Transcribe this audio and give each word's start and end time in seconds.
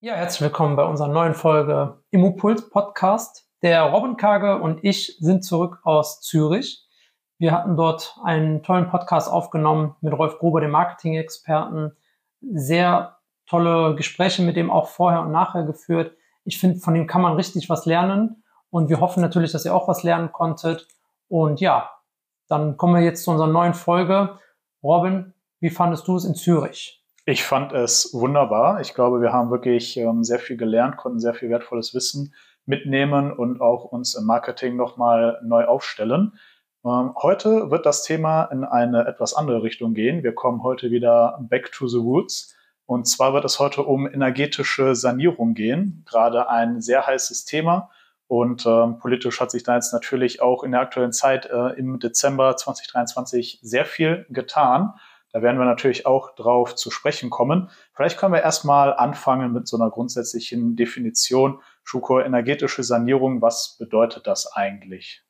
Ja, 0.00 0.12
herzlich 0.12 0.42
willkommen 0.42 0.76
bei 0.76 0.84
unserer 0.84 1.08
neuen 1.08 1.32
Folge 1.32 2.02
Immopuls 2.10 2.68
Podcast. 2.68 3.48
Der 3.62 3.82
Robin 3.84 4.18
Kage 4.18 4.60
und 4.60 4.84
ich 4.84 5.16
sind 5.20 5.42
zurück 5.42 5.80
aus 5.84 6.20
Zürich. 6.20 6.86
Wir 7.38 7.52
hatten 7.52 7.78
dort 7.78 8.14
einen 8.22 8.62
tollen 8.62 8.90
Podcast 8.90 9.32
aufgenommen 9.32 9.96
mit 10.02 10.12
Rolf 10.12 10.38
Gruber, 10.38 10.60
dem 10.60 10.72
Marketing-Experten. 10.72 11.96
Sehr 12.42 13.16
tolle 13.46 13.94
Gespräche 13.94 14.42
mit 14.42 14.56
dem 14.56 14.70
auch 14.70 14.88
vorher 14.88 15.22
und 15.22 15.32
nachher 15.32 15.64
geführt. 15.64 16.14
Ich 16.44 16.60
finde, 16.60 16.78
von 16.78 16.92
dem 16.92 17.06
kann 17.06 17.22
man 17.22 17.32
richtig 17.32 17.70
was 17.70 17.86
lernen. 17.86 18.44
Und 18.68 18.90
wir 18.90 19.00
hoffen 19.00 19.22
natürlich, 19.22 19.52
dass 19.52 19.64
ihr 19.64 19.74
auch 19.74 19.88
was 19.88 20.02
lernen 20.02 20.30
konntet. 20.30 20.86
Und 21.28 21.58
ja, 21.62 21.90
dann 22.48 22.76
kommen 22.76 22.96
wir 22.96 23.02
jetzt 23.02 23.24
zu 23.24 23.30
unserer 23.30 23.48
neuen 23.48 23.72
Folge. 23.72 24.38
Robin, 24.82 25.32
wie 25.58 25.70
fandest 25.70 26.06
du 26.06 26.16
es 26.16 26.26
in 26.26 26.34
Zürich? 26.34 27.02
Ich 27.28 27.42
fand 27.42 27.72
es 27.72 28.14
wunderbar. 28.14 28.80
Ich 28.80 28.94
glaube, 28.94 29.20
wir 29.20 29.32
haben 29.32 29.50
wirklich 29.50 29.96
ähm, 29.96 30.22
sehr 30.22 30.38
viel 30.38 30.56
gelernt, 30.56 30.96
konnten 30.96 31.18
sehr 31.18 31.34
viel 31.34 31.50
wertvolles 31.50 31.92
Wissen 31.92 32.32
mitnehmen 32.66 33.32
und 33.32 33.60
auch 33.60 33.84
uns 33.84 34.14
im 34.14 34.26
Marketing 34.26 34.76
nochmal 34.76 35.40
neu 35.42 35.64
aufstellen. 35.64 36.38
Ähm, 36.84 37.14
heute 37.20 37.72
wird 37.72 37.84
das 37.84 38.04
Thema 38.04 38.44
in 38.44 38.62
eine 38.62 39.08
etwas 39.08 39.34
andere 39.34 39.64
Richtung 39.64 39.92
gehen. 39.92 40.22
Wir 40.22 40.36
kommen 40.36 40.62
heute 40.62 40.92
wieder 40.92 41.36
back 41.50 41.72
to 41.72 41.88
the 41.88 41.98
roots. 41.98 42.54
Und 42.84 43.08
zwar 43.08 43.34
wird 43.34 43.44
es 43.44 43.58
heute 43.58 43.82
um 43.82 44.06
energetische 44.06 44.94
Sanierung 44.94 45.54
gehen. 45.54 46.04
Gerade 46.08 46.48
ein 46.48 46.80
sehr 46.80 47.08
heißes 47.08 47.44
Thema. 47.44 47.90
Und 48.28 48.66
ähm, 48.66 49.00
politisch 49.00 49.40
hat 49.40 49.50
sich 49.50 49.64
da 49.64 49.74
jetzt 49.74 49.92
natürlich 49.92 50.42
auch 50.42 50.62
in 50.62 50.70
der 50.70 50.80
aktuellen 50.80 51.12
Zeit 51.12 51.46
äh, 51.46 51.70
im 51.70 51.98
Dezember 51.98 52.56
2023 52.56 53.58
sehr 53.62 53.84
viel 53.84 54.26
getan. 54.30 54.94
Da 55.32 55.42
werden 55.42 55.58
wir 55.58 55.66
natürlich 55.66 56.06
auch 56.06 56.34
drauf 56.34 56.74
zu 56.74 56.90
sprechen 56.90 57.30
kommen. 57.30 57.70
Vielleicht 57.92 58.18
können 58.18 58.32
wir 58.32 58.42
erstmal 58.42 58.94
anfangen 58.94 59.52
mit 59.52 59.68
so 59.68 59.76
einer 59.76 59.90
grundsätzlichen 59.90 60.76
Definition. 60.76 61.60
Schuko, 61.82 62.20
energetische 62.20 62.82
Sanierung, 62.82 63.42
was 63.42 63.76
bedeutet 63.78 64.26
das 64.26 64.52
eigentlich? 64.52 65.22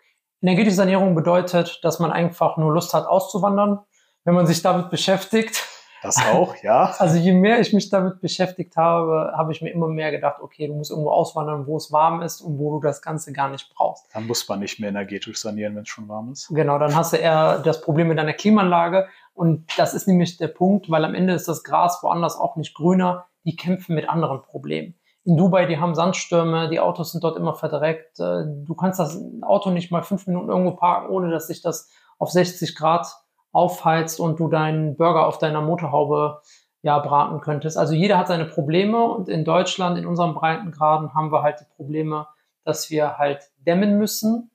Energetische 0.42 0.76
Sanierung 0.76 1.14
bedeutet, 1.14 1.80
dass 1.82 1.98
man 1.98 2.12
einfach 2.12 2.56
nur 2.56 2.72
Lust 2.72 2.94
hat 2.94 3.06
auszuwandern. 3.06 3.80
Wenn 4.24 4.34
man 4.34 4.46
sich 4.46 4.62
damit 4.62 4.90
beschäftigt, 4.90 5.64
das 6.02 6.18
auch, 6.18 6.54
ja. 6.62 6.94
Also 6.98 7.16
je 7.16 7.32
mehr 7.32 7.60
ich 7.60 7.72
mich 7.72 7.88
damit 7.88 8.20
beschäftigt 8.20 8.76
habe, 8.76 9.32
habe 9.36 9.52
ich 9.52 9.62
mir 9.62 9.70
immer 9.70 9.88
mehr 9.88 10.10
gedacht, 10.10 10.40
okay, 10.40 10.68
du 10.68 10.74
musst 10.74 10.90
irgendwo 10.90 11.10
auswandern, 11.10 11.66
wo 11.66 11.76
es 11.76 11.90
warm 11.90 12.22
ist 12.22 12.40
und 12.40 12.58
wo 12.58 12.78
du 12.78 12.86
das 12.86 13.02
Ganze 13.02 13.32
gar 13.32 13.50
nicht 13.50 13.72
brauchst. 13.74 14.06
Dann 14.14 14.26
muss 14.26 14.48
man 14.48 14.60
nicht 14.60 14.78
mehr 14.78 14.90
energetisch 14.90 15.38
sanieren, 15.38 15.74
wenn 15.74 15.82
es 15.82 15.88
schon 15.88 16.08
warm 16.08 16.32
ist. 16.32 16.48
Genau, 16.48 16.78
dann 16.78 16.94
hast 16.94 17.12
du 17.12 17.16
eher 17.16 17.58
das 17.58 17.80
Problem 17.80 18.08
mit 18.08 18.18
deiner 18.18 18.34
Klimaanlage. 18.34 19.08
Und 19.36 19.66
das 19.76 19.92
ist 19.92 20.08
nämlich 20.08 20.38
der 20.38 20.48
Punkt, 20.48 20.90
weil 20.90 21.04
am 21.04 21.14
Ende 21.14 21.34
ist 21.34 21.46
das 21.46 21.62
Gras 21.62 22.02
woanders 22.02 22.38
auch 22.38 22.56
nicht 22.56 22.74
grüner. 22.74 23.26
Die 23.44 23.54
kämpfen 23.54 23.94
mit 23.94 24.08
anderen 24.08 24.42
Problemen. 24.42 24.94
In 25.24 25.36
Dubai, 25.36 25.66
die 25.66 25.78
haben 25.78 25.94
Sandstürme, 25.94 26.70
die 26.70 26.80
Autos 26.80 27.12
sind 27.12 27.22
dort 27.22 27.36
immer 27.36 27.54
verdreckt. 27.54 28.18
Äh, 28.18 28.44
du 28.46 28.74
kannst 28.74 28.98
das 28.98 29.20
Auto 29.42 29.70
nicht 29.70 29.92
mal 29.92 30.02
fünf 30.02 30.26
Minuten 30.26 30.48
irgendwo 30.48 30.72
parken, 30.72 31.10
ohne 31.10 31.30
dass 31.30 31.48
sich 31.48 31.60
das 31.60 31.90
auf 32.18 32.30
60 32.30 32.74
Grad 32.74 33.06
aufheizt 33.52 34.20
und 34.20 34.40
du 34.40 34.48
deinen 34.48 34.96
Burger 34.96 35.26
auf 35.26 35.38
deiner 35.38 35.60
Motorhaube 35.60 36.40
ja 36.80 36.98
braten 36.98 37.40
könntest. 37.40 37.76
Also 37.76 37.92
jeder 37.92 38.16
hat 38.16 38.28
seine 38.28 38.46
Probleme 38.46 39.02
und 39.04 39.28
in 39.28 39.44
Deutschland, 39.44 39.98
in 39.98 40.06
unserem 40.06 40.34
Breitengraden, 40.34 41.14
haben 41.14 41.30
wir 41.30 41.42
halt 41.42 41.60
die 41.60 41.74
Probleme, 41.76 42.26
dass 42.64 42.90
wir 42.90 43.18
halt 43.18 43.50
dämmen 43.58 43.98
müssen. 43.98 44.50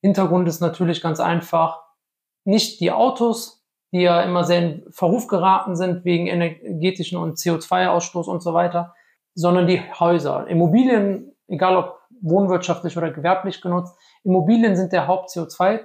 Hintergrund 0.00 0.46
ist 0.46 0.60
natürlich 0.60 1.00
ganz 1.00 1.18
einfach, 1.18 1.80
nicht 2.44 2.80
die 2.80 2.92
Autos, 2.92 3.61
die 3.92 4.00
ja 4.00 4.22
immer 4.22 4.44
sehr 4.44 4.58
in 4.60 4.82
Verruf 4.90 5.26
geraten 5.26 5.76
sind 5.76 6.04
wegen 6.04 6.26
energetischen 6.26 7.18
und 7.18 7.36
CO2-Ausstoß 7.36 8.26
und 8.26 8.42
so 8.42 8.54
weiter, 8.54 8.94
sondern 9.34 9.66
die 9.66 9.80
Häuser. 9.98 10.46
Immobilien, 10.48 11.34
egal 11.46 11.76
ob 11.76 12.00
wohnwirtschaftlich 12.20 12.96
oder 12.96 13.10
gewerblich 13.10 13.60
genutzt, 13.60 13.96
Immobilien 14.24 14.76
sind 14.76 14.92
der 14.92 15.06
Haupt-CO2 15.06 15.80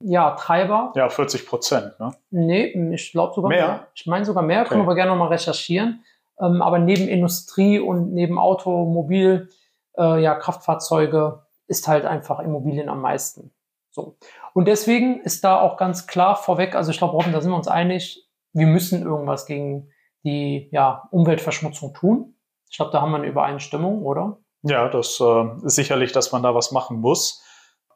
ja, 0.00 0.32
Treiber. 0.32 0.92
Ja, 0.96 1.08
40 1.08 1.46
Prozent, 1.46 1.98
ne? 1.98 2.12
Nee, 2.30 2.92
ich 2.94 3.12
glaube 3.12 3.34
sogar 3.34 3.48
mehr. 3.48 3.66
mehr. 3.66 3.86
Ich 3.94 4.06
meine 4.06 4.24
sogar 4.24 4.42
mehr, 4.42 4.60
okay. 4.60 4.70
können 4.70 4.80
wir 4.80 4.86
aber 4.86 4.94
gerne 4.96 5.12
nochmal 5.12 5.28
recherchieren. 5.28 6.04
Ähm, 6.40 6.60
aber 6.62 6.78
neben 6.78 7.08
Industrie 7.08 7.78
und 7.78 8.12
neben 8.12 8.38
Automobil, 8.38 9.48
äh, 9.96 10.20
ja, 10.20 10.34
Kraftfahrzeuge 10.34 11.42
ist 11.68 11.86
halt 11.88 12.04
einfach 12.04 12.40
Immobilien 12.40 12.88
am 12.88 13.00
meisten. 13.00 13.52
So. 13.94 14.16
Und 14.54 14.66
deswegen 14.66 15.20
ist 15.20 15.44
da 15.44 15.60
auch 15.60 15.76
ganz 15.76 16.08
klar 16.08 16.34
vorweg, 16.34 16.74
also 16.74 16.90
ich 16.90 16.98
glaube, 16.98 17.12
Robin, 17.12 17.32
da 17.32 17.40
sind 17.40 17.52
wir 17.52 17.56
uns 17.56 17.68
einig, 17.68 18.28
wir 18.52 18.66
müssen 18.66 19.02
irgendwas 19.02 19.46
gegen 19.46 19.88
die 20.24 20.68
ja, 20.72 21.06
Umweltverschmutzung 21.12 21.94
tun. 21.94 22.34
Ich 22.68 22.76
glaube, 22.76 22.90
da 22.90 23.00
haben 23.00 23.12
wir 23.12 23.18
eine 23.18 23.28
Übereinstimmung, 23.28 24.02
oder? 24.02 24.38
Ja, 24.62 24.88
das 24.88 25.20
äh, 25.20 25.44
ist 25.64 25.76
sicherlich, 25.76 26.10
dass 26.10 26.32
man 26.32 26.42
da 26.42 26.56
was 26.56 26.72
machen 26.72 27.00
muss. 27.00 27.44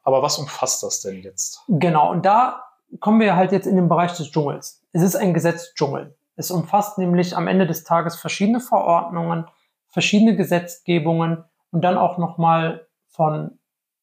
Aber 0.04 0.22
was 0.22 0.38
umfasst 0.38 0.84
das 0.84 1.00
denn 1.00 1.22
jetzt? 1.22 1.64
Genau, 1.66 2.12
und 2.12 2.24
da 2.24 2.64
kommen 3.00 3.18
wir 3.18 3.34
halt 3.34 3.50
jetzt 3.50 3.66
in 3.66 3.74
den 3.74 3.88
Bereich 3.88 4.12
des 4.12 4.30
Dschungels. 4.30 4.84
Es 4.92 5.02
ist 5.02 5.16
ein 5.16 5.34
Gesetzdschungel. 5.34 6.16
Es 6.36 6.52
umfasst 6.52 6.98
nämlich 6.98 7.36
am 7.36 7.48
Ende 7.48 7.66
des 7.66 7.82
Tages 7.82 8.14
verschiedene 8.14 8.60
Verordnungen, 8.60 9.46
verschiedene 9.88 10.36
Gesetzgebungen 10.36 11.44
und 11.72 11.82
dann 11.82 11.96
auch 11.96 12.18
nochmal 12.18 12.86
von 13.08 13.57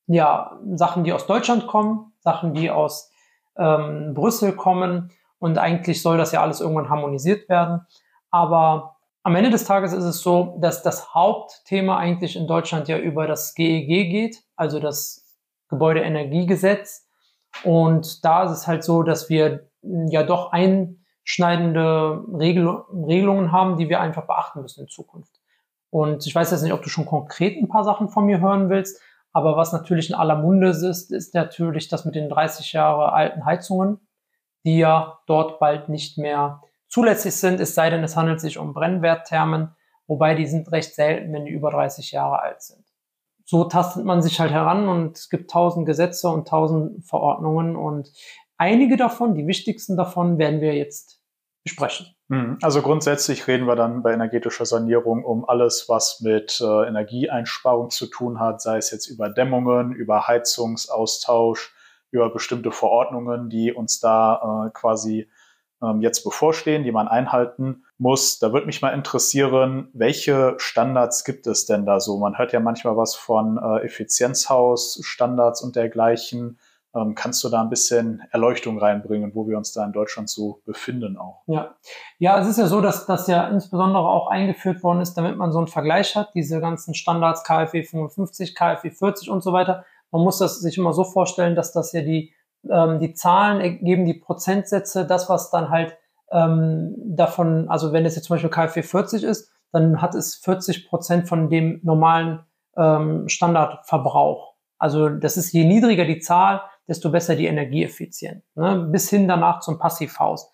ja, 0.07 0.59
Sachen, 0.73 1.03
die 1.03 1.13
aus 1.13 1.27
Deutschland 1.27 1.67
kommen, 1.67 2.13
Sachen, 2.19 2.53
die 2.53 2.69
aus 2.69 3.11
ähm, 3.57 4.13
Brüssel 4.13 4.53
kommen. 4.53 5.11
Und 5.39 5.57
eigentlich 5.57 6.01
soll 6.01 6.17
das 6.17 6.31
ja 6.31 6.41
alles 6.41 6.61
irgendwann 6.61 6.89
harmonisiert 6.89 7.49
werden. 7.49 7.85
Aber 8.31 8.97
am 9.23 9.35
Ende 9.35 9.49
des 9.49 9.63
Tages 9.63 9.93
ist 9.93 10.03
es 10.03 10.21
so, 10.21 10.57
dass 10.59 10.83
das 10.83 11.13
Hauptthema 11.13 11.97
eigentlich 11.97 12.35
in 12.35 12.47
Deutschland 12.47 12.87
ja 12.87 12.97
über 12.97 13.27
das 13.27 13.55
GEG 13.55 13.89
e 13.89 14.09
geht, 14.09 14.43
also 14.55 14.79
das 14.79 15.25
Gebäudeenergiegesetz. 15.69 17.07
Und 17.63 18.23
da 18.23 18.43
ist 18.43 18.51
es 18.51 18.67
halt 18.67 18.83
so, 18.83 19.03
dass 19.03 19.29
wir 19.29 19.67
ja 19.81 20.23
doch 20.23 20.51
einschneidende 20.51 22.23
Regel 22.37 22.67
Regelungen 22.67 23.51
haben, 23.51 23.77
die 23.77 23.89
wir 23.89 23.99
einfach 23.99 24.27
beachten 24.27 24.61
müssen 24.61 24.81
in 24.81 24.89
Zukunft. 24.89 25.39
Und 25.89 26.27
ich 26.27 26.35
weiß 26.35 26.51
jetzt 26.51 26.61
nicht, 26.61 26.73
ob 26.73 26.83
du 26.83 26.89
schon 26.89 27.05
konkret 27.05 27.57
ein 27.57 27.69
paar 27.69 27.83
Sachen 27.83 28.09
von 28.09 28.25
mir 28.25 28.41
hören 28.41 28.69
willst, 28.69 29.01
aber 29.35 29.57
was 29.57 29.73
natürlich 29.73 30.09
in 30.09 30.15
aller 30.15 30.37
Munde 30.37 30.69
ist, 30.69 31.11
ist 31.11 31.33
natürlich 31.33 31.89
das 31.89 32.05
mit 32.05 32.15
den 32.15 32.29
30 32.29 32.71
Jahre 32.71 33.11
alten 33.11 33.43
Heizungen, 33.43 33.99
die 34.63 34.77
ja 34.77 35.19
dort 35.27 35.59
bald 35.59 35.89
nicht 35.89 36.17
mehr 36.17 36.61
zulässig 36.87 37.35
sind, 37.35 37.59
es 37.59 37.75
sei 37.75 37.89
denn, 37.89 38.01
es 38.01 38.15
handelt 38.15 38.39
sich 38.39 38.57
um 38.57 38.73
Brennwertthermen, 38.73 39.75
wobei 40.07 40.35
die 40.35 40.45
sind 40.45 40.71
recht 40.71 40.95
selten, 40.95 41.33
wenn 41.33 41.43
die 41.43 41.51
über 41.51 41.69
30 41.69 42.13
Jahre 42.13 42.41
alt 42.41 42.61
sind. 42.61 42.85
So 43.43 43.65
tastet 43.65 44.05
man 44.05 44.21
sich 44.21 44.39
halt 44.39 44.51
heran 44.53 44.87
und 44.87 45.17
es 45.17 45.29
gibt 45.29 45.51
tausend 45.51 45.85
Gesetze 45.85 46.29
und 46.29 46.47
tausend 46.47 47.05
Verordnungen 47.05 47.75
und 47.75 48.09
einige 48.55 48.95
davon, 48.95 49.35
die 49.35 49.47
wichtigsten 49.47 49.97
davon, 49.97 50.37
werden 50.37 50.61
wir 50.61 50.75
jetzt 50.75 51.21
besprechen. 51.65 52.14
Hm. 52.29 52.57
Also 52.61 52.81
grundsätzlich 52.81 53.47
reden 53.47 53.67
wir 53.67 53.75
dann 53.75 54.01
bei 54.01 54.11
energetischer 54.11 54.65
Sanierung 54.65 55.23
um 55.23 55.47
alles, 55.47 55.87
was 55.87 56.21
mit 56.21 56.59
äh, 56.59 56.87
Energieeinsparung 56.87 57.91
zu 57.91 58.07
tun 58.07 58.39
hat, 58.39 58.61
sei 58.61 58.77
es 58.77 58.89
jetzt 58.89 59.07
über 59.07 59.29
Dämmungen, 59.29 59.91
über 59.93 60.27
Heizungsaustausch, 60.27 61.73
über 62.09 62.31
bestimmte 62.31 62.71
Verordnungen, 62.71 63.49
die 63.49 63.71
uns 63.71 63.99
da 63.99 64.67
äh, 64.67 64.71
quasi 64.71 65.29
ähm, 65.83 66.01
jetzt 66.01 66.23
bevorstehen, 66.23 66.83
die 66.83 66.91
man 66.91 67.07
einhalten 67.07 67.83
muss. 67.97 68.39
Da 68.39 68.51
würde 68.53 68.65
mich 68.65 68.81
mal 68.81 68.93
interessieren, 68.93 69.89
welche 69.93 70.55
Standards 70.57 71.25
gibt 71.25 71.45
es 71.45 71.65
denn 71.65 71.85
da 71.85 71.99
so? 71.99 72.17
Man 72.17 72.37
hört 72.37 72.53
ja 72.53 72.59
manchmal 72.59 72.97
was 72.97 73.15
von 73.15 73.57
äh, 73.57 73.85
Effizienzhausstandards 73.85 75.61
und 75.61 75.75
dergleichen. 75.75 76.57
Ähm, 76.95 77.13
kannst 77.13 77.43
du 77.43 77.49
da 77.49 77.61
ein 77.61 77.69
bisschen 77.69 78.23
Erleuchtung 78.31 78.79
reinbringen, 78.79 79.35
wo 79.35 79.47
wir 79.47 79.57
uns 79.57 79.73
da 79.73 79.83
in 79.83 79.91
Deutschland 79.91 80.29
so 80.29 80.61
befinden 80.65 81.17
auch? 81.17 81.43
Ja, 81.47 81.75
ja 82.19 82.39
es 82.39 82.47
ist 82.47 82.57
ja 82.57 82.67
so, 82.67 82.79
dass 82.79 83.05
das 83.05 83.27
ja 83.27 83.47
insbesondere 83.49 84.07
auch 84.07 84.27
eingeführt 84.27 84.81
worden 84.81 85.01
ist, 85.01 85.15
damit 85.15 85.37
man 85.37 85.51
so 85.51 85.57
einen 85.57 85.67
Vergleich 85.67 86.15
hat, 86.15 86.33
diese 86.33 86.61
ganzen 86.61 86.93
Standards 86.93 87.43
KfW 87.43 87.83
55, 87.83 88.55
KfW 88.55 88.91
40 88.91 89.29
und 89.29 89.43
so 89.43 89.51
weiter. 89.51 89.83
Man 90.11 90.23
muss 90.23 90.37
das 90.37 90.61
sich 90.61 90.77
immer 90.77 90.93
so 90.93 91.03
vorstellen, 91.03 91.55
dass 91.55 91.73
das 91.73 91.91
ja 91.91 92.01
die, 92.01 92.33
ähm, 92.69 92.99
die 92.99 93.13
Zahlen 93.13 93.59
ergeben, 93.59 94.05
die 94.05 94.13
Prozentsätze, 94.13 95.05
das, 95.05 95.29
was 95.29 95.51
dann 95.51 95.69
halt 95.69 95.97
ähm, 96.31 96.95
davon, 96.97 97.67
also 97.69 97.91
wenn 97.91 98.05
es 98.05 98.15
jetzt 98.15 98.25
zum 98.25 98.35
Beispiel 98.35 98.49
KfW 98.49 98.81
40 98.83 99.23
ist, 99.23 99.51
dann 99.73 100.01
hat 100.01 100.15
es 100.15 100.35
40 100.35 100.87
Prozent 100.87 101.27
von 101.27 101.49
dem 101.49 101.81
normalen 101.83 102.45
ähm, 102.77 103.27
Standardverbrauch. 103.27 104.53
Also 104.77 105.09
das 105.09 105.35
ist 105.35 105.51
je 105.51 105.65
niedriger 105.65 106.05
die 106.05 106.19
Zahl, 106.19 106.61
desto 106.87 107.11
besser 107.11 107.35
die 107.35 107.47
Energieeffizienz. 107.47 108.43
Ne? 108.55 108.87
Bis 108.91 109.09
hin 109.09 109.27
danach 109.27 109.59
zum 109.59 109.79
Passivhaus. 109.79 110.51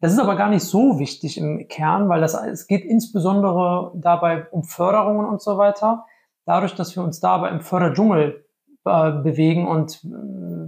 Das 0.00 0.12
ist 0.12 0.18
aber 0.18 0.36
gar 0.36 0.48
nicht 0.48 0.62
so 0.62 0.98
wichtig 0.98 1.38
im 1.38 1.66
Kern, 1.68 2.08
weil 2.08 2.20
das, 2.20 2.34
es 2.34 2.66
geht 2.66 2.84
insbesondere 2.84 3.92
dabei 3.96 4.46
um 4.50 4.62
Förderungen 4.62 5.26
und 5.26 5.42
so 5.42 5.58
weiter. 5.58 6.04
Dadurch, 6.44 6.74
dass 6.74 6.94
wir 6.94 7.02
uns 7.02 7.20
dabei 7.20 7.50
im 7.50 7.60
Förderdschungel 7.60 8.46
äh, 8.84 9.10
bewegen 9.10 9.66
und 9.66 9.96
äh, 10.04 10.08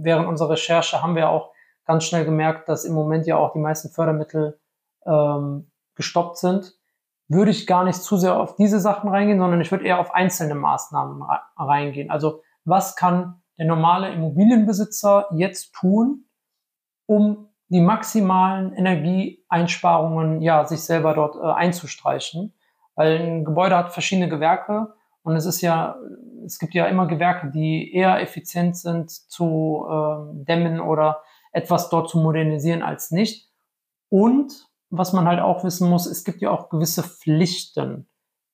während 0.03 0.27
unserer 0.27 0.51
Recherche 0.51 1.01
haben 1.01 1.15
wir 1.15 1.29
auch 1.29 1.51
ganz 1.85 2.03
schnell 2.03 2.25
gemerkt, 2.25 2.67
dass 2.67 2.85
im 2.85 2.93
Moment 2.93 3.25
ja 3.25 3.37
auch 3.37 3.53
die 3.53 3.59
meisten 3.59 3.89
Fördermittel 3.89 4.59
ähm, 5.05 5.71
gestoppt 5.95 6.37
sind, 6.37 6.73
würde 7.27 7.51
ich 7.51 7.65
gar 7.65 7.83
nicht 7.83 8.01
zu 8.01 8.17
sehr 8.17 8.37
auf 8.37 8.55
diese 8.55 8.79
Sachen 8.79 9.09
reingehen, 9.09 9.39
sondern 9.39 9.61
ich 9.61 9.71
würde 9.71 9.85
eher 9.85 9.99
auf 9.99 10.13
einzelne 10.13 10.55
Maßnahmen 10.55 11.23
reingehen. 11.55 12.11
Also 12.11 12.41
was 12.65 12.95
kann 12.95 13.40
der 13.61 13.67
normale 13.67 14.11
Immobilienbesitzer 14.11 15.27
jetzt 15.35 15.71
tun, 15.73 16.25
um 17.05 17.49
die 17.67 17.79
maximalen 17.79 18.73
Energieeinsparungen 18.73 20.41
ja 20.41 20.65
sich 20.65 20.81
selber 20.81 21.13
dort 21.13 21.35
äh, 21.35 21.41
einzustreichen? 21.41 22.55
Weil 22.95 23.19
ein 23.19 23.45
Gebäude 23.45 23.77
hat 23.77 23.93
verschiedene 23.93 24.29
Gewerke 24.29 24.95
und 25.21 25.35
es 25.35 25.45
ist 25.45 25.61
ja, 25.61 25.95
es 26.43 26.57
gibt 26.57 26.73
ja 26.73 26.87
immer 26.87 27.05
Gewerke, 27.05 27.51
die 27.51 27.93
eher 27.93 28.19
effizient 28.19 28.77
sind 28.77 29.11
zu 29.11 29.85
äh, 29.87 30.43
dämmen 30.43 30.79
oder 30.79 31.21
etwas 31.51 31.89
dort 31.89 32.09
zu 32.09 32.17
modernisieren 32.17 32.81
als 32.81 33.11
nicht. 33.11 33.47
Und 34.09 34.67
was 34.89 35.13
man 35.13 35.27
halt 35.27 35.39
auch 35.39 35.63
wissen 35.63 35.87
muss, 35.87 36.07
es 36.07 36.23
gibt 36.23 36.41
ja 36.41 36.49
auch 36.49 36.69
gewisse 36.69 37.03
Pflichten. 37.03 38.09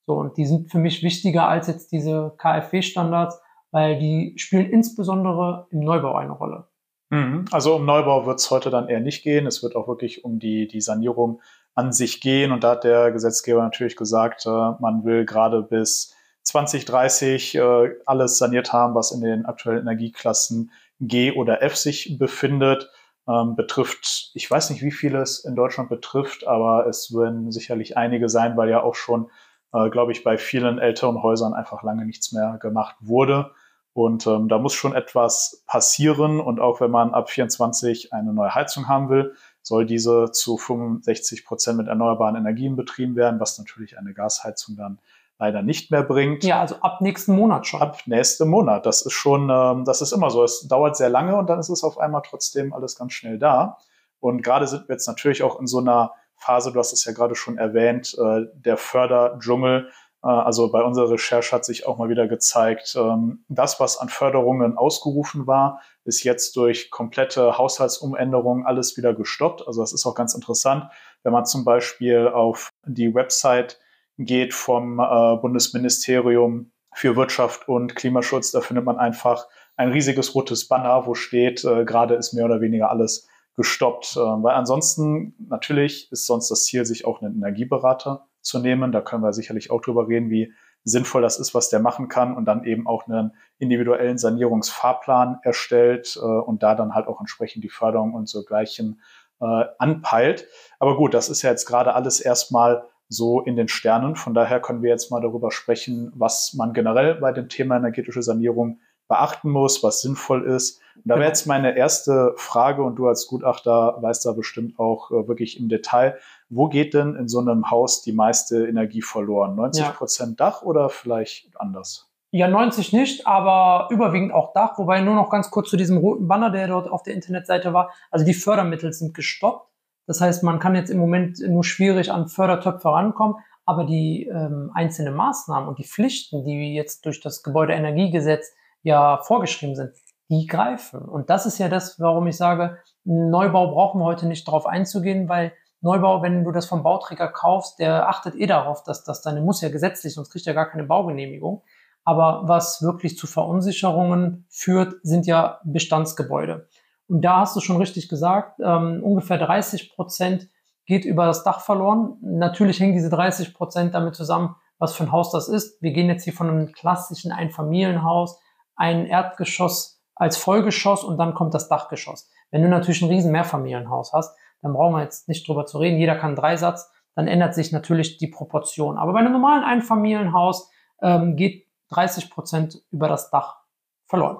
So, 0.06 0.16
und 0.16 0.36
die 0.36 0.46
sind 0.46 0.70
für 0.70 0.80
mich 0.80 1.02
wichtiger 1.02 1.48
als 1.48 1.68
jetzt 1.68 1.94
diese 1.94 2.36
KfW-Standards, 2.38 3.40
weil 3.72 4.00
die 4.00 4.34
spielen 4.38 4.70
insbesondere 4.70 5.68
im 5.72 5.80
Neubau 5.80 6.16
eine 6.16 6.32
Rolle. 6.32 6.68
Mhm. 7.10 7.46
Also 7.52 7.76
um 7.76 7.86
Neubau 7.86 8.26
wird 8.26 8.40
es 8.40 8.52
heute 8.52 8.70
dann 8.70 8.90
eher 8.90 9.00
nicht 9.00 9.24
gehen. 9.24 9.48
Es 9.48 9.64
wird 9.64 9.76
auch 9.76 9.88
wirklich 9.88 10.24
um 10.26 10.40
die, 10.40 10.68
die 10.68 10.82
Sanierung 10.82 11.42
an 11.74 11.94
sich 11.94 12.22
gehen. 12.22 12.52
Und 12.52 12.64
da 12.64 12.72
hat 12.72 12.84
der 12.84 13.12
Gesetzgeber 13.12 13.62
natürlich 13.62 13.96
gesagt, 13.96 14.46
äh, 14.46 14.50
man 14.50 15.04
will 15.06 15.26
gerade 15.26 15.62
bis 15.62 16.14
2030 16.44 17.56
äh, 17.56 17.90
alles 18.06 18.38
saniert 18.38 18.74
haben, 18.74 18.96
was 18.96 19.12
in 19.12 19.22
den 19.22 19.46
aktuellen 19.46 19.82
Energieklassen 19.82 20.72
G 21.00 21.32
oder 21.32 21.62
F 21.62 21.76
sich 21.76 22.18
befindet 22.18 22.90
ähm, 23.28 23.56
betrifft, 23.56 24.32
ich 24.34 24.50
weiß 24.50 24.70
nicht, 24.70 24.82
wie 24.82 24.92
viele 24.92 25.22
es 25.22 25.44
in 25.44 25.56
Deutschland 25.56 25.90
betrifft, 25.90 26.48
aber 26.48 26.88
es 26.88 27.14
werden 27.14 27.52
sicherlich 27.52 27.98
einige 27.98 28.30
sein, 28.30 28.56
weil 28.56 28.70
ja 28.70 28.82
auch 28.82 28.96
schon, 28.96 29.30
äh, 29.74 29.90
glaube 29.90 30.12
ich, 30.12 30.24
bei 30.24 30.38
vielen 30.38 30.80
älteren 30.80 31.22
Häusern 31.24 31.54
einfach 31.54 31.84
lange 31.84 32.06
nichts 32.06 32.32
mehr 32.32 32.58
gemacht 32.62 32.96
wurde. 33.00 33.52
Und 33.94 34.28
ähm, 34.28 34.48
da 34.48 34.60
muss 34.60 34.74
schon 34.74 34.94
etwas 34.94 35.64
passieren. 35.66 36.40
Und 36.40 36.60
auch 36.60 36.82
wenn 36.82 36.92
man 36.92 37.14
ab 37.14 37.30
24 37.30 38.14
eine 38.14 38.32
neue 38.32 38.54
Heizung 38.54 38.88
haben 38.88 39.10
will, 39.10 39.34
soll 39.64 39.86
diese 39.86 40.32
zu 40.32 40.58
65 40.58 41.46
Prozent 41.46 41.78
mit 41.78 41.88
erneuerbaren 41.88 42.36
Energien 42.36 42.76
betrieben 42.76 43.16
werden, 43.16 43.40
was 43.40 43.58
natürlich 43.58 43.98
eine 43.98 44.14
Gasheizung 44.14 44.76
dann 44.76 45.00
leider 45.40 45.62
nicht 45.62 45.92
mehr 45.92 46.04
bringt. 46.04 46.44
Ja, 46.44 46.62
also 46.62 46.76
ab 46.82 47.02
nächsten 47.02 47.36
Monat 47.36 47.68
schon. 47.68 47.82
Ab 47.82 47.98
nächsten 48.06 48.48
Monat. 48.50 48.86
Das 48.86 49.02
ist 49.02 49.14
schon, 49.14 49.50
ähm, 49.50 49.84
das 49.84 50.02
ist 50.02 50.12
immer 50.12 50.30
so. 50.30 50.44
Es 50.44 50.68
dauert 50.68 50.96
sehr 50.96 51.10
lange 51.10 51.36
und 51.36 51.50
dann 51.50 51.60
ist 51.60 51.70
es 51.70 51.84
auf 51.84 52.00
einmal 52.00 52.22
trotzdem 52.26 52.74
alles 52.74 52.98
ganz 52.98 53.14
schnell 53.14 53.38
da. 53.38 53.78
Und 54.20 54.42
gerade 54.42 54.68
sind 54.68 54.88
wir 54.88 54.94
jetzt 54.94 55.08
natürlich 55.08 55.44
auch 55.44 55.60
in 55.60 55.68
so 55.68 55.80
einer 55.80 56.14
Phase, 56.38 56.72
du 56.72 56.80
hast 56.80 56.94
es 56.94 57.06
ja 57.06 57.12
gerade 57.12 57.36
schon 57.36 57.58
erwähnt, 57.58 58.16
äh, 58.18 58.46
der 58.54 58.78
Förderdschungel. 58.78 59.90
Äh, 60.24 60.28
also 60.28 60.72
bei 60.72 60.82
unserer 60.84 61.12
Recherche 61.12 61.56
hat 61.56 61.66
sich 61.66 61.88
auch 61.88 61.98
mal 61.98 62.10
wieder 62.10 62.28
gezeigt, 62.28 62.96
ähm, 62.98 63.44
das, 63.50 63.80
was 63.80 63.98
an 63.98 64.10
Förderungen 64.10 64.78
ausgerufen 64.78 65.48
war, 65.48 65.82
ist 66.04 66.24
jetzt 66.24 66.56
durch 66.56 66.90
komplette 66.90 67.58
Haushaltsumänderungen 67.58 68.66
alles 68.66 68.98
wieder 68.98 69.14
gestoppt. 69.14 69.68
Also 69.68 69.82
das 69.82 69.94
ist 69.94 70.06
auch 70.06 70.16
ganz 70.16 70.34
interessant, 70.34 70.86
wenn 71.24 71.34
man 71.34 71.46
zum 71.46 71.66
Beispiel 71.66 72.28
auf 72.28 72.70
die 72.86 73.14
Website 73.14 73.80
geht 74.18 74.54
vom 74.54 75.00
äh, 75.00 75.36
Bundesministerium 75.38 76.72
für 76.94 77.16
Wirtschaft 77.16 77.68
und 77.68 77.96
Klimaschutz. 77.96 78.52
Da 78.52 78.62
findet 78.62 78.86
man 78.86 78.98
einfach 78.98 79.48
ein 79.76 79.92
riesiges 79.92 80.34
rotes 80.34 80.68
Banner, 80.68 81.06
wo 81.06 81.14
steht, 81.14 81.64
äh, 81.64 81.86
gerade 81.86 82.16
ist 82.16 82.34
mehr 82.34 82.46
oder 82.46 82.62
weniger 82.62 82.90
alles 82.90 83.28
gestoppt. 83.58 84.16
Äh, 84.16 84.20
weil 84.20 84.56
ansonsten 84.56 85.36
natürlich 85.50 86.10
ist 86.12 86.26
sonst 86.26 86.50
das 86.50 86.64
Ziel, 86.64 86.86
sich 86.86 87.06
auch 87.06 87.22
einen 87.22 87.36
Energieberater 87.36 88.28
zu 88.42 88.60
nehmen. 88.60 88.94
Da 88.94 89.02
können 89.02 89.24
wir 89.24 89.34
sicherlich 89.34 89.70
auch 89.72 89.82
drüber 89.82 90.08
reden, 90.08 90.30
wie 90.30 90.54
sinnvoll 90.86 91.22
das 91.22 91.38
ist, 91.38 91.54
was 91.54 91.70
der 91.70 91.82
machen 91.82 92.08
kann 92.08 92.38
und 92.38 92.46
dann 92.46 92.64
eben 92.64 92.88
auch 92.88 93.08
einen 93.08 93.34
individuellen 93.58 94.18
Sanierungsfahrplan 94.18 95.40
erstellt 95.44 96.18
äh, 96.22 96.26
und 96.26 96.64
da 96.64 96.76
dann 96.76 96.96
halt 96.96 97.08
auch 97.08 97.20
entsprechend 97.20 97.64
die 97.66 97.70
Förderung 97.70 98.14
und 98.14 98.30
so 98.30 98.44
gleichen 98.46 99.02
äh, 99.42 99.66
anpeilt. 99.80 100.48
Aber 100.80 100.96
gut, 100.96 101.14
das 101.14 101.28
ist 101.28 101.42
ja 101.42 101.50
jetzt 101.50 101.66
gerade 101.66 101.94
alles 101.94 102.22
erstmal 102.22 102.86
so 103.10 103.42
in 103.42 103.56
den 103.56 103.68
Sternen. 103.68 104.16
Von 104.16 104.34
daher 104.34 104.62
können 104.62 104.82
wir 104.82 104.90
jetzt 104.90 105.12
mal 105.12 105.22
darüber 105.22 105.52
sprechen, 105.52 106.12
was 106.16 106.54
man 106.54 106.74
generell 106.74 107.16
bei 107.16 107.32
dem 107.32 107.50
Thema 107.50 107.78
energetische 107.78 108.22
Sanierung 108.22 108.80
beachten 109.08 109.50
muss, 109.50 109.84
was 109.84 110.02
sinnvoll 110.02 110.46
ist. 110.46 110.82
Und 110.96 111.10
da 111.10 111.16
wäre 111.16 111.28
jetzt 111.28 111.46
meine 111.46 111.78
erste 111.78 112.34
Frage, 112.36 112.84
und 112.84 112.96
du 112.96 113.08
als 113.08 113.28
Gutachter 113.28 113.98
weißt 114.02 114.26
da 114.26 114.32
bestimmt 114.34 114.80
auch 114.80 115.12
äh, 115.12 115.28
wirklich 115.28 115.60
im 115.60 115.70
Detail, 115.70 116.18
wo 116.50 116.68
geht 116.68 116.94
denn 116.94 117.16
in 117.16 117.28
so 117.28 117.40
einem 117.40 117.70
Haus 117.70 118.02
die 118.02 118.14
meiste 118.14 118.68
Energie 118.68 119.02
verloren? 119.02 119.56
90 119.56 119.94
Prozent 119.94 120.40
ja. 120.40 120.46
Dach 120.48 120.62
oder 120.62 120.90
vielleicht 120.90 121.50
anders? 121.60 122.10
Ja, 122.32 122.48
90 122.48 122.92
nicht, 122.92 123.26
aber 123.26 123.88
überwiegend 123.90 124.34
auch 124.34 124.52
Dach, 124.54 124.78
wobei 124.78 125.00
nur 125.00 125.16
noch 125.16 125.30
ganz 125.30 125.50
kurz 125.50 125.70
zu 125.70 125.78
diesem 125.78 125.98
roten 125.98 126.28
Banner, 126.28 126.50
der 126.50 126.68
dort 126.68 126.90
auf 126.90 127.04
der 127.04 127.14
Internetseite 127.14 127.74
war. 127.74 127.92
Also 128.12 128.26
die 128.26 128.34
Fördermittel 128.34 128.92
sind 128.92 129.14
gestoppt. 129.14 129.72
Das 130.08 130.20
heißt, 130.20 130.44
man 130.44 130.60
kann 130.60 130.76
jetzt 130.76 130.90
im 130.90 131.00
Moment 131.00 131.40
nur 131.40 131.64
schwierig 131.64 132.12
an 132.12 132.28
Fördertöpfe 132.28 132.90
rankommen, 132.90 133.38
aber 133.66 133.86
die 133.86 134.28
ähm, 134.28 134.72
einzelnen 134.74 135.14
Maßnahmen 135.14 135.68
und 135.68 135.80
die 135.80 135.86
Pflichten, 135.86 136.44
die 136.46 136.74
jetzt 136.74 137.06
durch 137.06 137.22
das 137.22 137.44
Gebäudeenergiegesetz 137.44 138.54
ja 138.84 139.20
vorgeschrieben 139.24 139.76
sind, 139.76 139.92
die 140.30 140.46
greifen. 140.46 141.02
Und 141.02 141.30
das 141.30 141.46
ist 141.46 141.58
ja 141.58 141.70
das, 141.70 142.00
warum 142.00 142.28
ich 142.28 142.38
sage, 142.38 142.78
Neubau 143.04 143.72
brauchen 143.72 144.00
wir 144.00 144.06
heute 144.06 144.28
nicht 144.28 144.48
darauf 144.48 144.66
einzugehen, 144.66 145.30
weil 145.30 145.54
Neubau, 145.82 146.22
wenn 146.22 146.44
du 146.44 146.52
das 146.52 146.66
vom 146.66 146.84
Bauträger 146.84 147.28
kaufst, 147.28 147.80
der 147.80 148.10
achtet 148.10 148.36
eh 148.36 148.48
darauf, 148.48 148.84
dass 148.84 149.04
das 149.04 149.22
deine 149.22 149.42
muss 149.42 149.62
ja 149.62 149.70
gesetzlich, 149.70 150.14
sonst 150.16 150.32
kriegt 150.32 150.48
er 150.48 150.54
gar 150.54 150.70
keine 150.70 150.84
Baugenehmigung. 150.84 151.64
Aber 152.04 152.44
was 152.48 152.82
wirklich 152.82 153.18
zu 153.18 153.28
Verunsicherungen 153.28 154.46
führt, 154.50 154.96
sind 155.04 155.28
ja 155.28 155.60
Bestandsgebäude. 155.66 156.68
Und 157.08 157.22
da 157.22 157.42
hast 157.42 157.56
du 157.56 157.60
schon 157.60 157.78
richtig 157.78 158.10
gesagt, 158.10 158.60
ähm, 158.64 159.02
ungefähr 159.04 159.38
30 159.38 159.94
Prozent 159.94 160.48
geht 160.86 161.06
über 161.06 161.26
das 161.26 161.44
Dach 161.44 161.62
verloren. 161.62 162.18
Natürlich 162.22 162.80
hängen 162.80 162.94
diese 162.94 163.10
30 163.10 163.54
Prozent 163.54 163.94
damit 163.94 164.16
zusammen, 164.16 164.56
was 164.80 164.94
für 164.94 165.04
ein 165.04 165.12
Haus 165.12 165.32
das 165.32 165.48
ist. 165.48 165.82
Wir 165.82 165.92
gehen 165.92 166.08
jetzt 166.08 166.24
hier 166.24 166.34
von 166.34 166.50
einem 166.50 166.72
klassischen 166.72 167.32
Einfamilienhaus, 167.32 168.40
ein 168.78 169.06
Erdgeschoss 169.06 170.02
als 170.16 170.38
Vollgeschoss 170.38 171.04
und 171.04 171.18
dann 171.18 171.34
kommt 171.34 171.54
das 171.54 171.68
Dachgeschoss. 171.68 172.30
Wenn 172.52 172.62
du 172.62 172.70
natürlich 172.70 173.02
ein 173.02 173.10
riesen 173.10 173.32
Mehrfamilienhaus 173.32 174.14
hast, 174.14 174.38
dann 174.62 174.74
brauchen 174.74 174.96
wir 174.96 175.04
jetzt 175.04 175.28
nicht 175.28 175.48
drüber 175.48 175.66
zu 175.66 175.78
reden. 175.78 176.00
Jeder 176.00 176.16
kann 176.16 176.36
Dreisatz, 176.36 176.92
dann 177.16 177.28
ändert 177.28 177.54
sich 177.54 177.72
natürlich 177.72 178.18
die 178.18 178.28
Proportion. 178.28 178.98
Aber 178.98 179.14
bei 179.14 179.20
einem 179.20 179.34
normalen 179.34 179.64
Einfamilienhaus 179.64 180.70
ähm, 181.02 181.36
geht 181.36 181.68
30 181.90 182.30
Prozent 182.30 182.82
über 182.92 183.08
das 183.08 183.30
Dach 183.30 183.58
verloren. 184.06 184.40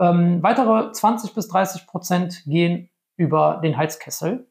Ähm, 0.00 0.42
weitere 0.42 0.90
20 0.92 1.34
bis 1.34 1.48
30 1.48 1.86
Prozent 1.86 2.42
gehen 2.46 2.90
über 3.16 3.60
den 3.62 3.76
Heizkessel. 3.76 4.48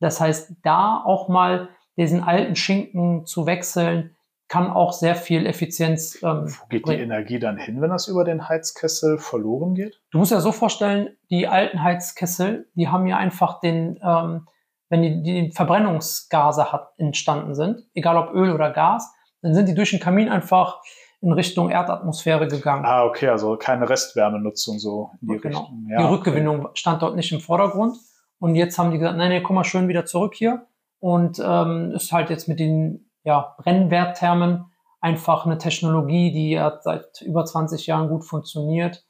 Das 0.00 0.20
heißt, 0.20 0.54
da 0.62 1.02
auch 1.04 1.28
mal 1.28 1.68
diesen 1.96 2.22
alten 2.22 2.56
Schinken 2.56 3.26
zu 3.26 3.46
wechseln, 3.46 4.14
kann 4.54 4.70
auch 4.70 4.92
sehr 4.92 5.16
viel 5.16 5.46
Effizienz. 5.46 6.22
Ähm, 6.22 6.46
Wo 6.46 6.66
geht 6.68 6.84
bringen. 6.84 6.98
die 6.98 7.02
Energie 7.02 7.40
dann 7.40 7.56
hin, 7.56 7.80
wenn 7.80 7.90
das 7.90 8.06
über 8.06 8.22
den 8.22 8.48
Heizkessel 8.48 9.18
verloren 9.18 9.74
geht? 9.74 10.00
Du 10.12 10.18
musst 10.18 10.30
ja 10.30 10.38
so 10.38 10.52
vorstellen, 10.52 11.08
die 11.28 11.48
alten 11.48 11.82
Heizkessel, 11.82 12.68
die 12.74 12.86
haben 12.86 13.08
ja 13.08 13.16
einfach 13.16 13.58
den, 13.58 13.98
ähm, 14.00 14.46
wenn 14.90 15.02
die, 15.02 15.22
die 15.22 15.50
Verbrennungsgase 15.50 16.70
hat, 16.70 16.92
entstanden 16.98 17.56
sind, 17.56 17.80
egal 17.94 18.16
ob 18.16 18.32
Öl 18.32 18.52
oder 18.52 18.70
Gas, 18.70 19.12
dann 19.42 19.54
sind 19.54 19.68
die 19.68 19.74
durch 19.74 19.90
den 19.90 19.98
Kamin 19.98 20.28
einfach 20.28 20.80
in 21.20 21.32
Richtung 21.32 21.68
Erdatmosphäre 21.68 22.46
gegangen. 22.46 22.84
Ah, 22.84 23.04
okay, 23.06 23.26
also 23.30 23.56
keine 23.56 23.90
Restwärmenutzung 23.90 24.78
so 24.78 25.10
in 25.20 25.26
die 25.26 25.38
genau. 25.38 25.62
Richtung. 25.62 25.88
Ja, 25.90 25.98
die 25.98 26.14
Rückgewinnung 26.14 26.66
okay. 26.66 26.70
stand 26.74 27.02
dort 27.02 27.16
nicht 27.16 27.32
im 27.32 27.40
Vordergrund. 27.40 27.96
Und 28.38 28.54
jetzt 28.54 28.78
haben 28.78 28.92
die 28.92 28.98
gesagt, 28.98 29.18
nein, 29.18 29.30
nee, 29.30 29.42
komm 29.42 29.56
mal 29.56 29.64
schön 29.64 29.88
wieder 29.88 30.04
zurück 30.04 30.34
hier. 30.36 30.66
Und 31.00 31.42
ähm, 31.44 31.90
ist 31.90 32.12
halt 32.12 32.30
jetzt 32.30 32.46
mit 32.46 32.60
den 32.60 33.10
ja, 33.24 33.54
Brennwertthermen 33.58 34.66
einfach 35.00 35.44
eine 35.44 35.58
Technologie, 35.58 36.32
die 36.32 36.60
seit 36.80 37.20
über 37.20 37.44
20 37.44 37.86
Jahren 37.86 38.08
gut 38.08 38.24
funktioniert. 38.24 39.04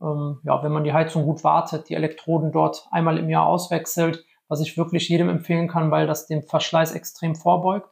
Ähm, 0.00 0.40
ja, 0.44 0.62
wenn 0.62 0.72
man 0.72 0.84
die 0.84 0.92
Heizung 0.92 1.24
gut 1.24 1.44
wartet, 1.44 1.88
die 1.88 1.94
Elektroden 1.94 2.52
dort 2.52 2.88
einmal 2.90 3.18
im 3.18 3.28
Jahr 3.28 3.46
auswechselt, 3.46 4.24
was 4.48 4.60
ich 4.60 4.76
wirklich 4.76 5.08
jedem 5.08 5.28
empfehlen 5.28 5.68
kann, 5.68 5.90
weil 5.90 6.06
das 6.06 6.26
dem 6.26 6.42
Verschleiß 6.42 6.92
extrem 6.92 7.34
vorbeugt. 7.34 7.90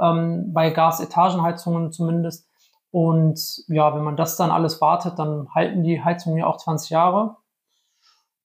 Ähm, 0.00 0.52
bei 0.52 0.70
Gasetagenheizungen 0.70 1.92
zumindest 1.92 2.48
und 2.90 3.64
ja, 3.68 3.94
wenn 3.94 4.02
man 4.02 4.16
das 4.16 4.36
dann 4.36 4.50
alles 4.50 4.80
wartet, 4.80 5.18
dann 5.18 5.48
halten 5.54 5.82
die 5.82 6.02
Heizungen 6.02 6.38
ja 6.38 6.46
auch 6.46 6.56
20 6.56 6.90
Jahre. 6.90 7.36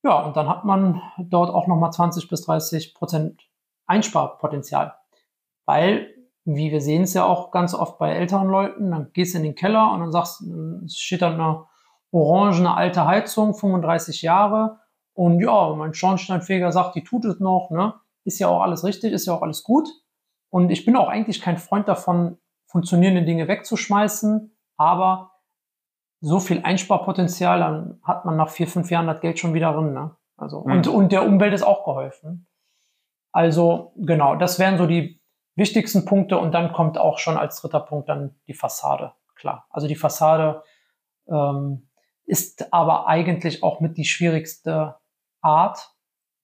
Ja, 0.04 0.20
und 0.20 0.36
dann 0.36 0.50
hat 0.50 0.66
man 0.66 1.02
dort 1.18 1.50
auch 1.50 1.68
nochmal 1.68 1.92
20 1.94 2.28
bis 2.28 2.42
30 2.42 2.94
Prozent 2.94 3.42
Einsparpotenzial. 3.86 4.96
Weil, 5.66 6.13
wie 6.46 6.72
wir 6.72 6.82
sehen 6.82 7.04
es 7.04 7.14
ja 7.14 7.26
auch 7.26 7.52
ganz 7.52 7.74
oft 7.74 7.98
bei 7.98 8.12
älteren 8.12 8.48
Leuten, 8.48 8.92
dann 8.92 9.12
gehst 9.14 9.34
du 9.34 9.38
in 9.38 9.44
den 9.44 9.56
Keller 9.56 9.92
und 9.92 10.02
dann 10.02 10.12
sagst, 10.12 10.42
es 10.86 10.98
steht 10.98 11.22
da 11.22 11.32
eine 11.32 11.66
orangene 12.12 12.76
alte 12.76 13.06
Heizung, 13.06 13.54
35 13.54 14.22
Jahre. 14.22 14.80
Und 15.14 15.40
ja, 15.40 15.74
mein 15.76 15.94
Schornsteinfeger 15.94 16.72
sagt, 16.72 16.96
die 16.96 17.04
tut 17.04 17.26
es 17.26 17.40
noch, 17.40 17.70
ne? 17.72 17.94
Ist 18.26 18.40
ja 18.40 18.48
auch 18.48 18.62
alles 18.62 18.84
richtig, 18.84 19.14
ist 19.14 19.26
ja 19.26 19.34
auch 19.34 19.42
alles 19.42 19.64
gut. 19.64 19.90
Und 20.50 20.70
ich 20.70 20.86
bin 20.86 20.96
auch 20.96 21.08
eigentlich 21.08 21.42
kein 21.42 21.58
Freund 21.58 21.88
davon, 21.88 22.38
funktionierende 22.68 23.24
Dinge 23.24 23.48
wegzuschmeißen, 23.48 24.56
aber 24.78 25.32
so 26.22 26.40
viel 26.40 26.62
Einsparpotenzial, 26.64 27.60
dann 27.60 28.00
hat 28.04 28.26
man 28.26 28.38
nach 28.38 28.50
vier, 28.50 28.68
fünf 28.68 28.90
Jahren 28.90 29.08
das 29.08 29.20
Geld 29.20 29.40
schon 29.40 29.54
wieder 29.54 29.74
drin. 29.74 29.94
Ne? 29.94 30.16
Also, 30.38 30.62
mhm. 30.62 30.72
und, 30.72 30.88
und 30.88 31.12
der 31.12 31.26
Umwelt 31.26 31.54
ist 31.54 31.64
auch 31.64 31.84
geholfen. 31.84 32.48
Also 33.32 33.94
genau, 33.98 34.36
das 34.36 34.60
wären 34.60 34.78
so 34.78 34.86
die 34.86 35.23
wichtigsten 35.56 36.06
Punkte 36.06 36.38
und 36.38 36.52
dann 36.54 36.74
kommt 36.74 36.98
auch 36.98 37.20
schon 37.20 37.38
als 37.38 37.62
dritter 37.62 37.80
Punkt 37.80 38.10
dann 38.10 38.36
die 38.48 38.54
Fassade. 38.54 39.14
Klar, 39.36 39.66
also 39.70 39.88
die 39.88 39.96
Fassade 39.96 40.64
ähm, 41.28 41.90
ist 42.26 42.74
aber 42.74 43.08
eigentlich 43.08 43.64
auch 43.64 43.80
mit 43.80 43.98
die 43.98 44.06
schwierigste 44.06 44.96
Art, 45.42 45.92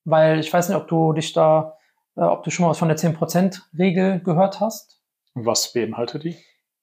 weil 0.04 0.40
ich 0.40 0.52
weiß 0.52 0.68
nicht, 0.68 0.76
ob 0.76 0.88
du 0.88 1.12
dich 1.12 1.32
da, 1.32 1.76
äh, 2.16 2.22
ob 2.22 2.44
du 2.44 2.50
schon 2.50 2.64
mal 2.64 2.70
was 2.70 2.78
von 2.78 2.88
der 2.88 2.98
10%-Regel 2.98 4.20
gehört 4.20 4.60
hast. 4.60 5.00
Was 5.34 5.72
beinhaltet 5.72 6.24
die? 6.24 6.36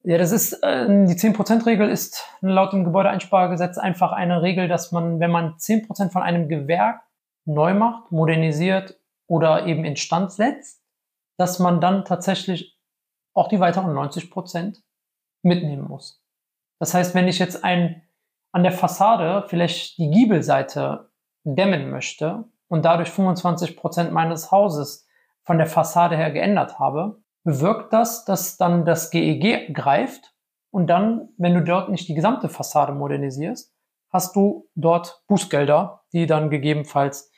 Ja, 0.04 0.18
das 0.18 0.32
ist, 0.32 0.54
äh, 0.64 0.86
die 0.88 1.16
10%-Regel 1.16 1.90
ist 1.90 2.26
laut 2.42 2.74
dem 2.74 2.84
Gebäudeeinspargesetz 2.86 3.78
einfach 3.78 4.12
eine 4.12 4.42
Regel, 4.42 4.68
dass 4.68 4.92
man, 4.92 5.20
wenn 5.20 5.32
man 5.32 5.58
10% 5.58 6.12
von 6.12 6.24
einem 6.24 6.48
Gewerk 6.48 7.02
neu 7.46 7.74
macht, 7.74 8.12
modernisiert 8.12 9.00
oder 9.28 9.66
eben 9.66 9.86
instand 9.86 10.32
setzt, 10.32 10.82
dass 11.38 11.60
man 11.60 11.80
dann 11.80 12.06
tatsächlich 12.06 12.78
auch 13.34 13.48
die 13.48 13.60
weiteren 13.60 13.96
90% 13.96 14.82
mitnehmen 15.44 15.88
muss. 15.88 16.24
Das 16.80 16.94
heißt, 16.94 17.16
wenn 17.16 17.28
ich 17.28 17.40
jetzt 17.40 17.64
ein, 17.64 18.04
an 18.52 18.64
der 18.64 18.72
Fassade 18.72 19.46
vielleicht 19.48 19.98
die 19.98 20.10
Giebelseite 20.10 21.12
dämmen 21.44 21.90
möchte 21.90 22.46
und 22.68 22.84
dadurch 22.84 23.10
25% 23.10 24.12
meines 24.12 24.52
Hauses 24.52 25.08
von 25.44 25.58
der 25.58 25.68
Fassade 25.68 26.18
her 26.18 26.32
geändert 26.32 26.80
habe, 26.80 27.22
bewirkt 27.44 27.94
das, 27.94 28.26
dass 28.26 28.58
dann 28.58 28.84
das 28.84 29.12
GEG 29.12 29.44
e 29.46 29.72
greift 29.72 30.34
und 30.72 30.88
dann, 30.88 31.30
wenn 31.38 31.54
du 31.54 31.64
dort 31.64 31.90
nicht 31.90 32.10
die 32.10 32.16
gesamte 32.16 32.50
Fassade 32.50 32.92
modernisierst, 32.92 33.74
hast 34.10 34.36
du 34.36 34.70
dort 34.76 35.24
Bußgelder, 35.28 36.04
die 36.12 36.26
dann 36.26 36.50
gegebenenfalls 36.50 37.32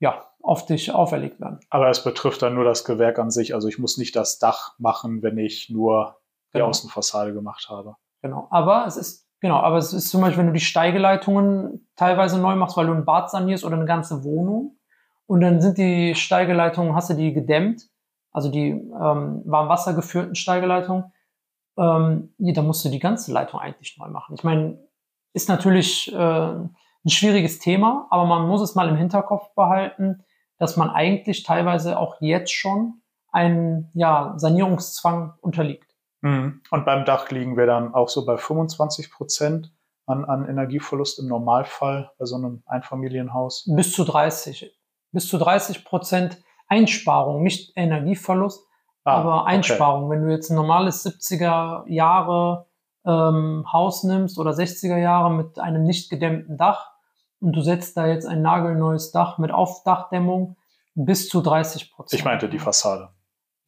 ja, 0.00 0.24
auf 0.44 0.66
dich 0.66 0.92
auferlegt 0.92 1.40
werden. 1.40 1.58
Aber 1.70 1.88
es 1.88 2.04
betrifft 2.04 2.42
dann 2.42 2.54
nur 2.54 2.64
das 2.64 2.84
Gewerk 2.84 3.18
an 3.18 3.30
sich. 3.30 3.54
Also 3.54 3.66
ich 3.66 3.78
muss 3.78 3.96
nicht 3.96 4.14
das 4.14 4.38
Dach 4.38 4.74
machen, 4.78 5.22
wenn 5.22 5.38
ich 5.38 5.70
nur 5.70 6.18
die 6.52 6.58
genau. 6.58 6.68
Außenfassade 6.68 7.32
gemacht 7.32 7.68
habe. 7.70 7.96
Genau. 8.20 8.46
Aber 8.50 8.84
es 8.86 8.98
ist, 8.98 9.26
genau, 9.40 9.56
aber 9.56 9.78
es 9.78 9.94
ist 9.94 10.10
zum 10.10 10.20
Beispiel, 10.20 10.40
wenn 10.40 10.48
du 10.48 10.52
die 10.52 10.60
Steigeleitungen 10.60 11.88
teilweise 11.96 12.38
neu 12.38 12.56
machst, 12.56 12.76
weil 12.76 12.86
du 12.86 12.92
ein 12.92 13.06
Bad 13.06 13.30
sanierst 13.30 13.64
oder 13.64 13.76
eine 13.76 13.86
ganze 13.86 14.22
Wohnung 14.22 14.78
und 15.26 15.40
dann 15.40 15.62
sind 15.62 15.78
die 15.78 16.14
Steigeleitungen, 16.14 16.94
hast 16.94 17.08
du 17.08 17.14
die 17.14 17.32
gedämmt, 17.32 17.88
also 18.30 18.50
die 18.50 18.68
ähm, 18.68 19.42
warmwassergeführten 19.46 20.34
Steigeleitungen, 20.34 21.12
ähm, 21.78 22.34
ja, 22.36 22.52
da 22.52 22.62
musst 22.62 22.84
du 22.84 22.90
die 22.90 22.98
ganze 22.98 23.32
Leitung 23.32 23.60
eigentlich 23.60 23.96
neu 23.98 24.08
machen. 24.08 24.34
Ich 24.34 24.44
meine, 24.44 24.78
ist 25.32 25.48
natürlich 25.48 26.12
äh, 26.12 26.16
ein 26.16 26.70
schwieriges 27.08 27.58
Thema, 27.58 28.06
aber 28.10 28.26
man 28.26 28.46
muss 28.46 28.60
es 28.60 28.74
mal 28.74 28.88
im 28.88 28.96
Hinterkopf 28.96 29.54
behalten, 29.54 30.22
dass 30.58 30.76
man 30.76 30.90
eigentlich 30.90 31.42
teilweise 31.42 31.98
auch 31.98 32.20
jetzt 32.20 32.52
schon 32.52 33.02
einen 33.32 33.90
ja, 33.94 34.34
Sanierungszwang 34.36 35.34
unterliegt. 35.40 35.94
Mhm. 36.20 36.62
Und 36.70 36.84
beim 36.84 37.04
Dach 37.04 37.30
liegen 37.30 37.56
wir 37.56 37.66
dann 37.66 37.92
auch 37.94 38.08
so 38.08 38.24
bei 38.24 38.36
25 38.36 39.10
Prozent 39.10 39.72
an, 40.06 40.24
an 40.24 40.48
Energieverlust 40.48 41.18
im 41.18 41.28
Normalfall 41.28 42.10
bei 42.18 42.24
so 42.24 42.36
einem 42.36 42.62
Einfamilienhaus. 42.66 43.64
Bis 43.74 43.92
zu 43.92 44.04
30. 44.04 44.72
Bis 45.12 45.28
zu 45.28 45.38
30 45.38 45.84
Prozent 45.84 46.42
Einsparung, 46.68 47.42
nicht 47.42 47.72
Energieverlust, 47.76 48.66
ah, 49.04 49.16
aber 49.16 49.46
Einsparung. 49.46 50.06
Okay. 50.06 50.14
Wenn 50.14 50.26
du 50.26 50.32
jetzt 50.32 50.50
ein 50.50 50.56
normales 50.56 51.04
70er 51.04 51.88
Jahre 51.88 52.66
ähm, 53.04 53.64
Haus 53.70 54.04
nimmst 54.04 54.38
oder 54.38 54.52
60er 54.52 54.96
Jahre 54.96 55.30
mit 55.30 55.58
einem 55.58 55.82
nicht 55.82 56.10
gedämmten 56.10 56.56
Dach 56.56 56.93
und 57.44 57.52
du 57.52 57.60
setzt 57.60 57.96
da 57.98 58.06
jetzt 58.06 58.26
ein 58.26 58.40
nagelneues 58.40 59.12
Dach 59.12 59.36
mit 59.36 59.50
Aufdachdämmung 59.50 60.56
bis 60.94 61.28
zu 61.28 61.42
30 61.42 61.92
Prozent. 61.92 62.18
Ich 62.18 62.24
meinte 62.24 62.48
die 62.48 62.58
Fassade. 62.58 63.10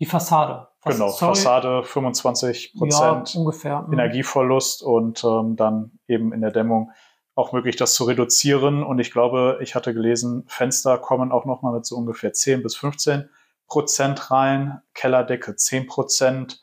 Die 0.00 0.06
Fassade. 0.06 0.68
Fass 0.80 0.94
genau, 0.94 1.10
Sorry. 1.10 1.34
Fassade 1.34 1.82
25 1.82 2.74
Prozent 2.78 3.34
ja, 3.34 3.40
ungefähr. 3.40 3.82
Mhm. 3.82 3.92
Energieverlust 3.92 4.82
und 4.82 5.22
ähm, 5.24 5.56
dann 5.56 5.98
eben 6.08 6.32
in 6.32 6.40
der 6.40 6.52
Dämmung 6.52 6.90
auch 7.34 7.52
möglich, 7.52 7.76
das 7.76 7.92
zu 7.92 8.04
reduzieren. 8.04 8.82
Und 8.82 8.98
ich 8.98 9.12
glaube, 9.12 9.58
ich 9.60 9.74
hatte 9.74 9.92
gelesen, 9.92 10.44
Fenster 10.46 10.96
kommen 10.96 11.30
auch 11.30 11.44
nochmal 11.44 11.74
mit 11.74 11.84
so 11.84 11.96
ungefähr 11.96 12.32
10 12.32 12.62
bis 12.62 12.76
15 12.76 13.28
Prozent 13.66 14.30
rein, 14.30 14.80
Kellerdecke 14.94 15.54
10 15.54 15.86
Prozent. 15.86 16.62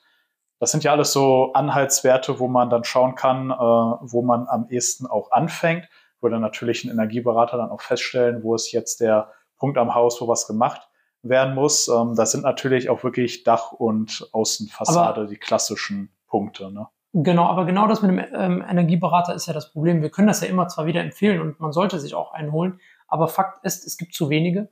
Das 0.60 0.72
sind 0.72 0.84
ja 0.84 0.94
alles 0.94 1.12
so 1.12 1.54
Anhaltswerte, 1.54 2.40
wo 2.40 2.48
man 2.48 2.72
dann 2.72 2.86
schauen 2.86 3.14
kann, 3.14 3.52
äh, 3.52 3.54
wo 3.54 4.24
man 4.24 4.48
am 4.48 4.68
ehesten 4.70 5.06
auch 5.06 5.30
anfängt. 5.32 5.88
Würde 6.24 6.40
natürlich 6.40 6.84
ein 6.84 6.92
Energieberater 6.92 7.58
dann 7.58 7.70
auch 7.70 7.82
feststellen, 7.82 8.44
wo 8.44 8.56
ist 8.56 8.72
jetzt 8.72 9.02
der 9.02 9.32
Punkt 9.58 9.78
am 9.78 9.94
Haus, 9.94 10.20
wo 10.22 10.28
was 10.28 10.48
gemacht 10.48 10.90
werden 11.22 11.56
muss. 11.56 11.88
Ähm, 11.88 12.16
das 12.16 12.32
sind 12.32 12.44
natürlich 12.44 12.90
auch 12.90 13.04
wirklich 13.04 13.44
Dach- 13.44 13.72
und 13.72 14.28
Außenfassade 14.32 15.22
Aber 15.22 15.30
die 15.30 15.38
klassischen 15.38 16.10
Punkte. 16.28 16.72
Ne? 16.72 16.88
Genau, 17.14 17.46
aber 17.46 17.66
genau 17.66 17.88
das 17.88 18.02
mit 18.02 18.12
dem 18.12 18.20
ähm, 18.34 18.64
Energieberater 18.68 19.36
ist 19.36 19.46
ja 19.46 19.54
das 19.54 19.72
Problem. 19.72 20.02
Wir 20.02 20.10
können 20.10 20.28
das 20.28 20.42
ja 20.42 20.48
immer 20.48 20.68
zwar 20.68 20.86
wieder 20.86 21.02
empfehlen 21.02 21.42
und 21.42 21.60
man 21.60 21.72
sollte 21.72 22.00
sich 22.00 22.16
auch 22.16 22.34
einholen, 22.34 22.80
aber 23.08 23.28
Fakt 23.28 23.64
ist, 23.64 23.86
es 23.86 23.98
gibt 23.98 24.16
zu 24.16 24.30
wenige. 24.30 24.70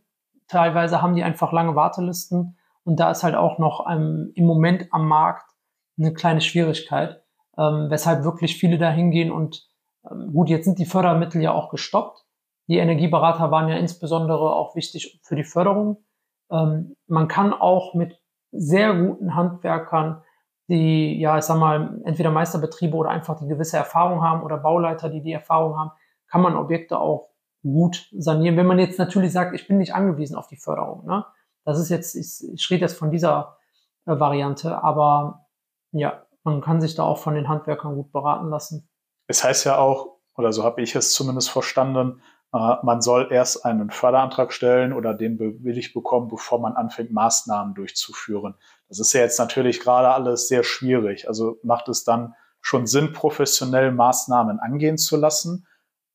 Teilweise 0.48 1.02
haben 1.02 1.16
die 1.16 1.24
einfach 1.24 1.52
lange 1.52 1.76
Wartelisten 1.76 2.58
und 2.84 3.00
da 3.00 3.12
ist 3.12 3.24
halt 3.24 3.36
auch 3.36 3.60
noch 3.60 3.86
ähm, 3.90 4.32
im 4.34 4.46
Moment 4.46 4.88
am 4.92 5.08
Markt 5.08 5.52
eine 6.00 6.14
kleine 6.14 6.42
Schwierigkeit, 6.42 7.22
ähm, 7.58 7.88
weshalb 7.90 8.24
wirklich 8.24 8.58
viele 8.58 8.80
da 8.80 8.90
hingehen 8.90 9.32
und 9.32 9.70
gut, 10.04 10.50
jetzt 10.50 10.66
sind 10.66 10.80
die 10.80 10.86
Fördermittel 10.86 11.42
ja 11.42 11.52
auch 11.54 11.70
gestoppt. 11.70 12.26
Die 12.68 12.78
Energieberater 12.78 13.52
waren 13.52 13.70
ja 13.70 13.78
insbesondere 13.78 14.56
auch 14.56 14.76
wichtig 14.76 15.20
für 15.24 15.36
die 15.36 15.44
Förderung. 15.44 16.04
Ähm, 16.50 16.96
man 17.08 17.28
kann 17.28 17.54
auch 17.54 17.94
mit 17.94 18.20
sehr 18.52 18.94
guten 18.94 19.36
Handwerkern 19.36 20.24
die, 20.68 21.20
ja, 21.20 21.38
ich 21.38 21.44
sag 21.44 21.58
mal, 21.58 22.00
entweder 22.06 22.32
Meisterbetriebe 22.32 22.96
oder 22.96 23.10
einfach 23.10 23.38
die 23.38 23.48
gewisse 23.48 23.78
Erfahrung 23.78 24.22
haben 24.22 24.44
oder 24.44 24.58
Bauleiter, 24.58 25.10
die 25.10 25.22
die 25.22 25.34
Erfahrung 25.34 25.78
haben, 25.78 25.92
kann 26.28 26.42
man 26.42 26.56
Objekte 26.56 26.98
auch 26.98 27.30
gut 27.62 28.08
sanieren. 28.18 28.58
Wenn 28.58 28.68
man 28.68 28.80
jetzt 28.80 28.98
natürlich 28.98 29.34
sagt, 29.34 29.54
ich 29.54 29.68
bin 29.68 29.78
nicht 29.78 29.94
angewiesen 29.94 30.38
auf 30.38 30.48
die 30.48 30.58
Förderung, 30.58 31.06
ne? 31.06 31.26
Das 31.64 31.78
ist 31.78 31.90
jetzt, 31.90 32.16
ich, 32.16 32.42
ich 32.54 32.70
rede 32.72 32.82
jetzt 32.82 32.98
von 32.98 33.12
dieser 33.12 33.58
äh, 34.06 34.20
Variante, 34.20 34.82
aber 34.84 35.46
ja, 35.92 36.24
man 36.44 36.62
kann 36.62 36.82
sich 36.82 36.96
da 36.96 37.04
auch 37.04 37.20
von 37.20 37.36
den 37.36 37.50
Handwerkern 37.50 37.96
gut 37.96 38.12
beraten 38.12 38.50
lassen. 38.50 38.90
Es 39.32 39.46
heißt 39.46 39.66
ja 39.66 39.78
auch, 39.78 40.18
oder 40.36 40.52
so 40.52 40.66
habe 40.66 40.82
ich 40.82 40.94
es 40.94 41.14
zumindest 41.14 41.50
verstanden, 41.50 42.22
äh, 42.54 42.76
man 42.84 43.02
soll 43.02 43.30
erst 43.32 43.66
einen 43.66 43.90
Förderantrag 43.90 44.52
stellen 44.52 44.92
oder 44.92 45.14
den 45.14 45.38
bewilligt 45.38 45.94
bekommen, 45.94 46.28
bevor 46.28 46.60
man 46.60 46.74
anfängt, 46.74 47.14
Maßnahmen 47.14 47.74
durchzuführen. 47.74 48.56
Das 48.90 49.00
ist 49.00 49.14
ja 49.14 49.22
jetzt 49.22 49.40
natürlich 49.40 49.80
gerade 49.80 50.10
alles 50.10 50.50
sehr 50.50 50.64
schwierig. 50.66 51.30
Also 51.30 51.60
macht 51.64 51.88
es 51.88 52.04
dann 52.04 52.36
schon 52.60 52.88
Sinn, 52.88 53.14
professionell 53.14 53.94
Maßnahmen 53.94 54.60
angehen 54.60 54.98
zu 54.98 55.16
lassen, 55.16 55.66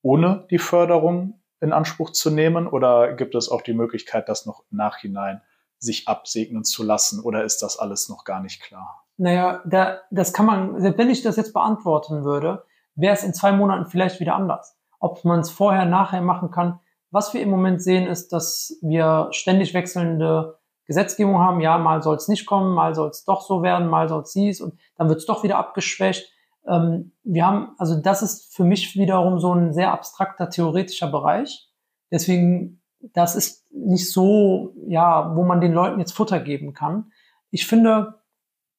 ohne 0.02 0.46
die 0.50 0.58
Förderung 0.58 1.40
in 1.60 1.72
Anspruch 1.72 2.10
zu 2.10 2.30
nehmen? 2.30 2.66
Oder 2.66 3.14
gibt 3.14 3.34
es 3.34 3.48
auch 3.48 3.62
die 3.62 3.72
Möglichkeit, 3.72 4.28
das 4.28 4.44
noch 4.44 4.62
im 4.70 4.76
Nachhinein 4.76 5.40
sich 5.78 6.06
absegnen 6.06 6.64
zu 6.64 6.82
lassen? 6.82 7.20
Oder 7.20 7.44
ist 7.44 7.62
das 7.62 7.78
alles 7.78 8.10
noch 8.10 8.24
gar 8.24 8.42
nicht 8.42 8.60
klar? 8.60 9.06
Naja, 9.16 9.62
da, 9.64 10.00
das 10.10 10.34
kann 10.34 10.44
man, 10.44 10.98
wenn 10.98 11.08
ich 11.08 11.22
das 11.22 11.36
jetzt 11.36 11.54
beantworten 11.54 12.22
würde, 12.22 12.64
wäre 12.96 13.14
es 13.14 13.24
in 13.24 13.34
zwei 13.34 13.52
Monaten 13.52 13.86
vielleicht 13.86 14.20
wieder 14.20 14.34
anders 14.34 14.76
ob 14.98 15.24
man 15.24 15.40
es 15.40 15.50
vorher, 15.50 15.84
nachher 15.84 16.20
machen 16.20 16.50
kann. 16.50 16.80
Was 17.10 17.34
wir 17.34 17.40
im 17.40 17.50
Moment 17.50 17.82
sehen, 17.82 18.06
ist, 18.06 18.32
dass 18.32 18.78
wir 18.82 19.28
ständig 19.30 19.74
wechselnde 19.74 20.58
Gesetzgebung 20.86 21.38
haben. 21.38 21.60
Ja, 21.60 21.78
mal 21.78 22.02
soll 22.02 22.16
es 22.16 22.28
nicht 22.28 22.46
kommen, 22.46 22.74
mal 22.74 22.94
soll 22.94 23.10
es 23.10 23.24
doch 23.24 23.42
so 23.42 23.62
werden, 23.62 23.88
mal 23.88 24.08
soll 24.08 24.22
es 24.22 24.32
dies 24.32 24.60
und 24.60 24.78
dann 24.96 25.08
wird 25.08 25.18
es 25.20 25.26
doch 25.26 25.42
wieder 25.42 25.58
abgeschwächt. 25.58 26.32
Ähm, 26.66 27.12
wir 27.22 27.46
haben, 27.46 27.74
also 27.78 28.00
das 28.00 28.22
ist 28.22 28.54
für 28.54 28.64
mich 28.64 28.96
wiederum 28.96 29.38
so 29.38 29.52
ein 29.52 29.72
sehr 29.72 29.92
abstrakter 29.92 30.50
theoretischer 30.50 31.08
Bereich. 31.08 31.68
Deswegen, 32.10 32.82
das 33.00 33.36
ist 33.36 33.66
nicht 33.72 34.10
so, 34.10 34.72
ja, 34.86 35.34
wo 35.36 35.44
man 35.44 35.60
den 35.60 35.72
Leuten 35.72 36.00
jetzt 36.00 36.12
Futter 36.12 36.40
geben 36.40 36.72
kann. 36.72 37.12
Ich 37.50 37.66
finde, 37.66 38.20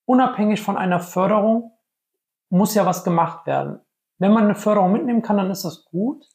unabhängig 0.05 0.61
von 0.61 0.77
einer 0.77 0.99
Förderung 0.99 1.71
muss 2.49 2.75
ja 2.75 2.85
was 2.85 3.03
gemacht 3.03 3.45
werden. 3.45 3.79
Wenn 4.19 4.33
man 4.33 4.45
eine 4.45 4.55
Förderung 4.55 4.91
mitnehmen 4.91 5.21
kann, 5.21 5.37
dann 5.37 5.51
ist 5.51 5.63
das 5.63 5.85
gut. 5.85 6.25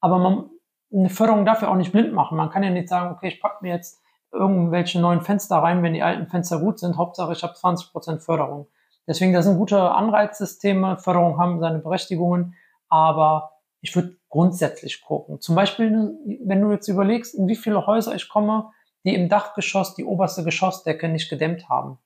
Aber 0.00 0.18
man, 0.18 0.50
eine 0.92 1.08
Förderung 1.08 1.44
darf 1.44 1.62
ja 1.62 1.68
auch 1.68 1.76
nicht 1.76 1.92
blind 1.92 2.12
machen. 2.12 2.36
Man 2.36 2.50
kann 2.50 2.62
ja 2.62 2.70
nicht 2.70 2.88
sagen, 2.88 3.14
okay, 3.14 3.28
ich 3.28 3.40
packe 3.40 3.58
mir 3.62 3.74
jetzt 3.74 4.02
irgendwelche 4.32 5.00
neuen 5.00 5.22
Fenster 5.22 5.56
rein, 5.56 5.82
wenn 5.82 5.94
die 5.94 6.02
alten 6.02 6.26
Fenster 6.26 6.60
gut 6.60 6.78
sind. 6.78 6.96
Hauptsache, 6.96 7.32
ich 7.32 7.42
habe 7.42 7.54
20% 7.54 8.20
Förderung. 8.20 8.68
Deswegen, 9.06 9.32
das 9.32 9.46
sind 9.46 9.56
gute 9.56 9.90
Anreizsysteme. 9.90 10.98
Förderungen 10.98 11.38
haben 11.38 11.60
seine 11.60 11.78
Berechtigungen. 11.78 12.54
Aber 12.88 13.52
ich 13.80 13.94
würde 13.94 14.16
grundsätzlich 14.28 15.02
gucken. 15.02 15.40
Zum 15.40 15.54
Beispiel, 15.54 16.12
wenn 16.44 16.60
du 16.60 16.72
jetzt 16.72 16.88
überlegst, 16.88 17.34
in 17.34 17.48
wie 17.48 17.56
viele 17.56 17.86
Häuser 17.86 18.14
ich 18.14 18.28
komme, 18.28 18.70
die 19.04 19.14
im 19.14 19.28
Dachgeschoss 19.28 19.94
die 19.94 20.04
oberste 20.04 20.44
Geschossdecke 20.44 21.08
nicht 21.08 21.30
gedämmt 21.30 21.68
haben. 21.68 21.98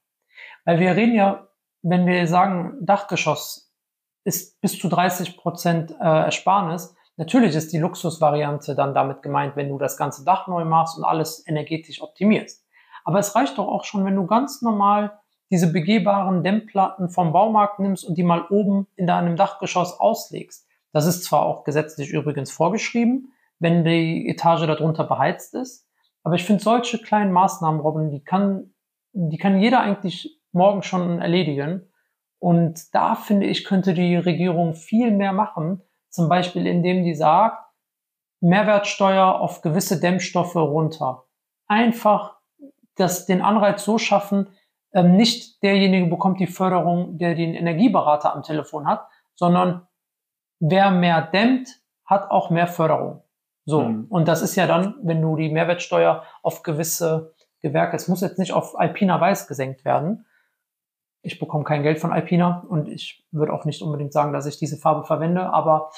Weil 0.65 0.79
wir 0.79 0.95
reden 0.95 1.15
ja, 1.15 1.49
wenn 1.83 2.07
wir 2.07 2.27
sagen, 2.29 2.77
Dachgeschoss 2.81 3.72
ist 4.25 4.61
bis 4.61 4.79
zu 4.79 4.89
30 4.89 5.37
Prozent 5.37 5.91
äh, 5.93 6.05
Ersparnis, 6.05 6.95
natürlich 7.17 7.55
ist 7.55 7.73
die 7.73 7.79
Luxusvariante 7.79 8.75
dann 8.75 8.95
damit 8.95 9.23
gemeint, 9.23 9.57
wenn 9.57 9.69
du 9.69 9.79
das 9.79 9.97
ganze 9.97 10.25
Dach 10.25 10.47
neu 10.47 10.65
machst 10.65 10.97
und 10.97 11.05
alles 11.05 11.47
energetisch 11.47 12.03
optimierst. 12.03 12.65
Aber 13.05 13.19
es 13.19 13.35
reicht 13.35 13.59
doch 13.59 13.67
auch 13.67 13.85
schon, 13.85 14.05
wenn 14.05 14.17
du 14.17 14.27
ganz 14.27 14.63
normal 14.63 15.19
diese 15.51 15.71
begehbaren 15.71 16.43
Dämmplatten 16.43 17.11
vom 17.11 17.33
Baumarkt 17.33 17.79
nimmst 17.79 18.05
und 18.05 18.17
die 18.17 18.23
mal 18.23 18.47
oben 18.49 18.87
in 18.97 19.07
deinem 19.07 19.37
Dachgeschoss 19.37 19.99
auslegst. 20.01 20.67
Das 20.93 21.07
ist 21.07 21.25
zwar 21.25 21.43
auch 21.43 21.65
gesetzlich 21.65 22.11
übrigens 22.11 22.51
vorgeschrieben, 22.51 23.33
wenn 23.59 23.85
die 23.85 24.29
Etage 24.29 24.67
darunter 24.67 25.05
beheizt 25.05 25.55
ist, 25.55 25.87
aber 26.23 26.37
ich 26.37 26.45
finde 26.45 26.63
solche 26.63 26.99
kleinen 26.99 27.33
Maßnahmen, 27.33 27.81
Robin, 27.81 28.11
die 28.11 28.23
kann, 28.23 28.73
die 29.13 29.39
kann 29.39 29.61
jeder 29.61 29.81
eigentlich 29.81 30.41
morgen 30.53 30.83
schon 30.83 31.21
erledigen. 31.21 31.92
Und 32.43 32.93
da 32.93 33.15
finde 33.15 33.47
ich, 33.47 33.65
könnte 33.65 33.95
die 33.95 34.17
Regierung 34.17 34.75
viel 34.75 35.13
mehr 35.13 35.33
machen, 35.33 35.81
zum 36.11 36.29
Beispiel 36.29 36.67
indem 36.67 37.05
die 37.05 37.15
sagt, 37.15 37.65
Mehrwertsteuer 38.41 39.41
auf 39.41 39.63
gewisse 39.63 40.01
Dämmstoffe 40.01 40.57
runter. 40.57 41.23
Einfach 41.69 42.39
das, 42.97 43.27
den 43.27 43.43
Anreiz 43.43 43.85
so 43.85 43.97
schaffen, 43.97 44.49
ähm, 44.93 45.15
nicht 45.15 45.63
derjenige 45.63 46.09
bekommt 46.09 46.41
die 46.41 46.49
Förderung, 46.49 47.17
der 47.17 47.37
den 47.37 47.55
Energieberater 47.55 48.35
am 48.35 48.43
Telefon 48.43 48.89
hat, 48.89 49.07
sondern 49.37 49.87
wer 50.59 50.91
mehr 50.91 51.23
dämmt, 51.23 51.69
hat 52.05 52.29
auch 52.33 52.51
mehr 52.51 52.67
Förderung. 52.67 53.23
So. 53.67 53.83
Mhm. 53.83 54.07
Und 54.09 54.27
das 54.27 54.43
ist 54.43 54.57
ja 54.57 54.67
dann, 54.67 54.97
wenn 55.05 55.23
du 55.23 55.37
die 55.37 55.49
Mehrwertsteuer 55.49 56.25
auf 56.43 56.65
gewisse 56.65 57.35
Gewerke, 57.61 57.95
es 57.95 58.09
muss 58.09 58.21
jetzt 58.21 58.41
nicht 58.41 58.53
auf 58.53 58.77
Alpina 58.77 59.21
Weiß 59.21 59.47
gesenkt 59.47 59.85
werden. 59.85 60.27
Ich 61.23 61.39
bekomme 61.39 61.65
kein 61.65 61.83
Geld 61.83 62.01
von 62.01 62.13
Alpina 62.13 62.65
und 62.69 62.89
ich 62.89 63.25
würde 63.31 63.53
auch 63.53 63.65
nicht 63.65 63.81
unbedingt 63.83 64.13
sagen, 64.13 64.33
dass 64.33 64.47
ich 64.47 64.59
diese 64.59 64.77
Farbe 64.77 65.05
verwende, 65.05 65.53
aber 65.53 65.91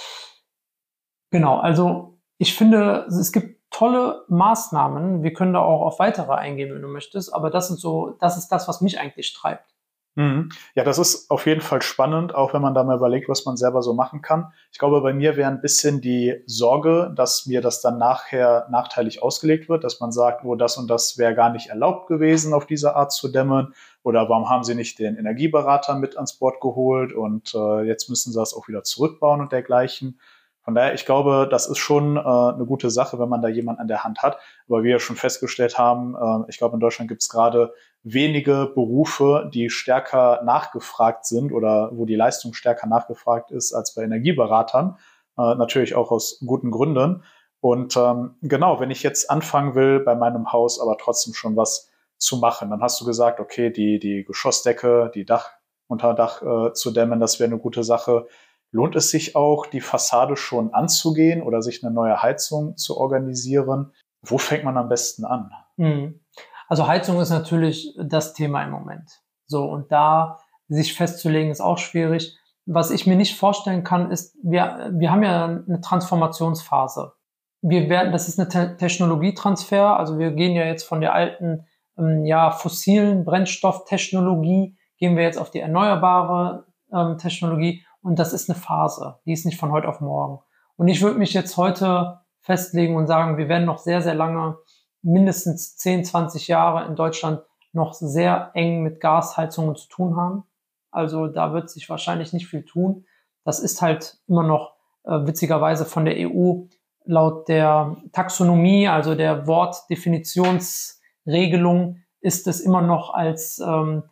genau, 1.30 1.58
also 1.58 2.18
ich 2.38 2.56
finde, 2.56 3.06
es 3.08 3.32
gibt 3.32 3.54
tolle 3.74 4.24
Maßnahmen. 4.28 5.22
Wir 5.22 5.32
können 5.32 5.52
da 5.52 5.60
auch 5.60 5.82
auf 5.82 5.98
weitere 5.98 6.32
eingehen, 6.32 6.72
wenn 6.72 6.82
du 6.82 6.88
möchtest. 6.88 7.34
Aber 7.34 7.50
das 7.50 7.68
sind 7.68 7.80
so, 7.80 8.10
das 8.20 8.36
ist 8.38 8.48
das, 8.48 8.68
was 8.68 8.80
mich 8.80 9.00
eigentlich 9.00 9.32
treibt. 9.34 9.73
Mhm. 10.16 10.50
Ja, 10.76 10.84
das 10.84 10.98
ist 10.98 11.28
auf 11.28 11.44
jeden 11.46 11.60
Fall 11.60 11.82
spannend, 11.82 12.34
auch 12.36 12.54
wenn 12.54 12.62
man 12.62 12.72
da 12.72 12.84
mal 12.84 12.96
überlegt, 12.96 13.28
was 13.28 13.44
man 13.46 13.56
selber 13.56 13.82
so 13.82 13.94
machen 13.94 14.22
kann. 14.22 14.52
Ich 14.70 14.78
glaube, 14.78 15.00
bei 15.00 15.12
mir 15.12 15.36
wäre 15.36 15.50
ein 15.50 15.60
bisschen 15.60 16.00
die 16.00 16.40
Sorge, 16.46 17.12
dass 17.16 17.46
mir 17.46 17.60
das 17.60 17.80
dann 17.80 17.98
nachher 17.98 18.68
nachteilig 18.70 19.22
ausgelegt 19.22 19.68
wird, 19.68 19.82
dass 19.82 19.98
man 19.98 20.12
sagt, 20.12 20.44
oh, 20.44 20.54
das 20.54 20.76
und 20.76 20.88
das 20.88 21.18
wäre 21.18 21.34
gar 21.34 21.50
nicht 21.50 21.68
erlaubt 21.68 22.06
gewesen, 22.06 22.54
auf 22.54 22.64
diese 22.64 22.94
Art 22.94 23.12
zu 23.12 23.28
dämmen. 23.28 23.74
Oder 24.04 24.28
warum 24.28 24.48
haben 24.48 24.62
sie 24.62 24.76
nicht 24.76 25.00
den 25.00 25.16
Energieberater 25.16 25.96
mit 25.96 26.14
ans 26.16 26.34
Bord 26.34 26.60
geholt 26.60 27.12
und 27.12 27.52
äh, 27.54 27.82
jetzt 27.82 28.08
müssen 28.08 28.32
sie 28.32 28.38
das 28.38 28.54
auch 28.54 28.68
wieder 28.68 28.84
zurückbauen 28.84 29.40
und 29.40 29.50
dergleichen. 29.50 30.20
Von 30.64 30.74
daher, 30.74 30.94
ich 30.94 31.04
glaube, 31.04 31.46
das 31.50 31.66
ist 31.66 31.78
schon 31.78 32.16
äh, 32.16 32.20
eine 32.20 32.64
gute 32.66 32.88
Sache, 32.90 33.18
wenn 33.18 33.28
man 33.28 33.42
da 33.42 33.48
jemanden 33.48 33.82
an 33.82 33.88
der 33.88 34.04
Hand 34.04 34.22
hat. 34.22 34.38
Aber 34.68 34.82
wie 34.82 34.88
wir 34.88 34.98
schon 34.98 35.16
festgestellt 35.16 35.76
haben, 35.76 36.14
äh, 36.14 36.48
ich 36.48 36.56
glaube, 36.56 36.74
in 36.74 36.80
Deutschland 36.80 37.08
gibt 37.08 37.20
es 37.20 37.28
gerade 37.28 37.74
wenige 38.04 38.70
Berufe, 38.74 39.50
die 39.52 39.70
stärker 39.70 40.42
nachgefragt 40.44 41.26
sind 41.26 41.52
oder 41.52 41.90
wo 41.94 42.04
die 42.04 42.14
Leistung 42.14 42.52
stärker 42.52 42.86
nachgefragt 42.86 43.50
ist 43.50 43.72
als 43.72 43.94
bei 43.94 44.02
Energieberatern. 44.02 44.98
Äh, 45.36 45.54
natürlich 45.56 45.94
auch 45.94 46.10
aus 46.10 46.38
guten 46.46 46.70
Gründen. 46.70 47.24
Und 47.60 47.96
ähm, 47.96 48.36
genau, 48.42 48.78
wenn 48.78 48.90
ich 48.90 49.02
jetzt 49.02 49.30
anfangen 49.30 49.74
will, 49.74 50.00
bei 50.00 50.14
meinem 50.14 50.52
Haus 50.52 50.78
aber 50.78 50.98
trotzdem 50.98 51.32
schon 51.32 51.56
was 51.56 51.90
zu 52.18 52.36
machen, 52.36 52.70
dann 52.70 52.82
hast 52.82 53.00
du 53.00 53.06
gesagt, 53.06 53.40
okay, 53.40 53.70
die, 53.70 53.98
die 53.98 54.24
Geschossdecke, 54.24 55.10
die 55.14 55.24
Dach, 55.24 55.50
Unterdach 55.86 56.42
äh, 56.42 56.72
zu 56.74 56.90
dämmen, 56.90 57.20
das 57.20 57.40
wäre 57.40 57.50
eine 57.50 57.58
gute 57.58 57.82
Sache. 57.82 58.26
Lohnt 58.70 58.96
es 58.96 59.10
sich 59.10 59.34
auch, 59.34 59.66
die 59.66 59.80
Fassade 59.80 60.36
schon 60.36 60.74
anzugehen 60.74 61.42
oder 61.42 61.62
sich 61.62 61.82
eine 61.82 61.94
neue 61.94 62.22
Heizung 62.22 62.76
zu 62.76 62.98
organisieren? 62.98 63.92
Wo 64.20 64.36
fängt 64.36 64.64
man 64.64 64.76
am 64.76 64.88
besten 64.88 65.24
an? 65.24 65.50
Hm. 65.76 66.20
Also 66.68 66.86
Heizung 66.86 67.20
ist 67.20 67.30
natürlich 67.30 67.96
das 67.98 68.34
Thema 68.34 68.62
im 68.62 68.70
Moment. 68.70 69.22
So, 69.46 69.64
und 69.64 69.92
da 69.92 70.38
sich 70.68 70.94
festzulegen, 70.94 71.50
ist 71.50 71.60
auch 71.60 71.78
schwierig. 71.78 72.36
Was 72.66 72.90
ich 72.90 73.06
mir 73.06 73.16
nicht 73.16 73.36
vorstellen 73.36 73.84
kann, 73.84 74.10
ist, 74.10 74.36
wir, 74.42 74.90
wir 74.94 75.10
haben 75.10 75.22
ja 75.22 75.44
eine 75.44 75.80
Transformationsphase. 75.80 77.12
Wir 77.60 77.88
werden, 77.88 78.12
das 78.12 78.28
ist 78.28 78.38
eine 78.38 78.48
Te 78.48 78.76
Technologietransfer, 78.76 79.98
also 79.98 80.18
wir 80.18 80.32
gehen 80.32 80.54
ja 80.54 80.64
jetzt 80.64 80.84
von 80.84 81.00
der 81.00 81.14
alten, 81.14 81.66
ähm, 81.98 82.24
ja, 82.24 82.50
fossilen 82.50 83.24
Brennstofftechnologie, 83.24 84.76
gehen 84.98 85.16
wir 85.16 85.24
jetzt 85.24 85.38
auf 85.38 85.50
die 85.50 85.60
erneuerbare 85.60 86.66
ähm, 86.92 87.18
Technologie 87.18 87.84
und 88.02 88.18
das 88.18 88.32
ist 88.32 88.50
eine 88.50 88.58
Phase, 88.58 89.18
die 89.24 89.32
ist 89.32 89.46
nicht 89.46 89.58
von 89.58 89.72
heute 89.72 89.88
auf 89.88 90.00
morgen. 90.00 90.40
Und 90.76 90.88
ich 90.88 91.00
würde 91.02 91.18
mich 91.18 91.32
jetzt 91.32 91.56
heute 91.56 92.20
festlegen 92.40 92.96
und 92.96 93.06
sagen, 93.06 93.38
wir 93.38 93.48
werden 93.48 93.64
noch 93.64 93.78
sehr, 93.78 94.02
sehr 94.02 94.14
lange, 94.14 94.58
mindestens 95.04 95.76
10, 95.76 96.04
20 96.04 96.48
Jahre 96.48 96.86
in 96.86 96.96
Deutschland 96.96 97.42
noch 97.72 97.92
sehr 97.92 98.50
eng 98.54 98.82
mit 98.82 98.98
Gasheizungen 99.00 99.76
zu 99.76 99.88
tun 99.88 100.16
haben. 100.16 100.42
Also 100.90 101.28
da 101.28 101.52
wird 101.52 101.70
sich 101.70 101.88
wahrscheinlich 101.88 102.32
nicht 102.32 102.48
viel 102.48 102.64
tun. 102.64 103.06
Das 103.44 103.60
ist 103.60 103.80
halt 103.82 104.18
immer 104.26 104.42
noch 104.42 104.74
äh, 105.04 105.24
witzigerweise 105.26 105.84
von 105.84 106.04
der 106.04 106.16
EU 106.18 106.64
laut 107.04 107.48
der 107.48 107.96
Taxonomie, 108.12 108.88
also 108.88 109.14
der 109.14 109.46
Wortdefinitionsregelung, 109.46 112.00
ist 112.20 112.46
es 112.46 112.60
immer 112.60 112.80
noch 112.80 113.12
als 113.12 113.58
ähm, 113.58 114.04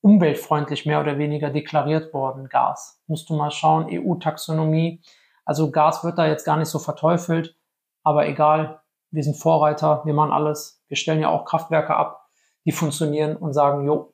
umweltfreundlich 0.00 0.86
mehr 0.86 1.00
oder 1.00 1.18
weniger 1.18 1.50
deklariert 1.50 2.12
worden, 2.12 2.48
Gas. 2.48 3.00
Musst 3.06 3.30
du 3.30 3.36
mal 3.36 3.52
schauen, 3.52 3.86
EU-Taxonomie. 3.88 5.00
Also 5.44 5.70
Gas 5.70 6.02
wird 6.02 6.18
da 6.18 6.26
jetzt 6.26 6.44
gar 6.44 6.56
nicht 6.56 6.66
so 6.68 6.80
verteufelt, 6.80 7.54
aber 8.02 8.26
egal, 8.26 8.80
wir 9.10 9.22
sind 9.22 9.36
Vorreiter, 9.36 10.02
wir 10.04 10.14
machen 10.14 10.32
alles. 10.32 10.82
Wir 10.88 10.96
stellen 10.96 11.20
ja 11.20 11.28
auch 11.28 11.44
Kraftwerke 11.44 11.94
ab, 11.94 12.28
die 12.64 12.72
funktionieren 12.72 13.36
und 13.36 13.52
sagen, 13.52 13.84
jo, 13.84 14.12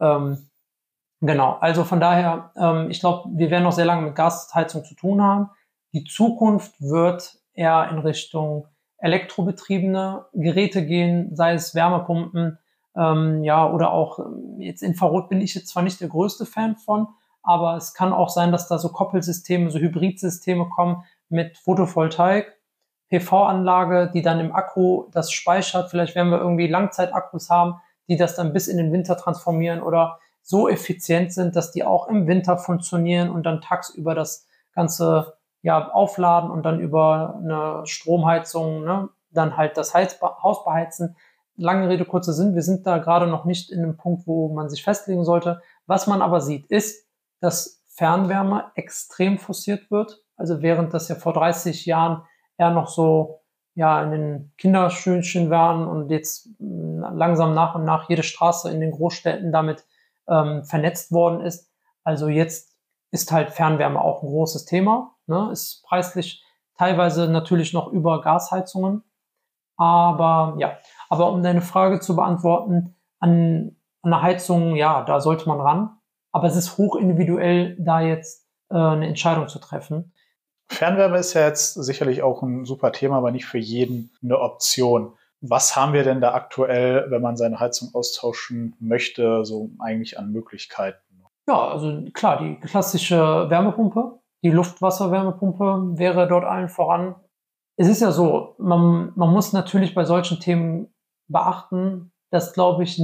ähm, 0.00 0.50
genau. 1.20 1.56
Also 1.60 1.84
von 1.84 2.00
daher, 2.00 2.52
ähm, 2.56 2.90
ich 2.90 3.00
glaube, 3.00 3.28
wir 3.34 3.50
werden 3.50 3.64
noch 3.64 3.72
sehr 3.72 3.84
lange 3.84 4.02
mit 4.02 4.14
Gasheizung 4.14 4.84
zu 4.84 4.94
tun 4.94 5.22
haben. 5.22 5.50
Die 5.92 6.04
Zukunft 6.04 6.80
wird 6.80 7.38
eher 7.52 7.88
in 7.90 7.98
Richtung 7.98 8.68
elektrobetriebene 8.98 10.26
Geräte 10.32 10.84
gehen, 10.84 11.34
sei 11.36 11.54
es 11.54 11.74
Wärmepumpen, 11.74 12.58
ähm, 12.96 13.42
ja, 13.42 13.70
oder 13.70 13.92
auch 13.92 14.18
ähm, 14.18 14.60
jetzt 14.60 14.82
Infrarot 14.82 15.28
bin 15.28 15.40
ich 15.40 15.54
jetzt 15.54 15.68
zwar 15.68 15.82
nicht 15.82 16.00
der 16.00 16.08
größte 16.08 16.46
Fan 16.46 16.76
von, 16.76 17.08
aber 17.42 17.76
es 17.76 17.92
kann 17.92 18.12
auch 18.12 18.30
sein, 18.30 18.52
dass 18.52 18.68
da 18.68 18.78
so 18.78 18.90
Koppelsysteme, 18.90 19.70
so 19.70 19.78
Hybridsysteme 19.78 20.68
kommen 20.68 21.04
mit 21.28 21.58
Photovoltaik, 21.58 22.53
PV-Anlage, 23.18 24.10
die 24.12 24.22
dann 24.22 24.40
im 24.40 24.54
Akku 24.54 25.04
das 25.12 25.32
speichert. 25.32 25.90
Vielleicht 25.90 26.14
werden 26.14 26.30
wir 26.30 26.38
irgendwie 26.38 26.66
Langzeitakkus 26.66 27.50
haben, 27.50 27.80
die 28.08 28.16
das 28.16 28.34
dann 28.34 28.52
bis 28.52 28.68
in 28.68 28.76
den 28.76 28.92
Winter 28.92 29.16
transformieren 29.16 29.82
oder 29.82 30.18
so 30.42 30.68
effizient 30.68 31.32
sind, 31.32 31.56
dass 31.56 31.72
die 31.72 31.84
auch 31.84 32.08
im 32.08 32.26
Winter 32.26 32.58
funktionieren 32.58 33.30
und 33.30 33.44
dann 33.44 33.60
tagsüber 33.60 34.14
das 34.14 34.46
Ganze 34.74 35.34
ja 35.62 35.90
aufladen 35.90 36.50
und 36.50 36.62
dann 36.64 36.80
über 36.80 37.40
eine 37.42 37.86
Stromheizung 37.86 38.84
ne, 38.84 39.08
dann 39.30 39.56
halt 39.56 39.78
das 39.78 39.94
Haus 39.94 40.64
beheizen 40.64 41.16
lange 41.56 41.88
Rede, 41.88 42.04
kurzer 42.04 42.32
Sinn, 42.32 42.54
wir 42.54 42.62
sind 42.62 42.86
da 42.86 42.98
gerade 42.98 43.26
noch 43.26 43.44
nicht 43.44 43.70
in 43.70 43.82
einem 43.82 43.96
Punkt, 43.96 44.26
wo 44.26 44.52
man 44.52 44.68
sich 44.68 44.82
festlegen 44.82 45.24
sollte. 45.24 45.62
Was 45.86 46.06
man 46.06 46.22
aber 46.22 46.40
sieht, 46.40 46.66
ist, 46.66 47.06
dass 47.40 47.82
Fernwärme 47.88 48.72
extrem 48.74 49.38
forciert 49.38 49.90
wird. 49.90 50.22
Also 50.36 50.62
während 50.62 50.94
das 50.94 51.08
ja 51.08 51.14
vor 51.14 51.32
30 51.32 51.86
Jahren 51.86 52.22
eher 52.58 52.70
noch 52.70 52.88
so 52.88 53.40
ja 53.74 54.02
in 54.02 54.10
den 54.10 54.52
Kinderschönchen 54.56 55.50
waren 55.50 55.86
und 55.86 56.10
jetzt 56.10 56.48
hm, 56.58 57.00
langsam 57.14 57.54
nach 57.54 57.74
und 57.74 57.84
nach 57.84 58.08
jede 58.08 58.22
Straße 58.22 58.70
in 58.70 58.80
den 58.80 58.92
Großstädten 58.92 59.52
damit 59.52 59.84
ähm, 60.28 60.64
vernetzt 60.64 61.12
worden 61.12 61.40
ist. 61.40 61.70
Also 62.02 62.28
jetzt 62.28 62.74
ist 63.10 63.32
halt 63.32 63.50
Fernwärme 63.50 64.00
auch 64.00 64.22
ein 64.22 64.28
großes 64.28 64.64
Thema. 64.64 65.14
Ne? 65.26 65.50
Ist 65.52 65.84
preislich 65.86 66.44
teilweise 66.76 67.28
natürlich 67.28 67.72
noch 67.72 67.88
über 67.88 68.20
Gasheizungen. 68.20 69.02
Aber 69.76 70.56
ja, 70.58 70.78
aber 71.08 71.32
um 71.32 71.42
deine 71.42 71.62
Frage 71.62 72.00
zu 72.00 72.14
beantworten, 72.14 72.96
an, 73.18 73.76
an 74.02 74.12
eine 74.12 74.22
Heizung, 74.22 74.76
ja, 74.76 75.02
da 75.02 75.20
sollte 75.20 75.48
man 75.48 75.60
ran. 75.60 75.98
Aber 76.32 76.46
es 76.46 76.56
ist 76.56 76.78
hoch 76.78 76.96
individuell, 76.96 77.76
da 77.78 78.00
jetzt 78.00 78.48
äh, 78.70 78.76
eine 78.76 79.06
Entscheidung 79.06 79.48
zu 79.48 79.58
treffen. 79.58 80.12
Fernwärme 80.68 81.18
ist 81.18 81.34
ja 81.34 81.46
jetzt 81.46 81.74
sicherlich 81.74 82.22
auch 82.22 82.42
ein 82.42 82.64
super 82.64 82.92
Thema, 82.92 83.18
aber 83.18 83.30
nicht 83.30 83.46
für 83.46 83.58
jeden 83.58 84.10
eine 84.22 84.38
Option. 84.40 85.14
Was 85.40 85.76
haben 85.76 85.92
wir 85.92 86.04
denn 86.04 86.20
da 86.20 86.32
aktuell, 86.32 87.10
wenn 87.10 87.20
man 87.20 87.36
seine 87.36 87.60
Heizung 87.60 87.90
austauschen 87.92 88.74
möchte, 88.80 89.44
so 89.44 89.70
eigentlich 89.78 90.18
an 90.18 90.32
Möglichkeiten? 90.32 90.98
Ja, 91.46 91.68
also 91.68 92.02
klar, 92.14 92.38
die 92.42 92.58
klassische 92.60 93.50
Wärmepumpe, 93.50 94.20
die 94.42 94.50
Luftwasserwärmepumpe 94.50 95.98
wäre 95.98 96.26
dort 96.26 96.44
allen 96.44 96.68
voran. 96.68 97.16
Es 97.76 97.88
ist 97.88 98.00
ja 98.00 98.12
so, 98.12 98.54
man, 98.58 99.12
man 99.16 99.30
muss 99.30 99.52
natürlich 99.52 99.94
bei 99.94 100.04
solchen 100.04 100.40
Themen 100.40 100.94
beachten, 101.28 102.12
dass, 102.30 102.54
glaube 102.54 102.84
ich, 102.84 102.98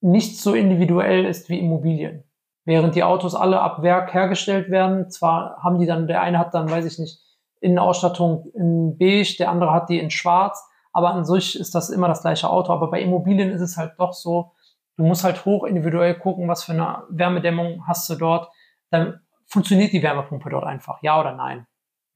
nicht 0.00 0.40
so 0.40 0.54
individuell 0.54 1.26
ist 1.26 1.48
wie 1.48 1.58
Immobilien. 1.58 2.24
Während 2.64 2.94
die 2.94 3.02
Autos 3.02 3.34
alle 3.34 3.60
ab 3.60 3.82
Werk 3.82 4.14
hergestellt 4.14 4.70
werden, 4.70 5.10
zwar 5.10 5.58
haben 5.62 5.78
die 5.78 5.86
dann, 5.86 6.06
der 6.06 6.22
eine 6.22 6.38
hat 6.38 6.54
dann, 6.54 6.70
weiß 6.70 6.84
ich 6.84 6.98
nicht, 6.98 7.18
Innenausstattung 7.60 8.50
in 8.54 8.98
beige, 8.98 9.36
der 9.38 9.50
andere 9.50 9.72
hat 9.72 9.88
die 9.88 9.98
in 9.98 10.10
schwarz, 10.10 10.68
aber 10.92 11.10
an 11.10 11.24
sich 11.24 11.58
ist 11.58 11.74
das 11.74 11.90
immer 11.90 12.08
das 12.08 12.22
gleiche 12.22 12.50
Auto. 12.50 12.72
Aber 12.72 12.90
bei 12.90 13.00
Immobilien 13.00 13.50
ist 13.50 13.60
es 13.62 13.76
halt 13.76 13.94
doch 13.98 14.12
so, 14.12 14.52
du 14.96 15.04
musst 15.04 15.24
halt 15.24 15.44
hoch 15.44 15.64
individuell 15.64 16.18
gucken, 16.18 16.48
was 16.48 16.64
für 16.64 16.72
eine 16.72 17.04
Wärmedämmung 17.08 17.86
hast 17.86 18.08
du 18.10 18.14
dort. 18.16 18.50
Dann 18.90 19.20
funktioniert 19.46 19.92
die 19.92 20.02
Wärmepumpe 20.02 20.50
dort 20.50 20.64
einfach, 20.64 21.02
ja 21.02 21.18
oder 21.18 21.32
nein. 21.32 21.66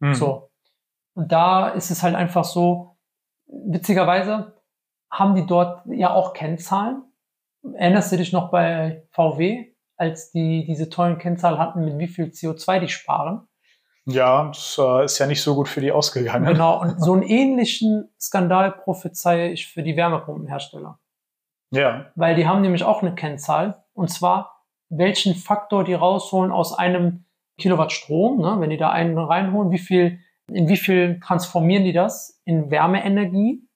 Mhm. 0.01 0.15
So. 0.15 0.51
Und 1.15 1.33
da 1.33 1.69
ist 1.69 1.91
es 1.91 2.03
halt 2.03 2.15
einfach 2.15 2.45
so, 2.45 2.97
witzigerweise 3.47 4.61
haben 5.11 5.35
die 5.35 5.47
dort 5.47 5.83
ja 5.87 6.13
auch 6.13 6.35
Kennzahlen. 6.35 7.03
Erinnerst 7.75 8.13
du 8.13 8.17
dich 8.17 8.33
noch 8.33 8.51
bei 8.51 9.07
VW, 9.11 9.75
als 9.97 10.31
die 10.31 10.65
diese 10.67 10.91
tollen 10.91 11.19
Kennzahlen 11.19 11.59
hatten, 11.59 11.85
mit 11.85 11.99
wie 11.99 12.09
viel 12.09 12.27
CO2 12.27 12.81
die 12.81 12.89
sparen? 12.89 13.47
Ja, 14.05 14.47
das 14.47 14.79
äh, 14.79 15.05
ist 15.05 15.19
ja 15.19 15.27
nicht 15.27 15.43
so 15.43 15.55
gut 15.55 15.69
für 15.69 15.81
die 15.81 15.91
ausgegangen. 15.91 16.47
Genau, 16.47 16.81
und 16.81 17.01
so 17.03 17.13
einen 17.13 17.23
ähnlichen 17.23 18.09
Skandal 18.21 18.71
prophezeie 18.71 19.51
ich 19.51 19.67
für 19.67 19.83
die 19.83 19.97
Wärmepumpenhersteller. 19.97 20.99
Ja. 21.73 22.07
Weil 22.15 22.37
die 22.37 22.47
haben 22.47 22.63
nämlich 22.63 22.85
auch 22.85 23.03
eine 23.03 23.15
Kennzahl, 23.15 23.85
und 23.93 24.09
zwar, 24.09 24.65
welchen 24.89 25.35
Faktor 25.35 25.83
die 25.83 25.95
rausholen 25.95 26.53
aus 26.53 26.73
einem 26.73 27.25
Kilowatt 27.59 27.91
Strom, 27.91 28.41
ne? 28.41 28.57
wenn 28.61 28.71
die 28.71 28.77
da 28.77 28.91
einen 28.91 29.19
reinholen, 29.19 29.73
wie 29.73 29.79
viel, 29.79 30.21
in 30.49 30.69
wie 30.69 30.77
viel 30.77 31.19
transformieren 31.21 31.85
die 31.85 31.93
das 31.93 32.41
in 32.45 32.71
Wärmeenergie? 32.71 33.67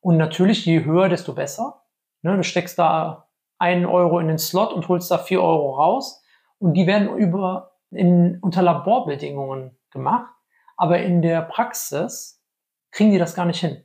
Und 0.00 0.18
natürlich, 0.18 0.66
je 0.66 0.84
höher, 0.84 1.08
desto 1.08 1.32
besser. 1.32 1.82
Ne? 2.22 2.36
Du 2.36 2.44
steckst 2.44 2.78
da 2.78 3.23
einen 3.64 3.86
Euro 3.86 4.18
in 4.18 4.28
den 4.28 4.38
Slot 4.38 4.72
und 4.74 4.88
holst 4.88 5.10
da 5.10 5.16
vier 5.16 5.42
Euro 5.42 5.74
raus. 5.74 6.22
Und 6.58 6.74
die 6.74 6.86
werden 6.86 7.16
über 7.16 7.72
in, 7.90 8.38
unter 8.42 8.62
Laborbedingungen 8.62 9.78
gemacht, 9.90 10.30
aber 10.76 10.98
in 10.98 11.22
der 11.22 11.40
Praxis 11.42 12.42
kriegen 12.90 13.10
die 13.10 13.18
das 13.18 13.34
gar 13.34 13.46
nicht 13.46 13.60
hin. 13.60 13.84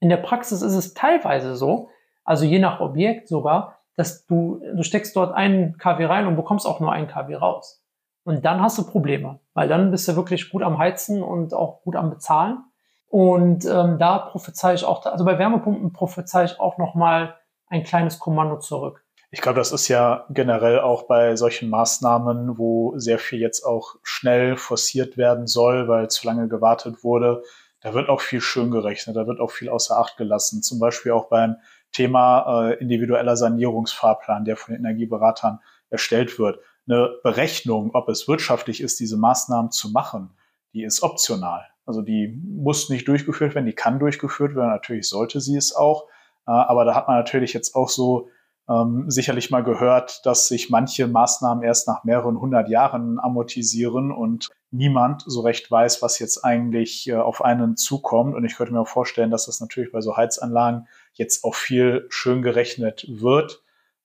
In 0.00 0.08
der 0.08 0.16
Praxis 0.16 0.62
ist 0.62 0.74
es 0.74 0.94
teilweise 0.94 1.56
so, 1.56 1.90
also 2.24 2.44
je 2.44 2.58
nach 2.58 2.80
Objekt 2.80 3.28
sogar, 3.28 3.78
dass 3.96 4.24
du, 4.26 4.62
du 4.74 4.82
steckst 4.82 5.14
dort 5.16 5.34
einen 5.34 5.76
KW 5.76 6.06
rein 6.06 6.26
und 6.26 6.36
bekommst 6.36 6.66
auch 6.66 6.80
nur 6.80 6.92
einen 6.92 7.08
KW 7.08 7.34
raus. 7.34 7.84
Und 8.24 8.44
dann 8.44 8.62
hast 8.62 8.78
du 8.78 8.86
Probleme, 8.86 9.40
weil 9.52 9.68
dann 9.68 9.90
bist 9.90 10.08
du 10.08 10.16
wirklich 10.16 10.50
gut 10.50 10.62
am 10.62 10.78
Heizen 10.78 11.22
und 11.22 11.52
auch 11.52 11.82
gut 11.82 11.96
am 11.96 12.10
Bezahlen. 12.10 12.64
Und 13.08 13.64
ähm, 13.64 13.98
da 13.98 14.18
prophezei 14.18 14.74
ich 14.74 14.84
auch, 14.84 15.04
also 15.04 15.24
bei 15.24 15.38
Wärmepumpen 15.38 15.92
prophezei 15.92 16.44
ich 16.44 16.60
auch 16.60 16.78
nochmal 16.78 17.34
ein 17.66 17.82
kleines 17.82 18.18
Kommando 18.18 18.58
zurück. 18.58 19.04
Ich 19.32 19.40
glaube, 19.40 19.58
das 19.58 19.70
ist 19.70 19.86
ja 19.86 20.26
generell 20.30 20.80
auch 20.80 21.04
bei 21.04 21.36
solchen 21.36 21.70
Maßnahmen, 21.70 22.58
wo 22.58 22.98
sehr 22.98 23.20
viel 23.20 23.38
jetzt 23.38 23.62
auch 23.64 23.94
schnell 24.02 24.56
forciert 24.56 25.16
werden 25.16 25.46
soll, 25.46 25.86
weil 25.86 26.10
zu 26.10 26.26
lange 26.26 26.48
gewartet 26.48 27.04
wurde. 27.04 27.44
Da 27.80 27.94
wird 27.94 28.08
auch 28.08 28.20
viel 28.20 28.40
schön 28.40 28.72
gerechnet, 28.72 29.14
da 29.14 29.28
wird 29.28 29.38
auch 29.38 29.52
viel 29.52 29.68
außer 29.68 29.96
Acht 29.96 30.16
gelassen. 30.16 30.62
Zum 30.62 30.80
Beispiel 30.80 31.12
auch 31.12 31.28
beim 31.28 31.56
Thema 31.92 32.70
äh, 32.70 32.74
individueller 32.80 33.36
Sanierungsfahrplan, 33.36 34.44
der 34.44 34.56
von 34.56 34.74
den 34.74 34.84
Energieberatern 34.84 35.60
erstellt 35.90 36.38
wird. 36.40 36.58
Eine 36.88 37.10
Berechnung, 37.22 37.92
ob 37.94 38.08
es 38.08 38.26
wirtschaftlich 38.26 38.80
ist, 38.80 38.98
diese 38.98 39.16
Maßnahmen 39.16 39.70
zu 39.70 39.90
machen, 39.90 40.30
die 40.72 40.82
ist 40.82 41.04
optional. 41.04 41.66
Also 41.86 42.02
die 42.02 42.36
muss 42.44 42.90
nicht 42.90 43.06
durchgeführt 43.06 43.54
werden, 43.54 43.66
die 43.66 43.74
kann 43.74 44.00
durchgeführt 44.00 44.56
werden. 44.56 44.70
Natürlich 44.70 45.08
sollte 45.08 45.40
sie 45.40 45.56
es 45.56 45.74
auch. 45.74 46.08
Äh, 46.48 46.50
aber 46.50 46.84
da 46.84 46.96
hat 46.96 47.06
man 47.06 47.16
natürlich 47.16 47.52
jetzt 47.52 47.76
auch 47.76 47.88
so 47.88 48.28
ähm, 48.70 49.10
sicherlich 49.10 49.50
mal 49.50 49.64
gehört, 49.64 50.24
dass 50.24 50.46
sich 50.46 50.70
manche 50.70 51.08
Maßnahmen 51.08 51.64
erst 51.64 51.88
nach 51.88 52.04
mehreren 52.04 52.40
hundert 52.40 52.68
Jahren 52.68 53.18
amortisieren 53.18 54.12
und 54.12 54.48
niemand 54.70 55.24
so 55.26 55.40
recht 55.40 55.68
weiß, 55.70 56.02
was 56.02 56.20
jetzt 56.20 56.44
eigentlich 56.44 57.08
äh, 57.08 57.16
auf 57.16 57.44
einen 57.44 57.76
zukommt. 57.76 58.36
Und 58.36 58.44
ich 58.44 58.56
könnte 58.56 58.72
mir 58.72 58.80
auch 58.80 58.88
vorstellen, 58.88 59.30
dass 59.30 59.46
das 59.46 59.60
natürlich 59.60 59.90
bei 59.90 60.00
so 60.00 60.16
Heizanlagen 60.16 60.86
jetzt 61.14 61.42
auch 61.44 61.56
viel 61.56 62.06
schön 62.10 62.42
gerechnet 62.42 63.06
wird. 63.08 63.62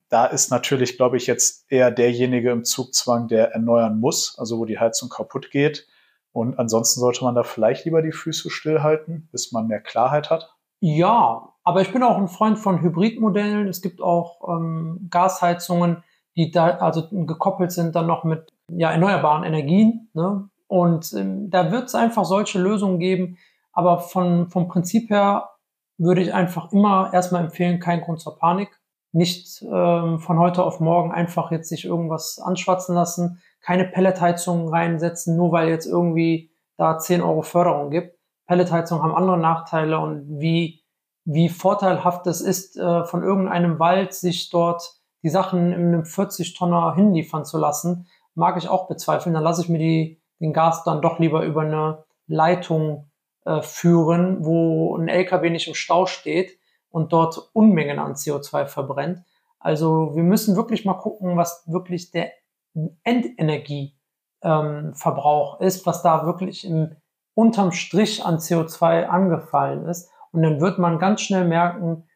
Da 0.10 0.26
ist 0.26 0.50
natürlich, 0.50 0.98
glaube 0.98 1.18
ich, 1.18 1.28
jetzt 1.28 1.66
eher 1.70 1.92
derjenige 1.92 2.52
im 2.52 2.64
Zugzwang, 2.64 3.28
der 3.28 3.52
erneuern 3.52 4.00
muss, 4.00 4.36
also 4.40 4.58
wo 4.58 4.66
die 4.66 4.80
Heizung 4.80 5.10
kaputt 5.10 5.52
geht. 5.52 5.88
Und 6.32 6.58
ansonsten 6.58 7.00
sollte 7.00 7.24
man 7.24 7.36
da 7.36 7.44
vielleicht 7.44 7.86
lieber 7.86 8.02
die 8.02 8.12
Füße 8.12 8.50
stillhalten, 8.50 9.30
bis 9.32 9.52
man 9.52 9.68
mehr 9.68 9.80
Klarheit 9.80 10.30
hat. 10.30 10.55
Ja, 10.80 11.54
aber 11.64 11.82
ich 11.82 11.92
bin 11.92 12.04
auch 12.04 12.18
ein 12.18 12.28
Freund 12.28 12.60
von 12.60 12.82
Hybridmodellen. 12.82 13.68
Es 13.68 13.82
gibt 13.82 14.02
auch 14.02 14.48
ähm, 14.48 15.08
Gasheizungen, 15.10 16.04
die 16.36 16.52
da 16.52 16.78
also 16.78 17.08
gekoppelt 17.10 17.72
sind 17.72 17.96
dann 17.96 18.08
noch 18.08 18.24
mit 18.24 18.54
ja, 18.70 18.92
erneuerbaren 18.92 19.44
Energien. 19.44 20.10
Ne? 20.14 20.50
Und 20.68 21.14
ähm, 21.14 21.50
da 21.50 21.72
wird 21.72 21.86
es 21.86 21.96
einfach 21.96 22.26
solche 22.26 22.60
Lösungen 22.60 23.00
geben. 23.00 23.38
Aber 23.72 24.00
von, 24.00 24.50
vom 24.50 24.68
Prinzip 24.68 25.10
her 25.10 25.50
würde 25.98 26.22
ich 26.22 26.34
einfach 26.34 26.72
immer 26.72 27.12
erstmal 27.14 27.44
empfehlen, 27.44 27.80
kein 27.80 28.02
Grund 28.02 28.20
zur 28.20 28.38
Panik. 28.38 28.70
Nicht 29.12 29.62
ähm, 29.64 30.20
von 30.20 30.40
heute 30.40 30.64
auf 30.64 30.80
morgen 30.80 31.12
einfach 31.12 31.52
jetzt 31.52 31.70
sich 31.70 31.86
irgendwas 31.86 32.38
anschwatzen 32.38 32.96
lassen, 32.96 33.42
keine 33.62 33.86
Pelletheizungen 33.86 34.68
reinsetzen, 34.68 35.38
nur 35.38 35.52
weil 35.52 35.70
jetzt 35.70 35.86
irgendwie 35.86 36.52
da 36.78 37.00
10 37.00 37.22
Euro 37.22 37.42
Förderung 37.42 37.90
gibt. 37.90 38.15
Pelletheizungen 38.48 39.04
haben 39.04 39.16
andere 39.16 39.38
Nachteile 39.38 40.00
und 40.00 40.40
wie 40.40 40.86
wie 41.26 41.50
vorteilhaft 41.50 42.26
es 42.28 42.40
ist, 42.40 42.78
äh, 42.78 43.04
von 43.04 43.24
irgendeinem 43.24 43.80
Wald 43.80 44.14
sich 44.14 44.52
dort 44.52 44.94
die 45.24 45.30
Sachen 45.30 45.74
in 45.74 45.88
einem 45.88 46.04
40-Tonner 46.04 46.94
hinliefern 46.96 47.44
zu 47.46 47.58
lassen, 47.58 48.08
mag 48.36 48.58
ich 48.58 48.70
auch 48.70 48.88
bezweifeln. 48.88 49.34
Dann 49.34 49.44
lasse 49.44 49.64
ich 49.64 49.70
mir 49.70 49.80
die, 49.80 50.22
den 50.40 50.54
Gas 50.54 50.84
dann 50.84 51.02
doch 51.02 51.18
lieber 51.18 51.44
über 51.44 51.62
eine 51.62 52.04
Leitung 52.28 53.10
äh, 53.46 53.64
führen, 53.64 54.46
wo 54.46 54.96
ein 54.96 55.08
LKW 55.08 55.50
nicht 55.50 55.68
im 55.68 55.74
Stau 55.74 56.06
steht 56.06 56.60
und 56.90 57.12
dort 57.12 57.50
Unmengen 57.54 57.98
an 57.98 58.14
CO2 58.14 58.68
verbrennt. 58.68 59.24
Also 59.60 60.16
wir 60.16 60.22
müssen 60.22 60.56
wirklich 60.56 60.86
mal 60.86 60.94
gucken, 60.94 61.38
was 61.38 61.64
wirklich 61.66 62.12
der 62.12 62.32
Endenergieverbrauch 63.04 65.60
ähm, 65.60 65.68
ist, 65.68 65.88
was 65.88 66.04
da 66.04 66.28
wirklich 66.28 66.66
im 66.66 66.96
unterm 67.36 67.72
Strich 67.72 68.26
an 68.26 68.38
CO2 68.38 69.06
angefallen 69.06 69.86
ist. 69.86 70.10
Und 70.32 70.42
dann 70.42 70.60
wird 70.60 70.80
man 70.80 70.98
ganz 70.98 71.22
schnell 71.22 71.46
merken, 71.46 72.08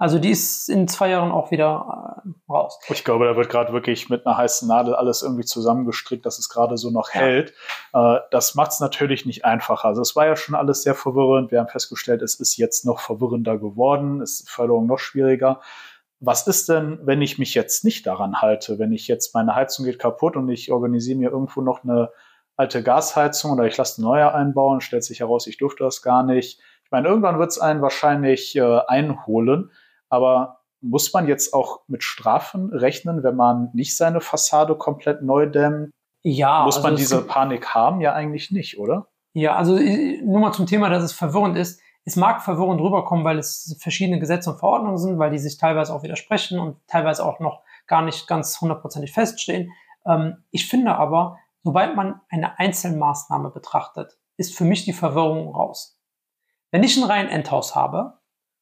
Also 0.01 0.19
die 0.19 0.31
ist 0.31 0.71
in 0.71 0.89
zwei 0.89 1.11
Jahren 1.11 1.31
auch 1.31 1.51
wieder 1.51 2.23
äh, 2.25 2.51
raus. 2.51 2.81
Ich 2.89 3.05
glaube, 3.05 3.27
da 3.27 3.37
wird 3.37 3.51
gerade 3.51 3.75
wirklich 3.75 4.09
mit 4.09 4.27
einer 4.27 4.35
heißen 4.35 4.67
Nadel 4.67 4.95
alles 4.95 5.21
irgendwie 5.21 5.45
zusammengestrickt, 5.45 6.25
dass 6.25 6.39
es 6.39 6.49
gerade 6.49 6.79
so 6.79 6.91
noch 6.91 7.13
ja. 7.13 7.21
hält. 7.21 7.53
Äh, 7.93 8.17
das 8.31 8.55
macht 8.55 8.71
es 8.71 8.81
natürlich 8.81 9.27
nicht 9.27 9.45
einfacher. 9.45 9.89
Also 9.89 10.01
es 10.01 10.17
war 10.17 10.25
ja 10.25 10.37
schon 10.37 10.55
alles 10.55 10.85
sehr 10.85 10.95
verwirrend. 10.95 11.51
Wir 11.51 11.61
haben 11.61 11.69
festgestellt, 11.69 12.23
es 12.23 12.41
ist 12.41 12.57
jetzt 12.57 12.87
noch 12.87 12.99
verwirrender 12.99 13.59
geworden, 13.59 14.23
ist 14.23 14.49
Förderung 14.49 14.87
noch 14.87 14.99
schwieriger. 14.99 15.61
Was 16.19 16.47
ist 16.47 16.71
denn, 16.71 17.01
wenn 17.03 17.21
ich 17.21 17.39
mich 17.39 17.53
jetzt 17.53 17.85
nicht 17.85 18.07
daran 18.07 18.41
halte? 18.41 18.79
Wenn 18.79 18.93
ich 18.93 19.07
jetzt 19.07 19.35
meine 19.35 19.55
Heizung 19.55 19.85
geht 19.85 19.99
kaputt 19.99 20.35
und 20.35 20.49
ich 20.49 20.73
organisiere 20.73 21.19
mir 21.19 21.29
irgendwo 21.29 21.61
noch 21.61 21.85
eine 21.85 22.09
alte 22.57 22.83
Gasheizung 22.83 23.53
oder 23.53 23.65
ich 23.65 23.77
lasse 23.77 24.01
eine 24.01 24.09
neue 24.09 24.33
einbauen, 24.33 24.81
stellt 24.81 25.05
sich 25.05 25.21
heraus, 25.21 25.47
ich 25.47 25.59
durfte 25.59 25.85
das 25.85 26.01
gar 26.01 26.23
nicht. 26.23 26.59
Ich 26.87 26.91
meine, 26.91 27.07
irgendwann 27.07 27.39
wird 27.39 27.51
es 27.51 27.59
einen 27.59 27.83
wahrscheinlich 27.83 28.57
äh, 28.57 28.81
einholen. 28.87 29.71
Aber 30.11 30.61
muss 30.83 31.13
man 31.13 31.27
jetzt 31.27 31.55
auch 31.55 31.81
mit 31.87 32.03
Strafen 32.03 32.71
rechnen, 32.71 33.23
wenn 33.23 33.37
man 33.37 33.71
nicht 33.73 33.97
seine 33.97 34.21
Fassade 34.21 34.77
komplett 34.77 35.23
neu 35.23 35.47
dämmt? 35.47 35.91
Ja. 36.23 36.65
Muss 36.65 36.77
also 36.77 36.89
man 36.89 36.97
diese 36.97 37.23
Panik 37.23 37.69
haben? 37.69 38.01
Ja, 38.01 38.13
eigentlich 38.13 38.51
nicht, 38.51 38.79
oder? 38.79 39.09
Ja, 39.33 39.57
also 39.57 39.77
äh, 39.77 40.21
nur 40.23 40.41
mal 40.41 40.53
zum 40.53 40.67
Thema, 40.67 40.89
dass 40.91 41.03
es 41.03 41.13
verwirrend 41.13 41.57
ist. 41.57 41.81
Es 42.05 42.17
mag 42.17 42.43
verwirrend 42.43 42.81
rüberkommen, 42.81 43.25
weil 43.25 43.39
es 43.39 43.77
verschiedene 43.81 44.19
Gesetze 44.19 44.51
und 44.51 44.59
Verordnungen 44.59 44.99
sind, 44.99 45.19
weil 45.19 45.31
die 45.31 45.39
sich 45.39 45.59
teilweise 45.59 45.95
auch 45.95 46.03
widersprechen 46.03 46.59
und 46.59 46.77
teilweise 46.89 47.25
auch 47.25 47.41
noch 47.41 47.63
gar 47.87 48.03
nicht 48.03 48.27
ganz 48.27 48.61
hundertprozentig 48.61 49.13
feststehen. 49.13 49.71
Ähm, 50.07 50.45
ich 50.51 50.69
finde 50.69 50.97
aber, 50.97 51.39
sobald 51.63 51.95
man 51.95 52.21
eine 52.31 52.59
Einzelmaßnahme 52.59 53.51
betrachtet, 53.51 54.19
ist 54.37 54.57
für 54.57 54.65
mich 54.65 54.85
die 54.85 54.93
Verwirrung 54.95 55.55
raus. 55.55 55.99
Wenn 56.71 56.83
ich 56.83 56.97
ein 56.97 57.05
rein 57.05 57.29
Endhaus 57.29 57.75
habe, 57.75 58.20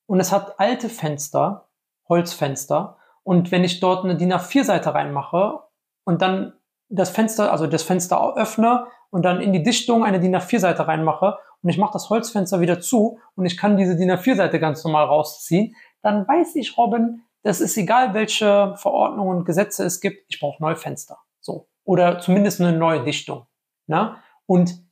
und 0.09 0.21
es 0.21 0.33
hat 0.33 0.59
alte 0.59 0.88
Fenster, 0.88 1.68
Holzfenster. 2.09 2.97
Und 3.23 3.53
wenn 3.53 3.62
ich 3.62 3.79
dort 3.79 4.05
eine 4.05 4.16
DIN 4.16 4.33
A4-Seite 4.33 4.94
reinmache 4.94 5.61
und 6.05 6.23
dann 6.23 6.55
das 6.88 7.11
Fenster, 7.11 7.53
also 7.53 7.66
das 7.66 7.83
Fenster 7.83 8.35
öffne 8.35 8.87
und 9.11 9.23
dann 9.23 9.42
in 9.42 9.53
die 9.53 9.62
Dichtung 9.62 10.05
eine 10.05 10.18
DIN 10.18 10.35
A4-Seite 10.35 10.88
reinmache 10.88 11.37
und 11.62 11.68
ich 11.68 11.77
mache 11.77 11.92
das 11.92 12.09
Holzfenster 12.09 12.61
wieder 12.61 12.81
zu 12.81 13.18
und 13.35 13.44
ich 13.44 13.59
kann 13.59 13.77
diese 13.77 13.97
DIN 13.97 14.11
A4-Seite 14.11 14.59
ganz 14.59 14.83
normal 14.83 15.05
rausziehen, 15.05 15.77
dann 16.01 16.27
weiß 16.27 16.57
ich, 16.57 16.79
Robin, 16.79 17.23
das 17.42 17.61
ist 17.61 17.77
egal, 17.77 18.14
welche 18.14 18.75
Verordnungen 18.77 19.38
und 19.38 19.44
Gesetze 19.44 19.85
es 19.85 20.01
gibt, 20.01 20.25
ich 20.29 20.40
brauche 20.40 20.62
neue 20.62 20.77
Fenster. 20.77 21.18
So. 21.40 21.68
Oder 21.85 22.18
zumindest 22.21 22.62
eine 22.62 22.77
neue 22.77 23.05
Dichtung. 23.05 23.47
Ne? 23.87 24.16
Und 24.47 24.83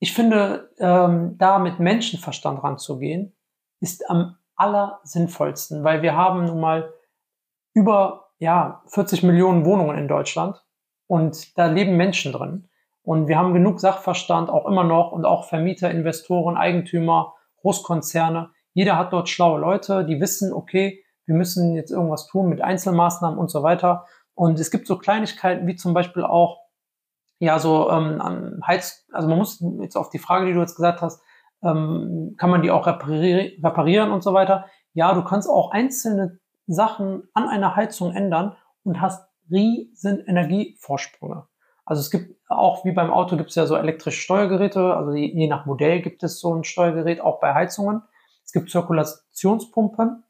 ich 0.00 0.12
finde, 0.12 0.70
ähm, 0.78 1.38
da 1.38 1.60
mit 1.60 1.78
Menschenverstand 1.78 2.64
ranzugehen, 2.64 3.36
ist 3.80 4.10
am 4.10 4.36
allersinnvollsten, 4.56 5.84
weil 5.84 6.02
wir 6.02 6.16
haben 6.16 6.46
nun 6.46 6.60
mal 6.60 6.92
über 7.74 8.30
ja, 8.38 8.82
40 8.88 9.22
Millionen 9.22 9.64
Wohnungen 9.64 9.96
in 9.98 10.08
Deutschland 10.08 10.64
und 11.06 11.56
da 11.56 11.66
leben 11.66 11.96
Menschen 11.96 12.32
drin. 12.32 12.68
Und 13.02 13.28
wir 13.28 13.38
haben 13.38 13.54
genug 13.54 13.80
Sachverstand 13.80 14.50
auch 14.50 14.66
immer 14.66 14.82
noch 14.82 15.12
und 15.12 15.24
auch 15.24 15.44
Vermieter, 15.44 15.90
Investoren, 15.90 16.56
Eigentümer, 16.56 17.34
Großkonzerne. 17.60 18.50
Jeder 18.72 18.98
hat 18.98 19.12
dort 19.12 19.28
schlaue 19.28 19.60
Leute, 19.60 20.04
die 20.04 20.20
wissen, 20.20 20.52
okay, 20.52 21.04
wir 21.24 21.34
müssen 21.34 21.74
jetzt 21.74 21.90
irgendwas 21.90 22.26
tun 22.26 22.48
mit 22.48 22.62
Einzelmaßnahmen 22.62 23.38
und 23.38 23.50
so 23.50 23.62
weiter. 23.62 24.06
Und 24.34 24.58
es 24.58 24.70
gibt 24.70 24.86
so 24.86 24.98
Kleinigkeiten 24.98 25.66
wie 25.66 25.76
zum 25.76 25.94
Beispiel 25.94 26.24
auch, 26.24 26.58
ja, 27.38 27.58
so 27.58 27.90
ähm, 27.90 28.60
Heiz, 28.66 29.06
also 29.12 29.28
man 29.28 29.38
muss 29.38 29.62
jetzt 29.80 29.96
auf 29.96 30.10
die 30.10 30.18
Frage, 30.18 30.46
die 30.46 30.54
du 30.54 30.60
jetzt 30.60 30.76
gesagt 30.76 31.02
hast, 31.02 31.22
ähm, 31.62 32.34
kann 32.38 32.50
man 32.50 32.62
die 32.62 32.70
auch 32.70 32.86
reparieren, 32.86 33.62
reparieren 33.64 34.10
und 34.10 34.22
so 34.22 34.32
weiter. 34.32 34.66
Ja, 34.92 35.14
du 35.14 35.22
kannst 35.24 35.48
auch 35.48 35.70
einzelne 35.70 36.38
Sachen 36.66 37.28
an 37.34 37.48
einer 37.48 37.76
Heizung 37.76 38.12
ändern 38.12 38.56
und 38.84 39.00
hast 39.00 39.28
riesen 39.50 40.24
Energievorsprünge. 40.26 41.46
Also 41.84 42.00
es 42.00 42.10
gibt 42.10 42.36
auch, 42.48 42.84
wie 42.84 42.92
beim 42.92 43.12
Auto, 43.12 43.36
gibt 43.36 43.50
es 43.50 43.54
ja 43.54 43.66
so 43.66 43.76
elektrische 43.76 44.20
Steuergeräte, 44.20 44.94
also 44.94 45.12
je, 45.12 45.46
nach 45.46 45.66
Modell 45.66 46.02
gibt 46.02 46.22
es 46.24 46.40
so 46.40 46.52
ein 46.52 46.64
Steuergerät 46.64 47.20
auch 47.20 47.38
bei 47.40 47.54
Heizungen. 47.54 48.02
Es 48.44 48.52
gibt 48.52 48.70
Zirkulationspumpen 48.70 50.24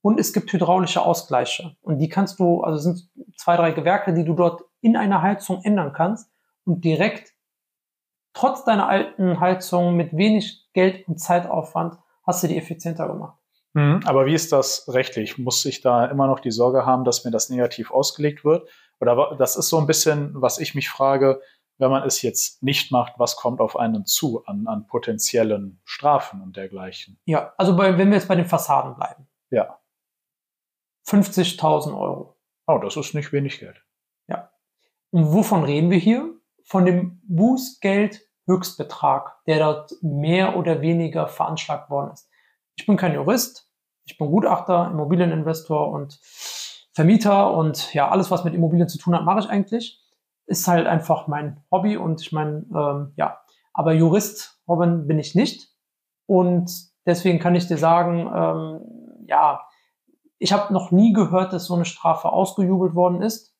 und 0.00 0.18
es 0.18 0.32
gibt 0.32 0.52
hydraulische 0.52 1.02
Ausgleiche. 1.02 1.76
Und 1.82 1.98
die 1.98 2.08
kannst 2.08 2.40
du, 2.40 2.62
also 2.62 2.78
sind 2.78 3.10
zwei, 3.36 3.56
drei 3.56 3.72
Gewerke, 3.72 4.14
die 4.14 4.24
du 4.24 4.34
dort 4.34 4.62
in 4.80 4.96
einer 4.96 5.20
Heizung 5.20 5.62
ändern 5.64 5.92
kannst 5.92 6.30
und 6.64 6.82
direkt 6.82 7.31
trotz 8.34 8.64
deiner 8.64 8.88
alten 8.88 9.40
Heizung 9.40 9.96
mit 9.96 10.16
wenig 10.16 10.68
Geld 10.72 11.06
und 11.08 11.18
Zeitaufwand 11.18 11.98
hast 12.24 12.42
du 12.42 12.48
die 12.48 12.56
effizienter 12.56 13.08
gemacht. 13.08 13.38
Mhm, 13.74 14.00
aber 14.04 14.26
wie 14.26 14.34
ist 14.34 14.52
das 14.52 14.86
rechtlich? 14.88 15.38
Muss 15.38 15.64
ich 15.64 15.80
da 15.80 16.06
immer 16.06 16.26
noch 16.26 16.40
die 16.40 16.50
Sorge 16.50 16.84
haben, 16.84 17.04
dass 17.04 17.24
mir 17.24 17.30
das 17.30 17.48
negativ 17.48 17.90
ausgelegt 17.90 18.44
wird? 18.44 18.68
Oder 19.00 19.34
das 19.36 19.56
ist 19.56 19.68
so 19.68 19.78
ein 19.78 19.86
bisschen, 19.86 20.30
was 20.34 20.58
ich 20.58 20.74
mich 20.74 20.88
frage, 20.88 21.40
wenn 21.78 21.90
man 21.90 22.04
es 22.04 22.22
jetzt 22.22 22.62
nicht 22.62 22.92
macht, 22.92 23.14
was 23.18 23.36
kommt 23.36 23.60
auf 23.60 23.76
einen 23.76 24.06
zu 24.06 24.44
an, 24.44 24.66
an 24.66 24.86
potenziellen 24.86 25.80
Strafen 25.84 26.40
und 26.42 26.56
dergleichen? 26.56 27.18
Ja, 27.24 27.54
also 27.56 27.74
bei, 27.74 27.98
wenn 27.98 28.08
wir 28.08 28.18
jetzt 28.18 28.28
bei 28.28 28.36
den 28.36 28.44
Fassaden 28.44 28.94
bleiben. 28.94 29.26
Ja. 29.50 29.78
50.000 31.08 31.98
Euro. 31.98 32.36
Oh, 32.66 32.78
das 32.78 32.96
ist 32.96 33.14
nicht 33.14 33.32
wenig 33.32 33.58
Geld. 33.58 33.82
Ja. 34.28 34.52
Und 35.10 35.32
wovon 35.32 35.64
reden 35.64 35.90
wir 35.90 35.98
hier? 35.98 36.32
Von 36.72 36.84
dem 36.86 37.20
Bußgeld-Höchstbetrag, 37.28 39.44
der 39.46 39.58
dort 39.58 39.92
mehr 40.00 40.56
oder 40.56 40.80
weniger 40.80 41.28
veranschlagt 41.28 41.90
worden 41.90 42.12
ist. 42.12 42.30
Ich 42.76 42.86
bin 42.86 42.96
kein 42.96 43.12
Jurist, 43.12 43.70
ich 44.06 44.16
bin 44.16 44.28
Gutachter, 44.28 44.88
Immobilieninvestor 44.90 45.90
und 45.90 46.18
Vermieter 46.94 47.54
und 47.54 47.92
ja, 47.92 48.08
alles, 48.08 48.30
was 48.30 48.44
mit 48.44 48.54
Immobilien 48.54 48.88
zu 48.88 48.96
tun 48.96 49.14
hat, 49.14 49.26
mache 49.26 49.40
ich 49.40 49.50
eigentlich. 49.50 50.02
Ist 50.46 50.66
halt 50.66 50.86
einfach 50.86 51.26
mein 51.26 51.62
Hobby 51.70 51.98
und 51.98 52.22
ich 52.22 52.32
meine, 52.32 52.64
ähm, 52.74 53.12
ja, 53.16 53.42
aber 53.74 53.92
Jurist, 53.92 54.58
Robin, 54.66 55.06
bin 55.06 55.18
ich 55.18 55.34
nicht. 55.34 55.68
Und 56.24 56.72
deswegen 57.04 57.38
kann 57.38 57.54
ich 57.54 57.68
dir 57.68 57.76
sagen, 57.76 58.30
ähm, 58.34 59.26
ja, 59.26 59.60
ich 60.38 60.54
habe 60.54 60.72
noch 60.72 60.90
nie 60.90 61.12
gehört, 61.12 61.52
dass 61.52 61.66
so 61.66 61.74
eine 61.74 61.84
Strafe 61.84 62.32
ausgejubelt 62.32 62.94
worden 62.94 63.20
ist, 63.20 63.54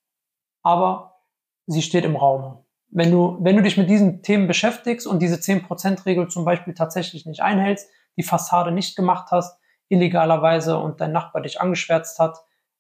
aber 0.63 1.21
sie 1.67 1.83
steht 1.83 2.07
im 2.07 2.17
Raum 2.17 2.63
wenn 2.93 3.11
du, 3.11 3.39
wenn 3.41 3.57
du 3.57 3.63
dich 3.63 3.79
mit 3.79 3.89
diesen 3.89 4.23
Themen 4.23 4.47
beschäftigst 4.47 5.07
und 5.07 5.21
diese 5.21 5.37
10%-Regel 5.37 6.29
zum 6.29 6.45
Beispiel 6.45 6.75
tatsächlich 6.75 7.25
nicht 7.25 7.43
einhältst, 7.43 7.89
die 8.17 8.23
Fassade 8.23 8.71
nicht 8.71 8.97
gemacht 8.97 9.31
hast, 9.31 9.59
illegalerweise 9.89 10.79
und 10.79 11.01
dein 11.01 11.13
Nachbar 11.13 11.43
dich 11.43 11.61
angeschwärzt 11.61 12.19
hat 12.19 12.39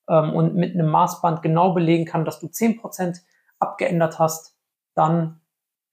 ähm, 0.08 0.34
und 0.34 0.54
mit 0.54 0.74
einem 0.74 0.88
Maßband 0.88 1.42
genau 1.42 1.72
belegen 1.72 2.04
kann, 2.04 2.26
dass 2.26 2.40
du 2.40 2.46
10% 2.46 3.20
abgeändert 3.58 4.18
hast, 4.18 4.54
dann 4.94 5.40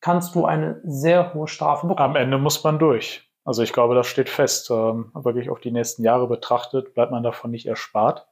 kannst 0.01 0.35
du 0.35 0.45
eine 0.45 0.81
sehr 0.83 1.33
hohe 1.33 1.47
Strafe 1.47 1.87
bekommen. 1.87 2.09
Am 2.09 2.15
Ende 2.15 2.37
muss 2.37 2.61
man 2.63 2.77
durch. 2.77 3.25
Also 3.45 3.63
ich 3.63 3.71
glaube, 3.71 3.95
das 3.95 4.07
steht 4.07 4.29
fest. 4.29 4.69
Ähm, 4.69 5.11
wirklich 5.13 5.49
auf 5.49 5.61
die 5.61 5.71
nächsten 5.71 6.03
Jahre 6.03 6.27
betrachtet, 6.27 6.93
bleibt 6.93 7.11
man 7.11 7.23
davon 7.23 7.51
nicht 7.51 7.65
erspart. 7.65 8.27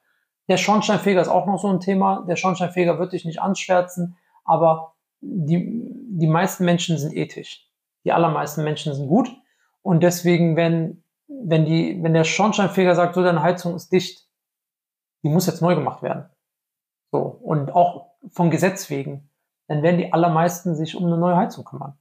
Der 0.50 0.58
Schornsteinfeger 0.58 1.22
ist 1.22 1.28
auch 1.30 1.46
noch 1.46 1.60
so 1.60 1.70
ein 1.70 1.80
Thema. 1.80 2.26
Der 2.28 2.36
Schornsteinfeger 2.36 3.00
wird 3.00 3.14
dich 3.14 3.26
nicht 3.26 3.42
anschwärzen, 3.42 4.18
aber 4.46 4.97
die, 5.22 5.84
die 6.10 6.28
meisten 6.28 6.66
Menschen 6.66 6.98
sind 6.98 7.16
ethisch. 7.16 7.68
Die 8.06 8.12
allermeisten 8.12 8.64
Menschen 8.64 8.94
sind 8.94 9.08
gut. 9.08 9.30
Und 9.82 10.04
deswegen, 10.04 10.56
wenn, 10.56 11.04
wenn, 11.28 11.66
die, 11.66 12.02
wenn 12.02 12.14
der 12.14 12.24
Schornsteinfeger 12.24 12.96
sagt, 12.96 13.16
so 13.16 13.24
deine 13.24 13.42
Heizung 13.42 13.76
ist 13.76 13.92
dicht, 13.92 14.28
die 15.24 15.30
muss 15.30 15.48
jetzt 15.48 15.62
neu 15.62 15.76
gemacht 15.76 16.04
werden. 16.04 16.26
So. 17.12 17.20
Und 17.20 17.72
auch 17.72 18.12
von 18.30 18.52
Gesetz 18.52 18.90
wegen, 18.90 19.30
dann 19.68 19.84
werden 19.84 19.98
die 19.98 20.14
allermeisten 20.14 20.76
sich 20.76 20.96
um 20.96 21.06
eine 21.06 21.18
neue 21.18 21.36
Heizung 21.36 21.66
kümmern. 21.66 21.98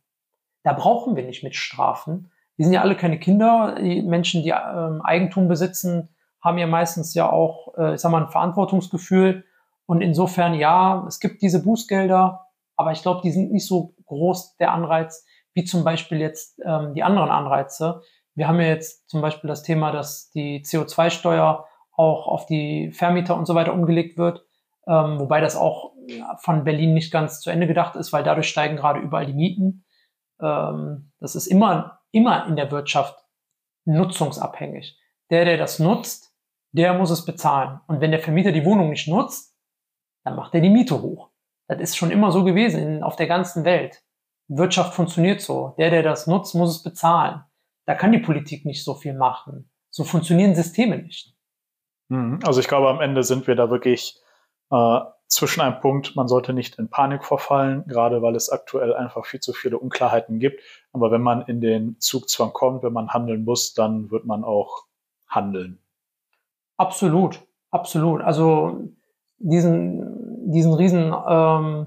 Da 0.63 0.73
brauchen 0.73 1.17
wir 1.17 1.25
nicht 1.25 1.43
mit 1.43 1.55
Strafen. 1.55 2.31
Die 2.59 2.65
sind 2.65 2.73
ja 2.73 2.83
alle 2.83 2.97
keine 2.97 3.19
Kinder. 3.19 3.77
Die 3.81 4.03
Menschen, 4.03 4.43
die 4.43 4.51
ähm, 4.51 5.01
Eigentum 5.03 5.49
besitzen, 5.49 6.09
haben 6.41 6.59
ja 6.59 6.67
meistens 6.67 7.15
ja 7.15 7.31
auch, 7.31 7.77
äh, 7.77 7.95
ich 7.95 8.01
sag 8.01 8.11
mal, 8.11 8.25
ein 8.25 8.31
Verantwortungsgefühl. 8.31 9.45
Und 9.87 10.01
insofern, 10.01 10.55
ja, 10.55 11.05
es 11.07 11.21
gibt 11.21 11.43
diese 11.43 11.63
Bußgelder, 11.63 12.46
aber 12.77 12.93
ich 12.93 13.03
glaube, 13.03 13.21
die 13.23 13.31
sind 13.31 13.53
nicht 13.53 13.67
so 13.67 13.95
groß, 14.07 14.57
der 14.57 14.73
Anreiz, 14.73 15.25
wie 15.55 15.65
zum 15.65 15.85
Beispiel 15.85 16.21
jetzt 16.21 16.61
ähm, 16.65 16.95
die 16.95 17.03
anderen 17.03 17.31
Anreize. 17.31 18.03
Wir 18.35 18.49
haben 18.49 18.61
ja 18.61 18.69
jetzt 18.69 19.09
zum 19.09 19.23
Beispiel 19.23 19.49
das 19.49 19.63
Thema, 19.63 19.91
dass 19.91 20.31
die 20.31 20.63
CO2-Steuer 20.63 21.67
auch 21.93 22.27
auf 22.27 22.47
die 22.47 22.93
Vermieter 22.93 23.37
und 23.37 23.47
so 23.47 23.55
weiter 23.55 23.73
umgelegt 23.73 24.19
wird, 24.19 24.45
ähm, 24.87 25.19
wobei 25.19 25.41
das 25.41 25.57
auch 25.57 25.93
von 26.39 26.65
Berlin 26.65 26.95
nicht 26.95 27.13
ganz 27.13 27.41
zu 27.41 27.51
Ende 27.51 27.67
gedacht 27.67 27.97
ist, 27.97 28.13
weil 28.13 28.23
dadurch 28.23 28.49
steigen 28.49 28.77
gerade 28.77 29.01
überall 29.01 29.27
die 29.27 29.35
Mieten. 29.35 29.85
Ähm, 30.41 31.13
das 31.19 31.35
ist 31.35 31.47
immer, 31.47 32.01
immer 32.13 32.47
in 32.47 32.57
der 32.57 32.71
Wirtschaft 32.71 33.25
nutzungsabhängig. 33.85 34.99
Der, 35.31 35.45
der 35.45 35.57
das 35.57 35.79
nutzt, 35.79 36.35
der 36.73 36.95
muss 36.95 37.11
es 37.11 37.25
bezahlen. 37.25 37.81
Und 37.87 38.01
wenn 38.01 38.11
der 38.11 38.21
Vermieter 38.21 38.53
die 38.53 38.65
Wohnung 38.65 38.91
nicht 38.91 39.09
nutzt, 39.09 39.57
dann 40.25 40.37
macht 40.37 40.55
er 40.55 40.61
die 40.61 40.71
Miete 40.71 41.01
hoch. 41.01 41.31
Das 41.69 41.81
ist 41.81 41.97
schon 41.97 42.11
immer 42.11 42.31
so 42.31 42.45
gewesen 42.45 43.03
auf 43.03 43.17
der 43.17 43.27
ganzen 43.27 43.65
Welt. 43.65 44.03
Wirtschaft 44.49 44.95
funktioniert 44.95 45.41
so. 45.41 45.75
Der, 45.79 45.91
der 45.91 46.03
das 46.03 46.27
nutzt, 46.27 46.55
muss 46.55 46.71
es 46.71 46.83
bezahlen. 46.83 47.43
Da 47.87 47.95
kann 47.95 48.13
die 48.13 48.19
Politik 48.19 48.65
nicht 48.65 48.85
so 48.85 48.95
viel 48.95 49.15
machen. 49.15 49.71
So 49.91 50.05
funktionieren 50.05 50.55
Systeme 50.55 50.99
nicht. 50.99 51.35
Mhm. 52.09 52.41
Also 52.45 52.61
ich 52.61 52.69
glaube, 52.69 52.89
am 52.89 53.01
Ende 53.01 53.23
sind 53.23 53.47
wir 53.47 53.55
da 53.55 53.71
wirklich 53.71 54.21
äh, 54.71 55.01
zwischen 55.29 55.61
einem 55.61 55.81
Punkt, 55.81 56.15
man 56.15 56.29
sollte 56.29 56.53
nicht 56.53 56.79
in 56.79 56.89
Panik 56.89 57.25
verfallen, 57.25 57.85
gerade 57.87 58.23
weil 58.23 58.37
es 58.37 58.49
aktuell 58.49 58.95
einfach 58.95 59.27
viel 59.27 59.41
zu 59.41 59.53
viele 59.53 59.79
Unklarheiten 59.79 60.39
gibt. 60.39 60.63
Aber 60.93 61.11
wenn 61.11 61.23
man 61.23 61.43
in 61.43 61.61
den 61.61 61.97
Zugzwang 61.99 62.53
kommt, 62.53 62.83
wenn 62.83 62.93
man 62.93 63.11
handeln 63.11 63.45
muss, 63.45 63.75
dann 63.75 64.11
wird 64.11 64.25
man 64.25 64.45
auch 64.45 64.85
handeln. 65.29 65.81
Absolut, 66.77 67.41
absolut. 67.71 68.23
Also 68.23 68.89
diesen, 69.39 70.36
diesen 70.53 70.75
riesen 70.75 71.15
ähm, 71.29 71.87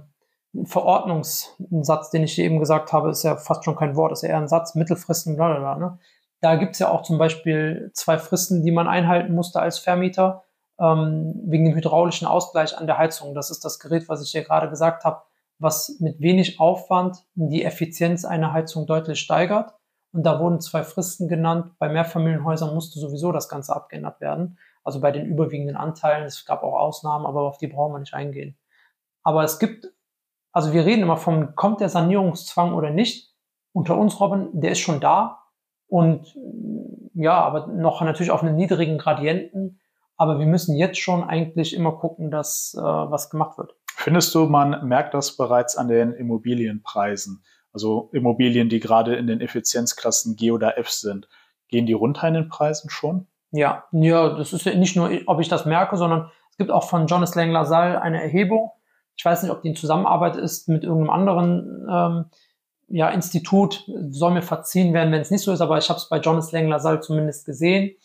Verordnungssatz, 0.65 2.09
den 2.09 2.23
ich 2.23 2.39
eben 2.39 2.59
gesagt 2.59 2.91
habe, 2.91 3.09
ist 3.09 3.23
ja 3.23 3.37
fast 3.37 3.63
schon 3.63 3.75
kein 3.75 3.95
Wort, 3.95 4.11
ist 4.11 4.23
ja 4.23 4.29
eher 4.29 4.37
ein 4.37 4.47
Satz, 4.47 4.75
Mittelfristen, 4.75 5.35
bla 5.35 5.49
bla 5.49 5.59
bla. 5.59 5.75
Ne? 5.77 5.99
Da 6.41 6.55
gibt's 6.55 6.79
ja 6.79 6.89
auch 6.89 7.03
zum 7.03 7.17
Beispiel 7.17 7.91
zwei 7.93 8.17
Fristen, 8.17 8.63
die 8.63 8.71
man 8.71 8.87
einhalten 8.87 9.33
musste 9.33 9.59
als 9.59 9.79
Vermieter 9.79 10.43
ähm, 10.79 11.33
wegen 11.45 11.65
dem 11.65 11.75
hydraulischen 11.75 12.27
Ausgleich 12.27 12.77
an 12.77 12.87
der 12.87 12.97
Heizung. 12.97 13.35
Das 13.35 13.51
ist 13.51 13.63
das 13.65 13.79
Gerät, 13.79 14.09
was 14.09 14.23
ich 14.23 14.31
hier 14.31 14.43
gerade 14.43 14.69
gesagt 14.69 15.03
habe, 15.03 15.21
was 15.59 15.97
mit 15.99 16.19
wenig 16.19 16.59
Aufwand 16.59 17.25
die 17.35 17.63
Effizienz 17.63 18.25
einer 18.25 18.53
Heizung 18.53 18.87
deutlich 18.87 19.19
steigert. 19.19 19.73
Und 20.11 20.23
da 20.23 20.39
wurden 20.39 20.61
zwei 20.61 20.83
Fristen 20.83 21.27
genannt. 21.27 21.73
Bei 21.77 21.89
Mehrfamilienhäusern 21.89 22.73
musste 22.73 22.99
sowieso 22.99 23.31
das 23.31 23.49
Ganze 23.49 23.75
abgeändert 23.75 24.21
werden. 24.21 24.57
Also 24.89 25.01
bei 25.01 25.11
den 25.11 25.27
überwiegenden 25.27 25.75
Anteilen. 25.75 26.23
Es 26.23 26.47
gab 26.47 26.63
auch 26.63 26.73
Ausnahmen, 26.73 27.27
aber 27.27 27.41
auf 27.41 27.59
die 27.59 27.67
brauchen 27.67 27.93
wir 27.93 27.99
nicht 27.99 28.15
eingehen. 28.15 28.57
Aber 29.21 29.43
es 29.43 29.59
gibt, 29.59 29.85
also 30.51 30.73
wir 30.73 30.83
reden 30.83 31.03
immer 31.03 31.15
vom, 31.15 31.53
kommt 31.53 31.79
der 31.79 31.89
Sanierungszwang 31.89 32.73
oder 32.73 32.89
nicht? 32.89 33.31
Unter 33.71 33.95
uns, 33.95 34.19
Robin, 34.19 34.49
der 34.51 34.71
ist 34.71 34.79
schon 34.79 34.99
da. 34.99 35.43
Und 35.85 36.35
ja, 37.13 37.39
aber 37.39 37.67
noch 37.67 38.01
natürlich 38.01 38.31
auf 38.31 38.41
einem 38.41 38.55
niedrigen 38.55 38.97
Gradienten. 38.97 39.79
Aber 40.17 40.39
wir 40.39 40.47
müssen 40.47 40.75
jetzt 40.75 40.97
schon 40.97 41.23
eigentlich 41.23 41.75
immer 41.75 41.91
gucken, 41.91 42.31
dass 42.31 42.75
äh, 42.75 42.81
was 42.81 43.29
gemacht 43.29 43.59
wird. 43.59 43.75
Findest 43.93 44.33
du, 44.33 44.47
man 44.47 44.87
merkt 44.87 45.13
das 45.13 45.37
bereits 45.37 45.77
an 45.77 45.87
den 45.87 46.13
Immobilienpreisen? 46.13 47.43
Also 47.73 48.09
Immobilien, 48.11 48.69
die 48.69 48.79
gerade 48.79 49.15
in 49.17 49.27
den 49.27 49.39
Effizienzklassen 49.39 50.35
G 50.35 50.49
oder 50.49 50.79
F 50.79 50.89
sind. 50.89 51.29
Gehen 51.67 51.85
die 51.85 51.93
runter 51.93 52.27
in 52.27 52.33
den 52.33 52.49
Preisen 52.49 52.89
schon? 52.89 53.27
Ja, 53.51 53.85
ja, 53.91 54.29
das 54.29 54.53
ist 54.53 54.65
ja 54.65 54.75
nicht 54.75 54.95
nur, 54.95 55.09
ob 55.25 55.39
ich 55.39 55.47
das 55.47 55.65
merke, 55.65 55.97
sondern 55.97 56.29
es 56.51 56.57
gibt 56.57 56.71
auch 56.71 56.87
von 56.87 57.07
Jonas 57.07 57.35
Lang 57.35 57.51
LaSalle 57.51 58.01
eine 58.01 58.21
Erhebung. 58.21 58.71
Ich 59.15 59.25
weiß 59.25 59.43
nicht, 59.43 59.51
ob 59.51 59.61
die 59.61 59.69
in 59.69 59.75
Zusammenarbeit 59.75 60.35
ist 60.35 60.69
mit 60.69 60.83
irgendeinem 60.83 61.09
anderen 61.09 61.87
ähm, 61.89 62.25
ja, 62.87 63.09
Institut. 63.09 63.85
Soll 64.09 64.31
mir 64.31 64.41
verziehen 64.41 64.93
werden, 64.93 65.11
wenn 65.11 65.21
es 65.21 65.31
nicht 65.31 65.43
so 65.43 65.51
ist, 65.51 65.61
aber 65.61 65.77
ich 65.77 65.89
habe 65.89 65.97
es 65.97 66.09
bei 66.09 66.19
Jonas 66.19 66.51
Lang 66.51 66.67
LaSalle 66.67 66.99
zumindest 66.99 67.45
gesehen. 67.45 67.95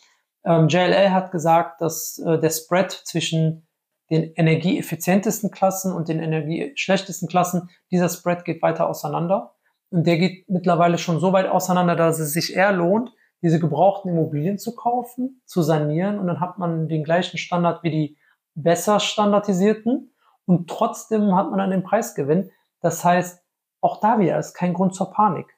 Ähm, 0.43 0.67
JLL 0.67 1.11
hat 1.11 1.31
gesagt, 1.31 1.81
dass 1.81 2.19
äh, 2.19 2.39
der 2.39 2.49
Spread 2.49 2.91
zwischen 2.91 3.67
den 4.11 4.33
energieeffizientesten 4.35 5.49
Klassen 5.49 5.91
und 5.91 6.07
den 6.09 6.19
energieschlechtesten 6.19 7.27
Klassen, 7.27 7.69
dieser 7.91 8.09
Spread 8.09 8.45
geht 8.45 8.61
weiter 8.61 8.87
auseinander. 8.87 9.55
Und 9.89 10.05
der 10.05 10.17
geht 10.17 10.47
mittlerweile 10.49 10.97
schon 10.97 11.19
so 11.19 11.33
weit 11.33 11.47
auseinander, 11.47 11.95
dass 11.95 12.19
es 12.19 12.33
sich 12.33 12.55
eher 12.55 12.71
lohnt, 12.71 13.11
diese 13.45 13.59
gebrauchten 13.59 14.09
Immobilien 14.09 14.57
zu 14.57 14.75
kaufen, 14.75 15.41
zu 15.45 15.61
sanieren 15.61 16.19
und 16.19 16.27
dann 16.27 16.41
hat 16.41 16.57
man 16.57 16.89
den 16.89 17.03
gleichen 17.03 17.37
Standard 17.37 17.83
wie 17.83 17.91
die 17.91 18.17
besser 18.55 18.99
standardisierten 18.99 20.13
und 20.45 20.69
trotzdem 20.69 21.35
hat 21.35 21.49
man 21.49 21.59
dann 21.59 21.71
den 21.71 21.83
Preisgewinn. 21.83 22.51
Das 22.81 23.05
heißt, 23.05 23.41
auch 23.81 24.01
da 24.01 24.19
wieder 24.19 24.37
ist 24.37 24.53
kein 24.53 24.73
Grund 24.73 24.95
zur 24.95 25.11
Panik 25.11 25.55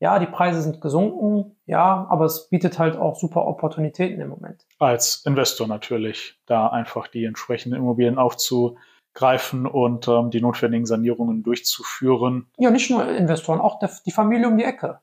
ja, 0.00 0.18
die 0.18 0.26
Preise 0.26 0.62
sind 0.62 0.80
gesunken, 0.80 1.56
ja, 1.66 2.06
aber 2.08 2.24
es 2.24 2.48
bietet 2.48 2.78
halt 2.78 2.96
auch 2.96 3.16
super 3.16 3.46
Opportunitäten 3.46 4.20
im 4.20 4.30
Moment. 4.30 4.66
Als 4.78 5.22
Investor 5.26 5.68
natürlich, 5.68 6.40
da 6.46 6.68
einfach 6.68 7.06
die 7.06 7.26
entsprechenden 7.26 7.78
Immobilien 7.78 8.16
aufzugreifen 8.16 9.66
und 9.66 10.08
ähm, 10.08 10.30
die 10.30 10.40
notwendigen 10.40 10.86
Sanierungen 10.86 11.42
durchzuführen. 11.42 12.46
Ja, 12.56 12.70
nicht 12.70 12.90
nur 12.90 13.06
Investoren, 13.06 13.60
auch 13.60 13.78
der, 13.78 13.90
die 14.06 14.10
Familie 14.10 14.48
um 14.48 14.56
die 14.56 14.64
Ecke. 14.64 15.00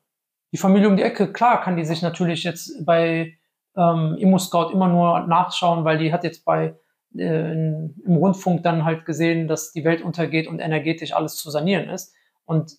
Die 0.51 0.57
Familie 0.57 0.87
um 0.87 0.97
die 0.97 1.03
Ecke, 1.03 1.31
klar, 1.31 1.61
kann 1.61 1.75
die 1.75 1.85
sich 1.85 2.01
natürlich 2.01 2.43
jetzt 2.43 2.85
bei 2.85 3.37
ähm, 3.75 4.15
ImmoScout 4.17 4.71
immer 4.71 4.87
nur 4.87 5.21
nachschauen, 5.27 5.85
weil 5.85 5.97
die 5.97 6.13
hat 6.13 6.23
jetzt 6.23 6.45
bei 6.45 6.75
äh, 7.15 7.51
im 7.51 7.95
Rundfunk 8.05 8.63
dann 8.63 8.85
halt 8.85 9.05
gesehen, 9.05 9.47
dass 9.47 9.71
die 9.71 9.83
Welt 9.83 10.01
untergeht 10.01 10.47
und 10.47 10.59
energetisch 10.59 11.13
alles 11.13 11.35
zu 11.35 11.49
sanieren 11.49 11.89
ist. 11.89 12.13
Und 12.45 12.77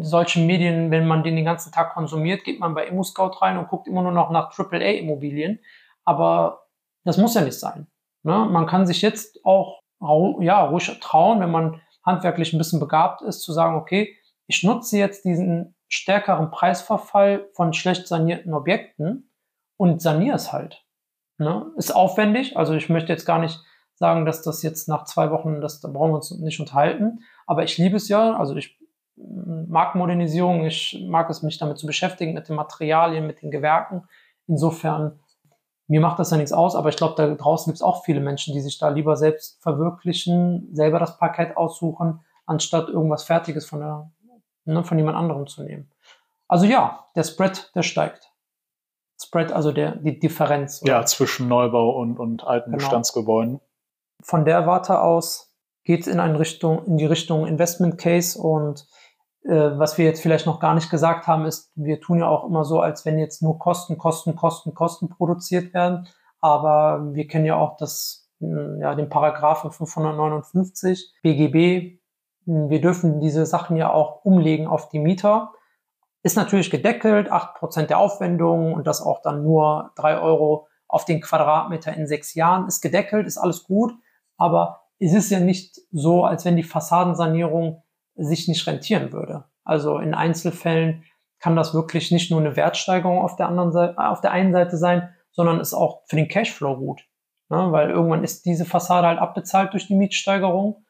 solchen 0.00 0.46
Medien, 0.46 0.90
wenn 0.90 1.06
man 1.06 1.22
den 1.22 1.36
den 1.36 1.44
ganzen 1.44 1.72
Tag 1.72 1.94
konsumiert, 1.94 2.44
geht 2.44 2.60
man 2.60 2.74
bei 2.74 2.86
ImmoScout 2.86 3.40
rein 3.40 3.58
und 3.58 3.68
guckt 3.68 3.88
immer 3.88 4.02
nur 4.02 4.12
noch 4.12 4.30
nach 4.30 4.56
AAA-Immobilien. 4.56 5.60
Aber 6.04 6.66
das 7.04 7.18
muss 7.18 7.34
ja 7.34 7.40
nicht 7.40 7.58
sein. 7.58 7.86
Ne? 8.22 8.46
Man 8.50 8.66
kann 8.66 8.86
sich 8.86 9.02
jetzt 9.02 9.44
auch 9.44 9.80
ja, 10.40 10.64
ruhig 10.64 10.98
trauen, 11.00 11.40
wenn 11.40 11.50
man 11.50 11.80
handwerklich 12.04 12.52
ein 12.52 12.58
bisschen 12.58 12.80
begabt 12.80 13.22
ist, 13.22 13.40
zu 13.40 13.52
sagen, 13.52 13.76
okay, 13.76 14.16
ich 14.46 14.62
nutze 14.62 14.98
jetzt 14.98 15.24
diesen 15.24 15.75
stärkeren 15.88 16.50
Preisverfall 16.50 17.48
von 17.52 17.72
schlecht 17.72 18.08
sanierten 18.08 18.54
Objekten 18.54 19.30
und 19.76 20.02
saniere 20.02 20.36
es 20.36 20.52
halt. 20.52 20.84
Ne? 21.38 21.66
Ist 21.76 21.94
aufwendig, 21.94 22.56
also 22.56 22.74
ich 22.74 22.88
möchte 22.88 23.12
jetzt 23.12 23.26
gar 23.26 23.38
nicht 23.38 23.60
sagen, 23.94 24.26
dass 24.26 24.42
das 24.42 24.62
jetzt 24.62 24.88
nach 24.88 25.04
zwei 25.04 25.30
Wochen, 25.30 25.60
das, 25.60 25.80
da 25.80 25.88
brauchen 25.88 26.10
wir 26.10 26.16
uns 26.16 26.30
nicht 26.30 26.60
unterhalten, 26.60 27.20
aber 27.46 27.64
ich 27.64 27.78
liebe 27.78 27.96
es 27.96 28.08
ja, 28.08 28.36
also 28.36 28.54
ich 28.56 28.78
mag 29.16 29.94
Modernisierung, 29.94 30.64
ich 30.64 31.04
mag 31.08 31.30
es, 31.30 31.42
mich 31.42 31.58
damit 31.58 31.78
zu 31.78 31.86
beschäftigen, 31.86 32.34
mit 32.34 32.48
den 32.48 32.56
Materialien, 32.56 33.26
mit 33.26 33.42
den 33.42 33.50
Gewerken. 33.50 34.04
Insofern, 34.46 35.20
mir 35.88 36.00
macht 36.00 36.18
das 36.18 36.30
ja 36.30 36.36
nichts 36.36 36.52
aus, 36.52 36.74
aber 36.74 36.90
ich 36.90 36.96
glaube, 36.96 37.14
da 37.16 37.34
draußen 37.34 37.70
gibt 37.70 37.76
es 37.76 37.82
auch 37.82 38.04
viele 38.04 38.20
Menschen, 38.20 38.52
die 38.52 38.60
sich 38.60 38.78
da 38.78 38.90
lieber 38.90 39.16
selbst 39.16 39.62
verwirklichen, 39.62 40.68
selber 40.74 40.98
das 40.98 41.16
Parkett 41.18 41.56
aussuchen, 41.56 42.20
anstatt 42.44 42.88
irgendwas 42.88 43.24
Fertiges 43.24 43.66
von, 43.66 43.80
der, 43.80 44.10
ne, 44.66 44.84
von 44.84 44.98
jemand 44.98 45.16
anderem 45.16 45.46
zu 45.46 45.62
nehmen. 45.62 45.90
Also 46.48 46.66
ja, 46.66 47.06
der 47.16 47.24
Spread, 47.24 47.72
der 47.74 47.82
steigt. 47.82 48.30
Spread, 49.20 49.52
also 49.52 49.72
der, 49.72 49.96
die 49.96 50.18
Differenz. 50.18 50.82
Oder? 50.82 50.92
Ja, 50.92 51.06
zwischen 51.06 51.48
Neubau 51.48 51.90
und, 51.98 52.18
und 52.18 52.44
alten 52.44 52.70
genau. 52.70 52.78
Bestandsgebäuden. 52.78 53.60
Von 54.22 54.44
der 54.44 54.66
Warte 54.66 55.00
aus 55.00 55.54
geht 55.84 56.02
es 56.02 56.06
in 56.06 56.20
eine 56.20 56.38
Richtung, 56.38 56.84
in 56.84 56.98
die 56.98 57.06
Richtung 57.06 57.46
Investment 57.46 57.98
Case 57.98 58.38
und 58.38 58.86
äh, 59.46 59.78
was 59.78 59.96
wir 59.96 60.04
jetzt 60.04 60.20
vielleicht 60.20 60.46
noch 60.46 60.60
gar 60.60 60.74
nicht 60.74 60.90
gesagt 60.90 61.26
haben, 61.26 61.46
ist, 61.46 61.70
wir 61.76 62.00
tun 62.00 62.18
ja 62.18 62.28
auch 62.28 62.44
immer 62.44 62.64
so, 62.64 62.80
als 62.80 63.04
wenn 63.06 63.18
jetzt 63.18 63.42
nur 63.42 63.58
Kosten, 63.58 63.96
Kosten, 63.96 64.34
Kosten, 64.34 64.74
Kosten 64.74 65.08
produziert 65.08 65.72
werden. 65.72 66.08
Aber 66.40 67.14
wir 67.14 67.26
kennen 67.26 67.46
ja 67.46 67.56
auch 67.56 67.76
das, 67.76 68.28
hm, 68.40 68.80
ja, 68.80 68.94
den 68.94 69.08
Paragraphen 69.08 69.70
559 69.70 71.14
BGB. 71.22 71.98
Wir 72.46 72.80
dürfen 72.80 73.20
diese 73.20 73.44
Sachen 73.44 73.76
ja 73.76 73.92
auch 73.92 74.24
umlegen 74.24 74.66
auf 74.66 74.88
die 74.88 75.00
Mieter. 75.00 75.52
Ist 76.22 76.36
natürlich 76.36 76.70
gedeckelt, 76.70 77.30
acht 77.30 77.54
Prozent 77.54 77.90
der 77.90 77.98
Aufwendungen 77.98 78.74
und 78.74 78.86
das 78.86 79.02
auch 79.02 79.20
dann 79.20 79.42
nur 79.42 79.92
drei 79.96 80.18
Euro 80.18 80.68
auf 80.88 81.04
den 81.04 81.20
Quadratmeter 81.20 81.92
in 81.94 82.06
sechs 82.06 82.34
Jahren. 82.34 82.68
Ist 82.68 82.80
gedeckelt, 82.80 83.26
ist 83.26 83.38
alles 83.38 83.64
gut. 83.64 83.92
Aber 84.36 84.82
es 84.98 85.12
ist 85.12 85.30
ja 85.30 85.40
nicht 85.40 85.80
so, 85.90 86.24
als 86.24 86.44
wenn 86.44 86.56
die 86.56 86.62
Fassadensanierung 86.62 87.82
sich 88.14 88.48
nicht 88.48 88.66
rentieren 88.66 89.12
würde. 89.12 89.44
Also 89.64 89.98
in 89.98 90.14
Einzelfällen 90.14 91.04
kann 91.38 91.56
das 91.56 91.74
wirklich 91.74 92.10
nicht 92.12 92.30
nur 92.30 92.40
eine 92.40 92.56
Wertsteigerung 92.56 93.18
auf 93.18 93.36
der 93.36 93.48
anderen 93.48 93.72
Seite, 93.72 93.98
auf 93.98 94.20
der 94.20 94.30
einen 94.30 94.52
Seite 94.52 94.76
sein, 94.76 95.14
sondern 95.32 95.60
ist 95.60 95.74
auch 95.74 96.02
für 96.06 96.16
den 96.16 96.28
Cashflow 96.28 96.76
gut. 96.76 97.06
Ne? 97.48 97.72
Weil 97.72 97.90
irgendwann 97.90 98.24
ist 98.24 98.46
diese 98.46 98.64
Fassade 98.64 99.06
halt 99.06 99.18
abbezahlt 99.18 99.72
durch 99.72 99.86
die 99.86 99.94
Mietsteigerung 99.94 100.84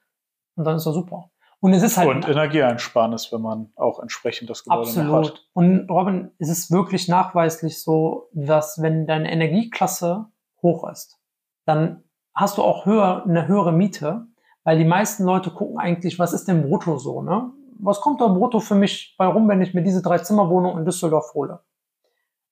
und 0.54 0.64
dann 0.64 0.76
ist 0.76 0.86
er 0.86 0.92
super. 0.92 1.30
Und 1.60 1.72
es 1.72 1.82
ist 1.82 1.96
halt. 1.96 2.08
Und 2.08 2.28
Energieeinsparnis, 2.28 3.32
wenn 3.32 3.40
man 3.40 3.72
auch 3.76 4.00
entsprechend 4.00 4.50
das 4.50 4.64
Gebäude 4.64 4.82
Absolut. 4.82 5.32
hat. 5.32 5.46
Und 5.52 5.90
Robin, 5.90 6.30
es 6.38 6.48
ist 6.48 6.70
wirklich 6.70 7.08
nachweislich 7.08 7.82
so, 7.82 8.28
dass 8.32 8.80
wenn 8.82 9.06
deine 9.06 9.30
Energieklasse 9.30 10.26
hoch 10.62 10.88
ist, 10.90 11.18
dann 11.64 12.04
hast 12.34 12.58
du 12.58 12.62
auch 12.62 12.84
höher, 12.86 13.24
eine 13.24 13.48
höhere 13.48 13.72
Miete, 13.72 14.26
weil 14.64 14.78
die 14.78 14.84
meisten 14.84 15.24
Leute 15.24 15.50
gucken 15.50 15.78
eigentlich, 15.78 16.18
was 16.18 16.32
ist 16.32 16.46
denn 16.46 16.68
brutto 16.68 16.98
so, 16.98 17.22
ne? 17.22 17.52
Was 17.78 18.00
kommt 18.00 18.20
da 18.20 18.28
brutto 18.28 18.60
für 18.60 18.74
mich 18.74 19.14
bei 19.18 19.26
rum, 19.26 19.48
wenn 19.48 19.60
ich 19.60 19.74
mir 19.74 19.82
diese 19.82 20.02
drei 20.02 20.18
Zimmerwohnung 20.18 20.78
in 20.78 20.84
Düsseldorf 20.84 21.34
hole? 21.34 21.60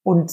Und 0.03 0.33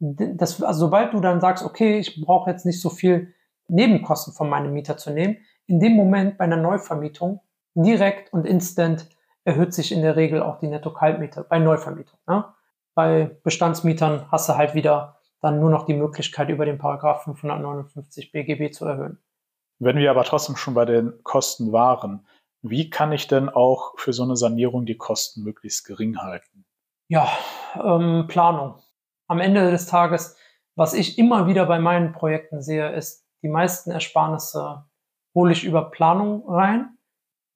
das, 0.00 0.62
also 0.62 0.86
sobald 0.86 1.14
du 1.14 1.20
dann 1.20 1.40
sagst, 1.40 1.64
okay, 1.64 1.98
ich 1.98 2.20
brauche 2.20 2.50
jetzt 2.50 2.66
nicht 2.66 2.80
so 2.80 2.90
viel 2.90 3.32
Nebenkosten 3.68 4.34
von 4.34 4.48
meinem 4.48 4.72
Mieter 4.72 4.96
zu 4.96 5.10
nehmen, 5.10 5.38
in 5.66 5.80
dem 5.80 5.92
Moment 5.92 6.36
bei 6.36 6.44
einer 6.44 6.56
Neuvermietung 6.56 7.40
direkt 7.74 8.32
und 8.32 8.46
instant 8.46 9.08
erhöht 9.44 9.74
sich 9.74 9.92
in 9.92 10.02
der 10.02 10.16
Regel 10.16 10.42
auch 10.42 10.58
die 10.58 10.68
Netto-Kaltmiete 10.68 11.44
bei 11.48 11.58
Neuvermietung. 11.58 12.18
Ne? 12.26 12.44
Bei 12.94 13.36
Bestandsmietern 13.42 14.30
hast 14.30 14.48
du 14.48 14.56
halt 14.56 14.74
wieder 14.74 15.20
dann 15.40 15.60
nur 15.60 15.70
noch 15.70 15.84
die 15.84 15.94
Möglichkeit, 15.94 16.48
über 16.48 16.64
den 16.64 16.78
Paragraph 16.78 17.24
559 17.24 18.32
BGB 18.32 18.72
zu 18.72 18.86
erhöhen. 18.86 19.18
Wenn 19.78 19.98
wir 19.98 20.10
aber 20.10 20.24
trotzdem 20.24 20.56
schon 20.56 20.74
bei 20.74 20.84
den 20.86 21.22
Kosten 21.22 21.72
waren, 21.72 22.26
wie 22.62 22.88
kann 22.88 23.12
ich 23.12 23.26
denn 23.26 23.50
auch 23.50 23.98
für 23.98 24.14
so 24.14 24.22
eine 24.22 24.36
Sanierung 24.36 24.86
die 24.86 24.96
Kosten 24.96 25.42
möglichst 25.42 25.84
gering 25.84 26.16
halten? 26.16 26.64
Ja, 27.08 27.28
ähm, 27.74 28.26
Planung. 28.26 28.80
Am 29.26 29.40
Ende 29.40 29.70
des 29.70 29.86
Tages 29.86 30.36
Was 30.76 30.92
ich 30.92 31.18
immer 31.18 31.46
wieder 31.46 31.66
bei 31.66 31.78
meinen 31.78 32.12
Projekten 32.12 32.60
sehe, 32.60 32.90
ist, 32.92 33.24
die 33.42 33.48
meisten 33.48 33.90
Ersparnisse 33.92 34.86
hole 35.34 35.52
ich 35.52 35.64
über 35.64 35.90
Planung 35.90 36.48
rein, 36.48 36.96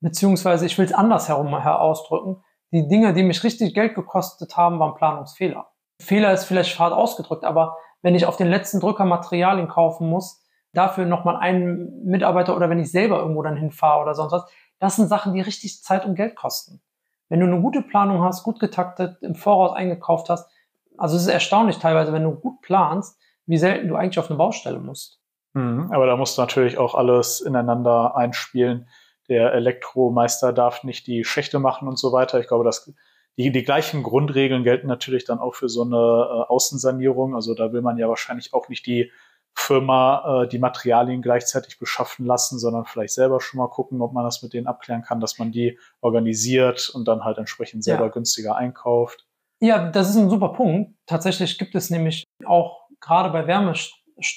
beziehungsweise 0.01 0.66
ich 0.66 0.78
will 0.78 0.84
es 0.84 0.92
andersherum 0.92 1.53
ausdrücken. 1.55 2.42
Die 2.72 2.86
Dinge, 2.86 3.14
die 3.14 3.22
mich 3.22 3.42
richtig 3.44 3.74
Geld 3.74 3.94
gekostet 3.94 4.57
haben, 4.57 4.78
waren 4.78 4.94
Planungsfehler. 4.94 5.68
Fehler 6.01 6.32
ist 6.32 6.44
vielleicht 6.44 6.78
hart 6.78 6.92
ausgedrückt, 6.92 7.44
aber 7.44 7.76
wenn 8.03 8.14
ich 8.14 8.26
auf 8.26 8.36
den 8.36 8.49
letzten 8.49 8.80
Drücker 8.80 9.05
Materialien 9.05 9.68
kaufen 9.68 10.09
muss, 10.09 10.44
dafür 10.72 11.07
nochmal 11.07 11.36
einen 11.36 12.05
Mitarbeiter 12.05 12.55
oder 12.55 12.70
wenn 12.70 12.78
ich 12.78 12.90
selber 12.90 13.18
irgendwo 13.18 13.42
dann 13.42 13.57
hinfahre 13.57 14.03
oder 14.03 14.14
sonst 14.14 14.32
was, 14.32 14.46
das 14.78 14.96
sind 14.96 15.09
Sachen, 15.09 15.34
die 15.34 15.40
richtig 15.40 15.82
Zeit 15.82 16.05
und 16.05 16.14
Geld 16.14 16.36
kosten. 16.36 16.80
Wenn 17.28 17.40
du 17.40 17.46
eine 17.46 17.61
gute 17.61 17.82
Planung 17.82 18.22
hast, 18.22 18.44
gut 18.44 18.61
getaktet, 18.61 19.16
im 19.22 19.34
Voraus 19.34 19.76
eingekauft 19.76 20.28
hast, 20.28 20.49
also 20.96 21.16
es 21.16 21.22
ist 21.22 21.28
erstaunlich 21.28 21.78
teilweise, 21.78 22.12
wenn 22.12 22.24
du 22.24 22.32
gut 22.32 22.61
planst, 22.61 23.18
wie 23.46 23.59
selten 23.59 23.88
du 23.88 23.96
eigentlich 23.96 24.18
auf 24.18 24.30
eine 24.30 24.36
Baustelle 24.36 24.78
musst. 24.78 25.20
Mhm, 25.55 25.90
aber 25.92 26.07
da 26.07 26.16
musst 26.16 26.36
du 26.36 26.42
natürlich 26.42 26.78
auch 26.78 26.94
alles 26.94 27.40
ineinander 27.40 28.16
einspielen. 28.16 28.88
Der 29.28 29.52
Elektromeister 29.52 30.52
darf 30.52 30.84
nicht 30.84 31.06
die 31.06 31.24
Schächte 31.24 31.58
machen 31.58 31.88
und 31.88 31.98
so 31.98 32.12
weiter. 32.12 32.40
Ich 32.40 32.48
glaube, 32.48 32.64
dass 32.64 32.92
die, 33.36 33.52
die 33.52 33.62
gleichen 33.62 34.02
Grundregeln 34.02 34.64
gelten 34.64 34.88
natürlich 34.88 35.24
dann 35.24 35.38
auch 35.38 35.54
für 35.54 35.68
so 35.68 35.82
eine 35.82 35.96
äh, 35.96 36.48
Außensanierung. 36.48 37.34
Also 37.34 37.54
da 37.54 37.72
will 37.72 37.82
man 37.82 37.98
ja 37.98 38.08
wahrscheinlich 38.08 38.52
auch 38.52 38.68
nicht 38.68 38.86
die 38.86 39.12
Firma 39.54 40.42
äh, 40.44 40.48
die 40.48 40.58
Materialien 40.58 41.20
gleichzeitig 41.20 41.78
beschaffen 41.78 42.24
lassen, 42.26 42.58
sondern 42.58 42.84
vielleicht 42.84 43.14
selber 43.14 43.40
schon 43.40 43.58
mal 43.58 43.68
gucken, 43.68 44.00
ob 44.02 44.12
man 44.12 44.24
das 44.24 44.42
mit 44.42 44.52
denen 44.52 44.66
abklären 44.66 45.02
kann, 45.02 45.20
dass 45.20 45.38
man 45.38 45.52
die 45.52 45.78
organisiert 46.00 46.90
und 46.94 47.08
dann 47.08 47.24
halt 47.24 47.38
entsprechend 47.38 47.84
selber 47.84 48.06
ja. 48.06 48.10
günstiger 48.10 48.56
einkauft. 48.56 49.26
Ja, 49.60 49.90
das 49.90 50.10
ist 50.10 50.16
ein 50.16 50.30
super 50.30 50.50
Punkt. 50.50 50.92
Tatsächlich 51.06 51.58
gibt 51.58 51.74
es 51.74 51.90
nämlich 51.90 52.24
auch 52.44 52.88
gerade 53.00 53.30
bei 53.30 53.46
Wärme, 53.46 53.74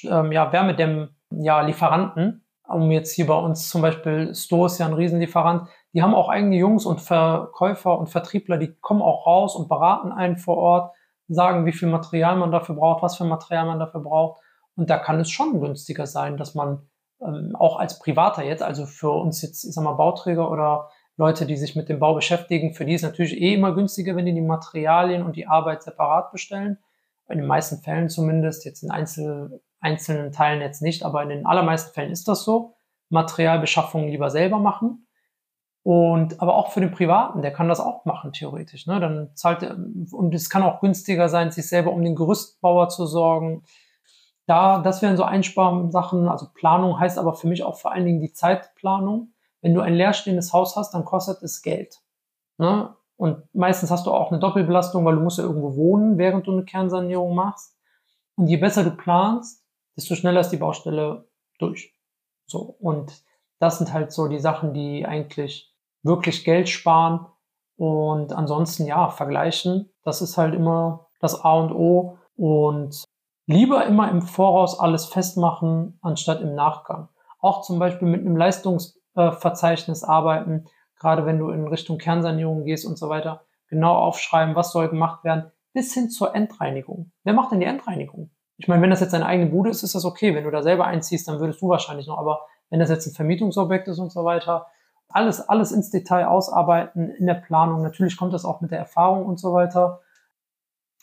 ähm, 0.04 0.32
ja, 0.32 0.52
Wärmedämmen, 0.52 1.16
ja, 1.30 1.60
Lieferanten, 1.62 2.41
um 2.72 2.90
jetzt 2.90 3.12
hier 3.12 3.26
bei 3.26 3.34
uns 3.34 3.68
zum 3.68 3.82
Beispiel 3.82 4.34
Store 4.34 4.66
ist 4.66 4.78
ja 4.78 4.86
ein 4.86 4.94
Riesenlieferant, 4.94 5.68
die 5.92 6.02
haben 6.02 6.14
auch 6.14 6.28
eigene 6.28 6.56
Jungs 6.56 6.86
und 6.86 7.00
Verkäufer 7.00 7.98
und 7.98 8.08
Vertriebler, 8.08 8.58
die 8.58 8.74
kommen 8.80 9.02
auch 9.02 9.26
raus 9.26 9.54
und 9.54 9.68
beraten 9.68 10.12
einen 10.12 10.36
vor 10.36 10.56
Ort, 10.56 10.94
sagen, 11.28 11.66
wie 11.66 11.72
viel 11.72 11.88
Material 11.88 12.36
man 12.36 12.50
dafür 12.50 12.74
braucht, 12.74 13.02
was 13.02 13.16
für 13.16 13.24
Material 13.24 13.66
man 13.66 13.78
dafür 13.78 14.00
braucht. 14.00 14.42
Und 14.74 14.90
da 14.90 14.98
kann 14.98 15.20
es 15.20 15.30
schon 15.30 15.60
günstiger 15.60 16.06
sein, 16.06 16.36
dass 16.36 16.54
man 16.54 16.88
ähm, 17.20 17.54
auch 17.56 17.78
als 17.78 17.98
Privater 17.98 18.42
jetzt, 18.42 18.62
also 18.62 18.86
für 18.86 19.10
uns 19.10 19.42
jetzt, 19.42 19.64
ich 19.64 19.74
sag 19.74 19.84
mal, 19.84 19.92
Bauträger 19.92 20.50
oder 20.50 20.88
Leute, 21.16 21.46
die 21.46 21.56
sich 21.56 21.76
mit 21.76 21.88
dem 21.88 21.98
Bau 21.98 22.14
beschäftigen, 22.14 22.72
für 22.72 22.84
die 22.84 22.94
ist 22.94 23.02
natürlich 23.02 23.40
eh 23.40 23.54
immer 23.54 23.74
günstiger, 23.74 24.16
wenn 24.16 24.24
die 24.24 24.34
die 24.34 24.40
Materialien 24.40 25.22
und 25.22 25.36
die 25.36 25.46
Arbeit 25.46 25.82
separat 25.82 26.32
bestellen. 26.32 26.78
In 27.28 27.38
den 27.38 27.46
meisten 27.46 27.82
Fällen 27.82 28.08
zumindest, 28.08 28.64
jetzt 28.64 28.82
in 28.82 28.90
Einzel 28.90 29.60
einzelnen 29.82 30.32
Teilen 30.32 30.62
jetzt 30.62 30.80
nicht, 30.80 31.04
aber 31.04 31.22
in 31.22 31.28
den 31.28 31.46
allermeisten 31.46 31.92
Fällen 31.92 32.12
ist 32.12 32.28
das 32.28 32.44
so. 32.44 32.74
Materialbeschaffung 33.10 34.08
lieber 34.08 34.30
selber 34.30 34.58
machen. 34.58 35.06
Und 35.84 36.40
aber 36.40 36.54
auch 36.54 36.70
für 36.70 36.80
den 36.80 36.92
Privaten, 36.92 37.42
der 37.42 37.52
kann 37.52 37.68
das 37.68 37.80
auch 37.80 38.04
machen, 38.04 38.32
theoretisch. 38.32 38.86
Ne? 38.86 39.00
Dann 39.00 39.30
zahlt 39.34 39.64
er, 39.64 39.76
und 40.12 40.32
es 40.34 40.48
kann 40.48 40.62
auch 40.62 40.80
günstiger 40.80 41.28
sein, 41.28 41.50
sich 41.50 41.68
selber 41.68 41.92
um 41.92 42.02
den 42.02 42.14
Gerüstbauer 42.14 42.88
zu 42.88 43.04
sorgen. 43.04 43.64
Da, 44.46 44.78
das 44.78 45.02
wären 45.02 45.16
so 45.16 45.24
Einsparsachen. 45.24 46.28
Also 46.28 46.46
Planung 46.54 46.98
heißt 47.00 47.18
aber 47.18 47.34
für 47.34 47.48
mich 47.48 47.64
auch 47.64 47.78
vor 47.78 47.92
allen 47.92 48.06
Dingen 48.06 48.20
die 48.20 48.32
Zeitplanung. 48.32 49.32
Wenn 49.60 49.74
du 49.74 49.80
ein 49.80 49.94
leerstehendes 49.94 50.52
Haus 50.52 50.76
hast, 50.76 50.94
dann 50.94 51.04
kostet 51.04 51.42
es 51.42 51.62
Geld. 51.62 52.00
Ne? 52.58 52.94
Und 53.16 53.42
meistens 53.52 53.90
hast 53.90 54.06
du 54.06 54.12
auch 54.12 54.30
eine 54.30 54.40
Doppelbelastung, 54.40 55.04
weil 55.04 55.16
du 55.16 55.20
musst 55.20 55.38
ja 55.38 55.44
irgendwo 55.44 55.76
wohnen, 55.76 56.16
während 56.16 56.46
du 56.46 56.52
eine 56.52 56.64
Kernsanierung 56.64 57.34
machst. 57.34 57.76
Und 58.36 58.46
je 58.46 58.56
besser 58.56 58.84
du 58.84 58.92
planst, 58.92 59.61
desto 59.96 60.14
schneller 60.14 60.40
ist 60.40 60.50
die 60.50 60.56
Baustelle 60.56 61.28
durch. 61.58 61.94
So. 62.46 62.76
Und 62.80 63.22
das 63.58 63.78
sind 63.78 63.92
halt 63.92 64.12
so 64.12 64.28
die 64.28 64.40
Sachen, 64.40 64.74
die 64.74 65.06
eigentlich 65.06 65.72
wirklich 66.02 66.44
Geld 66.44 66.68
sparen. 66.68 67.26
Und 67.76 68.32
ansonsten, 68.32 68.86
ja, 68.86 69.08
vergleichen. 69.08 69.90
Das 70.02 70.22
ist 70.22 70.36
halt 70.36 70.54
immer 70.54 71.08
das 71.20 71.44
A 71.44 71.54
und 71.54 71.72
O. 71.72 72.18
Und 72.36 73.04
lieber 73.46 73.86
immer 73.86 74.10
im 74.10 74.22
Voraus 74.22 74.78
alles 74.78 75.06
festmachen, 75.06 75.98
anstatt 76.02 76.40
im 76.40 76.54
Nachgang. 76.54 77.08
Auch 77.40 77.62
zum 77.62 77.78
Beispiel 77.78 78.08
mit 78.08 78.20
einem 78.20 78.36
Leistungsverzeichnis 78.36 80.04
arbeiten, 80.04 80.66
gerade 80.98 81.26
wenn 81.26 81.38
du 81.38 81.50
in 81.50 81.66
Richtung 81.66 81.98
Kernsanierung 81.98 82.64
gehst 82.64 82.86
und 82.86 82.98
so 82.98 83.08
weiter. 83.08 83.44
Genau 83.68 83.96
aufschreiben, 83.96 84.54
was 84.54 84.72
soll 84.72 84.88
gemacht 84.88 85.24
werden, 85.24 85.50
bis 85.72 85.94
hin 85.94 86.10
zur 86.10 86.34
Endreinigung. 86.34 87.10
Wer 87.24 87.32
macht 87.32 87.52
denn 87.52 87.60
die 87.60 87.66
Endreinigung? 87.66 88.30
Ich 88.58 88.68
meine, 88.68 88.82
wenn 88.82 88.90
das 88.90 89.00
jetzt 89.00 89.12
deine 89.12 89.26
eigene 89.26 89.50
Bude 89.50 89.70
ist, 89.70 89.82
ist 89.82 89.94
das 89.94 90.04
okay. 90.04 90.34
Wenn 90.34 90.44
du 90.44 90.50
da 90.50 90.62
selber 90.62 90.86
einziehst, 90.86 91.26
dann 91.28 91.40
würdest 91.40 91.60
du 91.62 91.68
wahrscheinlich 91.68 92.06
noch. 92.06 92.18
Aber 92.18 92.46
wenn 92.70 92.80
das 92.80 92.90
jetzt 92.90 93.06
ein 93.06 93.14
Vermietungsobjekt 93.14 93.88
ist 93.88 93.98
und 93.98 94.12
so 94.12 94.24
weiter, 94.24 94.66
alles, 95.08 95.46
alles 95.48 95.72
ins 95.72 95.90
Detail 95.90 96.26
ausarbeiten 96.26 97.10
in 97.10 97.26
der 97.26 97.34
Planung. 97.34 97.82
Natürlich 97.82 98.16
kommt 98.16 98.32
das 98.32 98.44
auch 98.44 98.60
mit 98.60 98.70
der 98.70 98.78
Erfahrung 98.78 99.26
und 99.26 99.38
so 99.38 99.52
weiter. 99.52 100.00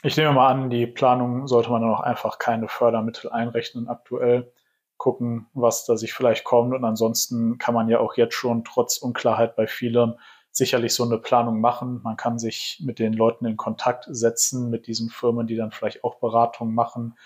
Ich 0.01 0.15
nehme 0.15 0.31
mal 0.31 0.47
an, 0.47 0.69
die 0.69 0.87
Planung 0.87 1.47
sollte 1.47 1.69
man 1.69 1.81
dann 1.81 1.93
auch 1.93 1.99
einfach 1.99 2.39
keine 2.39 2.67
Fördermittel 2.67 3.29
einrechnen 3.29 3.89
aktuell. 3.89 4.51
Gucken, 4.97 5.47
was 5.53 5.85
da 5.85 5.95
sich 5.95 6.13
vielleicht 6.13 6.43
kommt. 6.43 6.73
Und 6.73 6.83
ansonsten 6.83 7.57
kann 7.57 7.73
man 7.73 7.89
ja 7.89 7.99
auch 7.99 8.15
jetzt 8.15 8.35
schon 8.35 8.63
trotz 8.63 8.97
Unklarheit 8.97 9.55
bei 9.55 9.67
vielen 9.67 10.15
sicherlich 10.51 10.93
so 10.93 11.03
eine 11.03 11.17
Planung 11.17 11.61
machen. 11.61 12.01
Man 12.03 12.17
kann 12.17 12.39
sich 12.39 12.81
mit 12.83 12.99
den 12.99 13.13
Leuten 13.13 13.45
in 13.45 13.57
Kontakt 13.57 14.07
setzen, 14.09 14.69
mit 14.69 14.87
diesen 14.87 15.09
Firmen, 15.09 15.47
die 15.47 15.55
dann 15.55 15.71
vielleicht 15.71 16.03
auch 16.03 16.15
Beratungen 16.15 16.73
machen. 16.73 17.17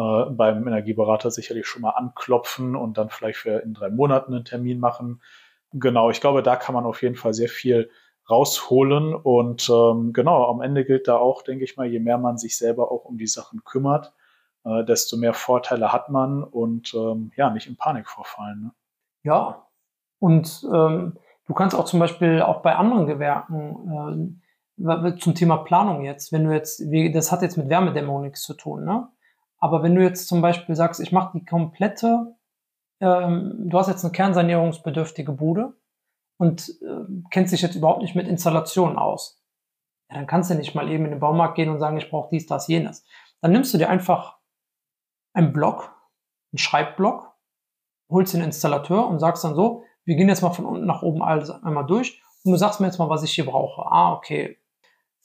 Äh, 0.00 0.30
beim 0.30 0.66
Energieberater 0.66 1.30
sicherlich 1.30 1.66
schon 1.66 1.82
mal 1.82 1.90
anklopfen 1.90 2.74
und 2.74 2.96
dann 2.96 3.10
vielleicht 3.10 3.38
für 3.38 3.58
in 3.58 3.74
drei 3.74 3.90
Monaten 3.90 4.32
einen 4.32 4.44
Termin 4.46 4.80
machen. 4.80 5.20
Genau, 5.72 6.10
ich 6.10 6.22
glaube, 6.22 6.42
da 6.42 6.56
kann 6.56 6.74
man 6.74 6.86
auf 6.86 7.02
jeden 7.02 7.16
Fall 7.16 7.34
sehr 7.34 7.48
viel 7.50 7.90
rausholen. 8.30 9.14
Und 9.14 9.68
ähm, 9.68 10.12
genau, 10.14 10.48
am 10.48 10.62
Ende 10.62 10.86
gilt 10.86 11.06
da 11.06 11.16
auch, 11.16 11.42
denke 11.42 11.64
ich 11.64 11.76
mal, 11.76 11.86
je 11.86 12.00
mehr 12.00 12.16
man 12.16 12.38
sich 12.38 12.56
selber 12.56 12.90
auch 12.90 13.04
um 13.04 13.18
die 13.18 13.26
Sachen 13.26 13.62
kümmert, 13.64 14.14
äh, 14.64 14.84
desto 14.84 15.18
mehr 15.18 15.34
Vorteile 15.34 15.92
hat 15.92 16.08
man 16.08 16.44
und 16.44 16.94
ähm, 16.94 17.32
ja, 17.36 17.50
nicht 17.50 17.66
in 17.66 17.76
Panik 17.76 18.08
vorfallen. 18.08 18.62
Ne? 18.62 18.70
Ja, 19.22 19.66
und 20.18 20.66
ähm, 20.72 21.18
du 21.46 21.52
kannst 21.52 21.76
auch 21.76 21.84
zum 21.84 22.00
Beispiel 22.00 22.40
auch 22.40 22.62
bei 22.62 22.74
anderen 22.74 23.06
Gewerken 23.06 24.40
äh, 24.78 25.16
zum 25.16 25.34
Thema 25.34 25.58
Planung 25.58 26.04
jetzt, 26.04 26.32
wenn 26.32 26.44
du 26.44 26.54
jetzt, 26.54 26.82
das 27.12 27.32
hat 27.32 27.42
jetzt 27.42 27.58
mit 27.58 27.68
Wärmedämmung 27.68 28.22
nichts 28.22 28.42
zu 28.42 28.54
tun, 28.54 28.84
ne? 28.84 29.08
Aber 29.60 29.82
wenn 29.82 29.94
du 29.94 30.02
jetzt 30.02 30.26
zum 30.26 30.40
Beispiel 30.40 30.74
sagst, 30.74 31.00
ich 31.00 31.12
mache 31.12 31.38
die 31.38 31.44
komplette 31.44 32.34
ähm, 33.00 33.68
du 33.70 33.78
hast 33.78 33.88
jetzt 33.88 34.04
eine 34.04 34.12
kernsanierungsbedürftige 34.12 35.32
Bude 35.32 35.74
und 36.38 36.68
äh, 36.82 37.04
kennst 37.30 37.52
dich 37.52 37.62
jetzt 37.62 37.74
überhaupt 37.74 38.02
nicht 38.02 38.14
mit 38.14 38.28
Installationen 38.28 38.98
aus. 38.98 39.42
Ja, 40.10 40.16
dann 40.16 40.26
kannst 40.26 40.50
du 40.50 40.54
nicht 40.54 40.74
mal 40.74 40.90
eben 40.90 41.04
in 41.04 41.10
den 41.10 41.20
Baumarkt 41.20 41.54
gehen 41.54 41.70
und 41.70 41.78
sagen, 41.78 41.96
ich 41.96 42.10
brauche 42.10 42.28
dies, 42.30 42.46
das, 42.46 42.68
jenes. 42.68 43.04
Dann 43.40 43.52
nimmst 43.52 43.72
du 43.72 43.78
dir 43.78 43.88
einfach 43.88 44.38
einen 45.32 45.52
Block, 45.52 45.94
einen 46.52 46.58
Schreibblock, 46.58 47.34
holst 48.10 48.34
den 48.34 48.42
Installateur 48.42 49.06
und 49.06 49.18
sagst 49.18 49.44
dann 49.44 49.54
so, 49.54 49.84
wir 50.04 50.16
gehen 50.16 50.28
jetzt 50.28 50.42
mal 50.42 50.50
von 50.50 50.66
unten 50.66 50.86
nach 50.86 51.02
oben 51.02 51.22
alles 51.22 51.50
einmal 51.50 51.86
durch 51.86 52.22
und 52.44 52.52
du 52.52 52.58
sagst 52.58 52.80
mir 52.80 52.86
jetzt 52.86 52.98
mal, 52.98 53.08
was 53.08 53.22
ich 53.22 53.32
hier 53.32 53.46
brauche. 53.46 53.82
Ah, 53.82 54.12
okay. 54.12 54.58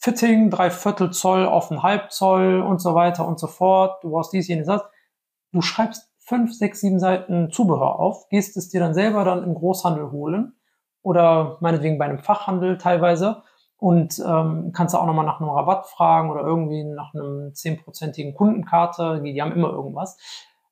Fitting, 0.05 0.51
drei 0.51 0.69
Viertel 0.69 1.11
Zoll 1.11 1.47
auf 1.47 1.71
ein 1.71 1.81
Halb 1.81 2.11
Zoll 2.11 2.61
und 2.61 2.79
so 2.79 2.93
weiter 2.93 3.27
und 3.27 3.39
so 3.39 3.47
fort. 3.47 4.03
Du 4.03 4.11
brauchst 4.11 4.33
dies, 4.33 4.47
jenes, 4.47 4.67
das. 4.67 4.83
Du 5.51 5.61
schreibst 5.61 6.11
fünf, 6.19 6.53
sechs, 6.53 6.81
sieben 6.81 6.99
Seiten 6.99 7.49
Zubehör 7.49 7.99
auf, 7.99 8.29
gehst 8.29 8.55
es 8.55 8.69
dir 8.69 8.79
dann 8.79 8.93
selber 8.93 9.23
dann 9.25 9.43
im 9.43 9.55
Großhandel 9.55 10.11
holen 10.11 10.53
oder 11.01 11.57
meinetwegen 11.59 11.97
bei 11.97 12.05
einem 12.05 12.19
Fachhandel 12.19 12.77
teilweise 12.77 13.41
und 13.77 14.19
ähm, 14.23 14.73
kannst 14.75 14.93
du 14.93 14.99
auch 14.99 15.07
nochmal 15.07 15.25
nach 15.25 15.41
einem 15.41 15.49
Rabatt 15.49 15.87
fragen 15.87 16.29
oder 16.29 16.41
irgendwie 16.41 16.83
nach 16.83 17.15
einem 17.15 17.55
zehnprozentigen 17.55 18.35
Kundenkarte, 18.35 19.23
die, 19.23 19.33
die 19.33 19.41
haben 19.41 19.53
immer 19.53 19.71
irgendwas. 19.71 20.19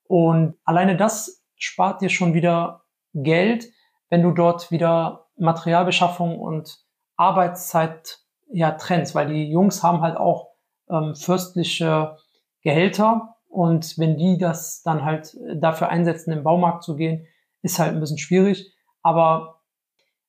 Und 0.06 0.54
alleine 0.64 0.96
das 0.96 1.44
spart 1.56 2.02
dir 2.02 2.08
schon 2.08 2.34
wieder 2.34 2.84
Geld, 3.14 3.66
wenn 4.10 4.22
du 4.22 4.30
dort 4.30 4.70
wieder 4.70 5.26
Materialbeschaffung 5.36 6.38
und 6.38 6.78
Arbeitszeit 7.16 8.23
ja 8.48 8.72
trennst, 8.72 9.14
weil 9.14 9.28
die 9.28 9.50
Jungs 9.50 9.82
haben 9.82 10.00
halt 10.00 10.16
auch 10.16 10.50
ähm, 10.88 11.14
fürstliche 11.14 12.16
Gehälter 12.62 13.36
und 13.48 13.98
wenn 13.98 14.16
die 14.16 14.36
das 14.36 14.82
dann 14.82 15.04
halt 15.04 15.36
dafür 15.54 15.88
einsetzen, 15.88 16.32
im 16.32 16.42
Baumarkt 16.42 16.82
zu 16.82 16.96
gehen, 16.96 17.26
ist 17.62 17.78
halt 17.78 17.92
ein 17.92 18.00
bisschen 18.00 18.18
schwierig. 18.18 18.74
Aber 19.02 19.60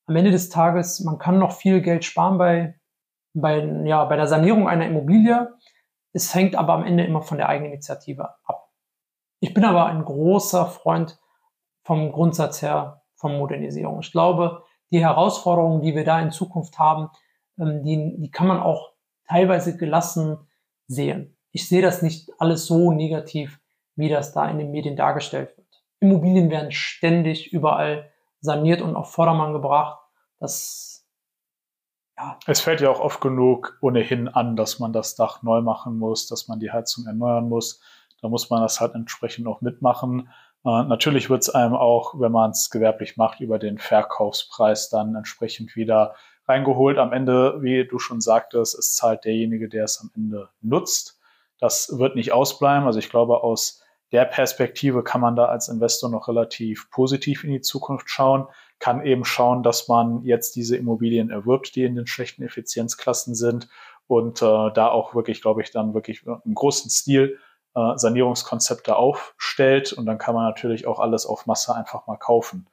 am 0.05 0.15
Ende 0.15 0.29
des 0.29 0.49
Tages, 0.49 0.99
man 0.99 1.17
kann 1.17 1.39
noch 1.39 1.53
viel 1.53 1.81
Geld 1.81 2.05
sparen 2.05 2.37
bei, 2.37 2.79
bei, 3.33 3.63
ja, 3.85 4.05
bei 4.05 4.15
der 4.15 4.27
Sanierung 4.27 4.67
einer 4.67 4.85
Immobilie. 4.85 5.51
Es 6.13 6.35
hängt 6.35 6.55
aber 6.55 6.73
am 6.73 6.85
Ende 6.85 7.03
immer 7.03 7.23
von 7.23 7.37
der 7.37 7.49
Eigeninitiative 7.49 8.35
ab. 8.43 8.69
Ich 9.39 9.53
bin 9.53 9.65
aber 9.65 9.87
ein 9.87 10.05
großer 10.05 10.67
Freund 10.67 11.19
vom 11.83 12.11
Grundsatz 12.11 12.61
her 12.61 13.01
von 13.15 13.37
Modernisierung. 13.37 14.01
Ich 14.01 14.11
glaube, 14.11 14.63
die 14.91 15.01
Herausforderungen, 15.01 15.81
die 15.81 15.95
wir 15.95 16.03
da 16.03 16.19
in 16.19 16.31
Zukunft 16.31 16.77
haben, 16.77 17.09
ähm, 17.59 17.83
die, 17.83 18.15
die 18.17 18.31
kann 18.31 18.47
man 18.47 18.59
auch 18.59 18.93
teilweise 19.27 19.77
gelassen 19.77 20.37
sehen 20.87 21.35
ich 21.55 21.69
sehe 21.69 21.81
das 21.81 22.01
nicht 22.01 22.29
alles 22.37 22.65
so 22.65 22.91
negativ, 22.91 23.61
wie 23.95 24.09
das 24.09 24.33
da 24.33 24.45
in 24.49 24.57
den 24.57 24.71
Medien 24.71 24.97
dargestellt 24.97 25.55
wird. 25.55 25.83
Immobilien 26.01 26.49
werden 26.49 26.73
ständig 26.73 27.53
überall 27.53 28.11
saniert 28.41 28.81
und 28.81 28.97
auf 28.97 29.13
Vordermann 29.13 29.53
gebracht. 29.53 30.01
Das, 30.37 31.07
ja. 32.17 32.37
Es 32.45 32.59
fällt 32.59 32.81
ja 32.81 32.89
auch 32.89 32.99
oft 32.99 33.21
genug 33.21 33.77
ohnehin 33.81 34.27
an, 34.27 34.57
dass 34.57 34.79
man 34.79 34.91
das 34.91 35.15
Dach 35.15 35.43
neu 35.43 35.61
machen 35.61 35.97
muss, 35.97 36.27
dass 36.27 36.49
man 36.49 36.59
die 36.59 36.71
Heizung 36.73 37.05
erneuern 37.05 37.47
muss. 37.47 37.79
Da 38.21 38.27
muss 38.27 38.49
man 38.49 38.61
das 38.61 38.81
halt 38.81 38.93
entsprechend 38.93 39.47
auch 39.47 39.61
mitmachen. 39.61 40.27
Äh, 40.65 40.83
natürlich 40.83 41.29
wird 41.29 41.43
es 41.43 41.49
einem 41.49 41.73
auch, 41.73 42.19
wenn 42.19 42.33
man 42.33 42.51
es 42.51 42.69
gewerblich 42.69 43.15
macht, 43.15 43.39
über 43.39 43.59
den 43.59 43.77
Verkaufspreis 43.77 44.89
dann 44.89 45.15
entsprechend 45.15 45.77
wieder 45.77 46.15
reingeholt. 46.47 46.97
Am 46.97 47.13
Ende, 47.13 47.61
wie 47.61 47.85
du 47.85 47.99
schon 47.99 48.21
sagtest, 48.21 48.77
es 48.77 48.95
zahlt 48.95 49.25
derjenige, 49.25 49.69
der 49.69 49.85
es 49.85 49.99
am 50.01 50.11
Ende 50.15 50.49
nutzt. 50.61 51.19
Das 51.59 51.97
wird 51.97 52.15
nicht 52.15 52.31
ausbleiben. 52.31 52.85
Also 52.85 52.99
ich 52.99 53.09
glaube, 53.09 53.43
aus 53.43 53.83
der 54.11 54.25
Perspektive 54.25 55.03
kann 55.03 55.21
man 55.21 55.35
da 55.35 55.45
als 55.45 55.67
Investor 55.67 56.09
noch 56.09 56.27
relativ 56.27 56.89
positiv 56.91 57.43
in 57.43 57.51
die 57.51 57.61
Zukunft 57.61 58.09
schauen, 58.09 58.47
kann 58.79 59.05
eben 59.05 59.25
schauen, 59.25 59.63
dass 59.63 59.87
man 59.87 60.23
jetzt 60.23 60.55
diese 60.55 60.77
Immobilien 60.77 61.29
erwirbt, 61.29 61.75
die 61.75 61.83
in 61.83 61.95
den 61.95 62.07
schlechten 62.07 62.43
Effizienzklassen 62.43 63.35
sind 63.35 63.67
und 64.07 64.41
äh, 64.41 64.71
da 64.71 64.89
auch 64.89 65.15
wirklich, 65.15 65.41
glaube 65.41 65.61
ich, 65.61 65.71
dann 65.71 65.93
wirklich 65.93 66.23
im 66.25 66.53
großen 66.53 66.91
Stil 66.91 67.39
äh, 67.73 67.97
Sanierungskonzepte 67.97 68.95
aufstellt 68.95 69.93
und 69.93 70.05
dann 70.05 70.17
kann 70.17 70.35
man 70.35 70.45
natürlich 70.45 70.85
auch 70.85 70.99
alles 70.99 71.25
auf 71.25 71.45
Masse 71.45 71.73
einfach 71.75 72.05
mal 72.05 72.17
kaufen 72.17 72.67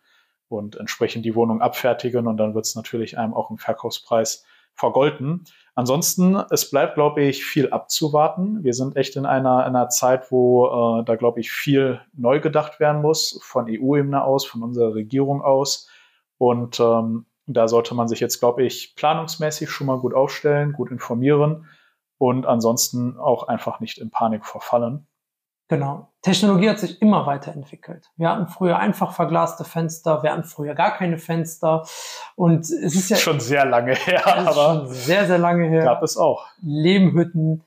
und 0.52 0.76
entsprechend 0.76 1.24
die 1.24 1.34
Wohnung 1.34 1.60
abfertigen 1.60 2.26
und 2.26 2.36
dann 2.36 2.54
wird 2.54 2.66
es 2.66 2.76
natürlich 2.76 3.18
einem 3.18 3.34
auch 3.34 3.50
im 3.50 3.58
Verkaufspreis 3.58 4.44
vergolten. 4.74 5.44
Ansonsten, 5.74 6.36
es 6.50 6.70
bleibt, 6.70 6.94
glaube 6.94 7.22
ich, 7.22 7.44
viel 7.44 7.70
abzuwarten. 7.70 8.62
Wir 8.62 8.74
sind 8.74 8.96
echt 8.96 9.16
in 9.16 9.26
einer, 9.26 9.64
einer 9.64 9.88
Zeit, 9.88 10.30
wo 10.30 11.00
äh, 11.00 11.04
da, 11.04 11.16
glaube 11.16 11.40
ich, 11.40 11.50
viel 11.50 12.00
neu 12.14 12.40
gedacht 12.40 12.80
werden 12.80 13.02
muss, 13.02 13.38
von 13.42 13.66
EU-Ebene 13.68 14.22
aus, 14.22 14.44
von 14.44 14.62
unserer 14.62 14.94
Regierung 14.94 15.42
aus. 15.42 15.88
Und 16.38 16.78
ähm, 16.80 17.26
da 17.46 17.68
sollte 17.68 17.94
man 17.94 18.08
sich 18.08 18.20
jetzt, 18.20 18.38
glaube 18.38 18.64
ich, 18.64 18.94
planungsmäßig 18.96 19.70
schon 19.70 19.86
mal 19.86 19.98
gut 19.98 20.14
aufstellen, 20.14 20.72
gut 20.72 20.90
informieren 20.90 21.66
und 22.18 22.46
ansonsten 22.46 23.18
auch 23.18 23.48
einfach 23.48 23.80
nicht 23.80 23.98
in 23.98 24.10
Panik 24.10 24.46
verfallen. 24.46 25.06
Genau. 25.72 26.10
Technologie 26.20 26.68
hat 26.68 26.80
sich 26.80 27.00
immer 27.00 27.24
weiterentwickelt. 27.24 28.10
Wir 28.16 28.28
hatten 28.28 28.46
früher 28.46 28.78
einfach 28.78 29.14
verglaste 29.14 29.64
Fenster, 29.64 30.22
wir 30.22 30.30
hatten 30.30 30.44
früher 30.44 30.74
gar 30.74 30.90
keine 30.90 31.16
Fenster. 31.16 31.86
Und 32.36 32.60
es 32.60 32.94
ist 32.94 33.08
ja 33.08 33.16
schon 33.16 33.40
sehr 33.40 33.64
lange 33.64 33.94
her, 33.94 34.26
aber 34.26 34.84
schon 34.84 34.88
sehr, 34.88 35.26
sehr 35.26 35.38
lange 35.38 35.66
her. 35.66 35.84
Gab 35.84 36.02
es 36.02 36.18
auch. 36.18 36.44
Lehmhütten. 36.60 37.64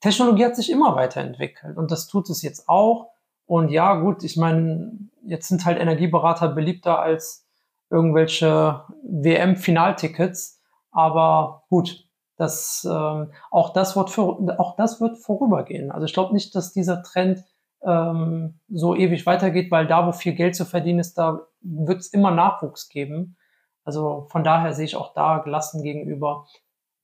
Technologie 0.00 0.44
hat 0.44 0.56
sich 0.56 0.72
immer 0.72 0.96
weiterentwickelt 0.96 1.76
und 1.76 1.92
das 1.92 2.08
tut 2.08 2.28
es 2.30 2.42
jetzt 2.42 2.68
auch. 2.68 3.10
Und 3.46 3.68
ja, 3.68 3.94
gut, 3.94 4.24
ich 4.24 4.36
meine, 4.36 4.90
jetzt 5.22 5.46
sind 5.46 5.64
halt 5.64 5.78
Energieberater 5.78 6.48
beliebter 6.48 6.98
als 6.98 7.46
irgendwelche 7.90 8.82
WM-Finaltickets. 9.04 10.60
Aber 10.90 11.62
gut, 11.68 12.05
das, 12.36 12.86
ähm, 12.90 13.32
auch, 13.50 13.72
das 13.72 13.96
wird 13.96 14.10
für, 14.10 14.58
auch 14.58 14.76
das 14.76 15.00
wird 15.00 15.18
vorübergehen. 15.18 15.90
Also 15.90 16.06
ich 16.06 16.12
glaube 16.12 16.34
nicht, 16.34 16.54
dass 16.54 16.72
dieser 16.72 17.02
Trend 17.02 17.44
ähm, 17.82 18.60
so 18.68 18.94
ewig 18.94 19.26
weitergeht, 19.26 19.70
weil 19.70 19.86
da, 19.86 20.06
wo 20.06 20.12
viel 20.12 20.34
Geld 20.34 20.54
zu 20.56 20.64
verdienen 20.64 20.98
ist, 20.98 21.14
da 21.14 21.46
wird 21.60 22.00
es 22.00 22.08
immer 22.08 22.30
Nachwuchs 22.30 22.88
geben. 22.88 23.36
Also 23.84 24.26
von 24.30 24.44
daher 24.44 24.72
sehe 24.72 24.84
ich 24.84 24.96
auch 24.96 25.14
da 25.14 25.38
gelassen 25.38 25.82
gegenüber. 25.82 26.46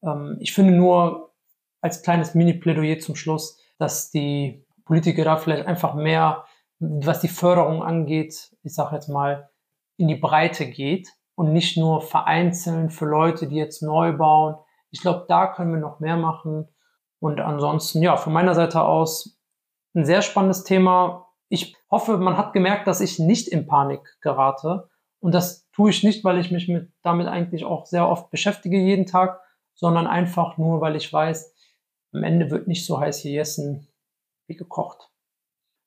Ähm, 0.03 0.37
ich 0.41 0.53
finde 0.53 0.75
nur 0.75 1.33
als 1.81 2.03
kleines 2.03 2.35
Mini-Plädoyer 2.35 2.99
zum 2.99 3.17
Schluss, 3.17 3.59
dass 3.79 4.11
die 4.11 4.65
Politiker 4.85 5.25
da 5.25 5.37
vielleicht 5.37 5.67
einfach 5.67 5.95
mehr, 5.95 6.45
was 6.79 7.21
die 7.21 7.29
Förderung 7.29 7.83
angeht, 7.83 8.51
ich 8.63 8.75
sage 8.75 8.95
jetzt 8.95 9.09
mal, 9.09 9.51
in 9.97 10.09
die 10.09 10.17
Breite 10.17 10.67
geht 10.67 11.09
und 11.35 11.53
nicht 11.53 11.77
nur 11.77 12.03
vereinzelt 12.03 12.93
für 12.93 13.05
Leute, 13.05 13.47
die 13.47 13.57
jetzt 13.57 13.83
neu 13.83 14.13
bauen, 14.13 14.57
ich 14.93 15.01
glaube, 15.01 15.25
da 15.27 15.49
können 15.49 15.73
wir 15.73 15.81
noch 15.81 15.99
mehr 15.99 16.17
machen. 16.17 16.69
Und 17.19 17.41
ansonsten, 17.41 18.03
ja, 18.03 18.17
von 18.17 18.33
meiner 18.33 18.55
Seite 18.55 18.83
aus 18.83 19.39
ein 19.95 20.05
sehr 20.05 20.23
spannendes 20.23 20.65
Thema. 20.65 21.29
Ich 21.49 21.77
hoffe, 21.91 22.19
man 22.19 22.37
hat 22.37 22.53
gemerkt, 22.53 22.87
dass 22.87 23.01
ich 23.01 23.19
nicht 23.19 23.49
in 23.49 23.67
Panik 23.67 24.19
gerate. 24.21 24.89
Und 25.19 25.35
das 25.35 25.69
tue 25.73 25.91
ich 25.91 26.05
nicht, 26.05 26.25
weil 26.25 26.39
ich 26.39 26.51
mich 26.51 26.69
mit, 26.69 26.93
damit 27.03 27.27
eigentlich 27.27 27.65
auch 27.65 27.87
sehr 27.87 28.09
oft 28.09 28.31
beschäftige 28.31 28.79
jeden 28.79 29.07
Tag, 29.07 29.41
sondern 29.75 30.07
einfach 30.07 30.59
nur, 30.59 30.81
weil 30.81 30.97
ich 30.97 31.13
weiß, 31.13 31.55
am 32.13 32.23
Ende 32.23 32.51
wird 32.51 32.69
nicht 32.69 32.85
so 32.87 33.01
heiß 33.01 33.23
gegessen 33.23 33.89
wie 34.47 34.57
gekocht. 34.57 35.09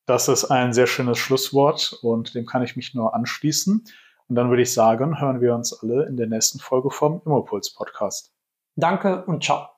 Das 0.07 0.27
ist 0.27 0.45
ein 0.45 0.73
sehr 0.73 0.87
schönes 0.87 1.17
Schlusswort 1.17 1.99
und 2.01 2.35
dem 2.35 2.45
kann 2.45 2.63
ich 2.63 2.75
mich 2.75 2.93
nur 2.93 3.13
anschließen. 3.13 3.83
Und 4.27 4.35
dann 4.35 4.49
würde 4.49 4.63
ich 4.63 4.73
sagen, 4.73 5.19
hören 5.19 5.41
wir 5.41 5.53
uns 5.53 5.73
alle 5.73 6.05
in 6.05 6.17
der 6.17 6.27
nächsten 6.27 6.59
Folge 6.59 6.89
vom 6.89 7.21
Immopuls 7.25 7.73
Podcast. 7.73 8.34
Danke 8.77 9.25
und 9.25 9.43
ciao. 9.43 9.74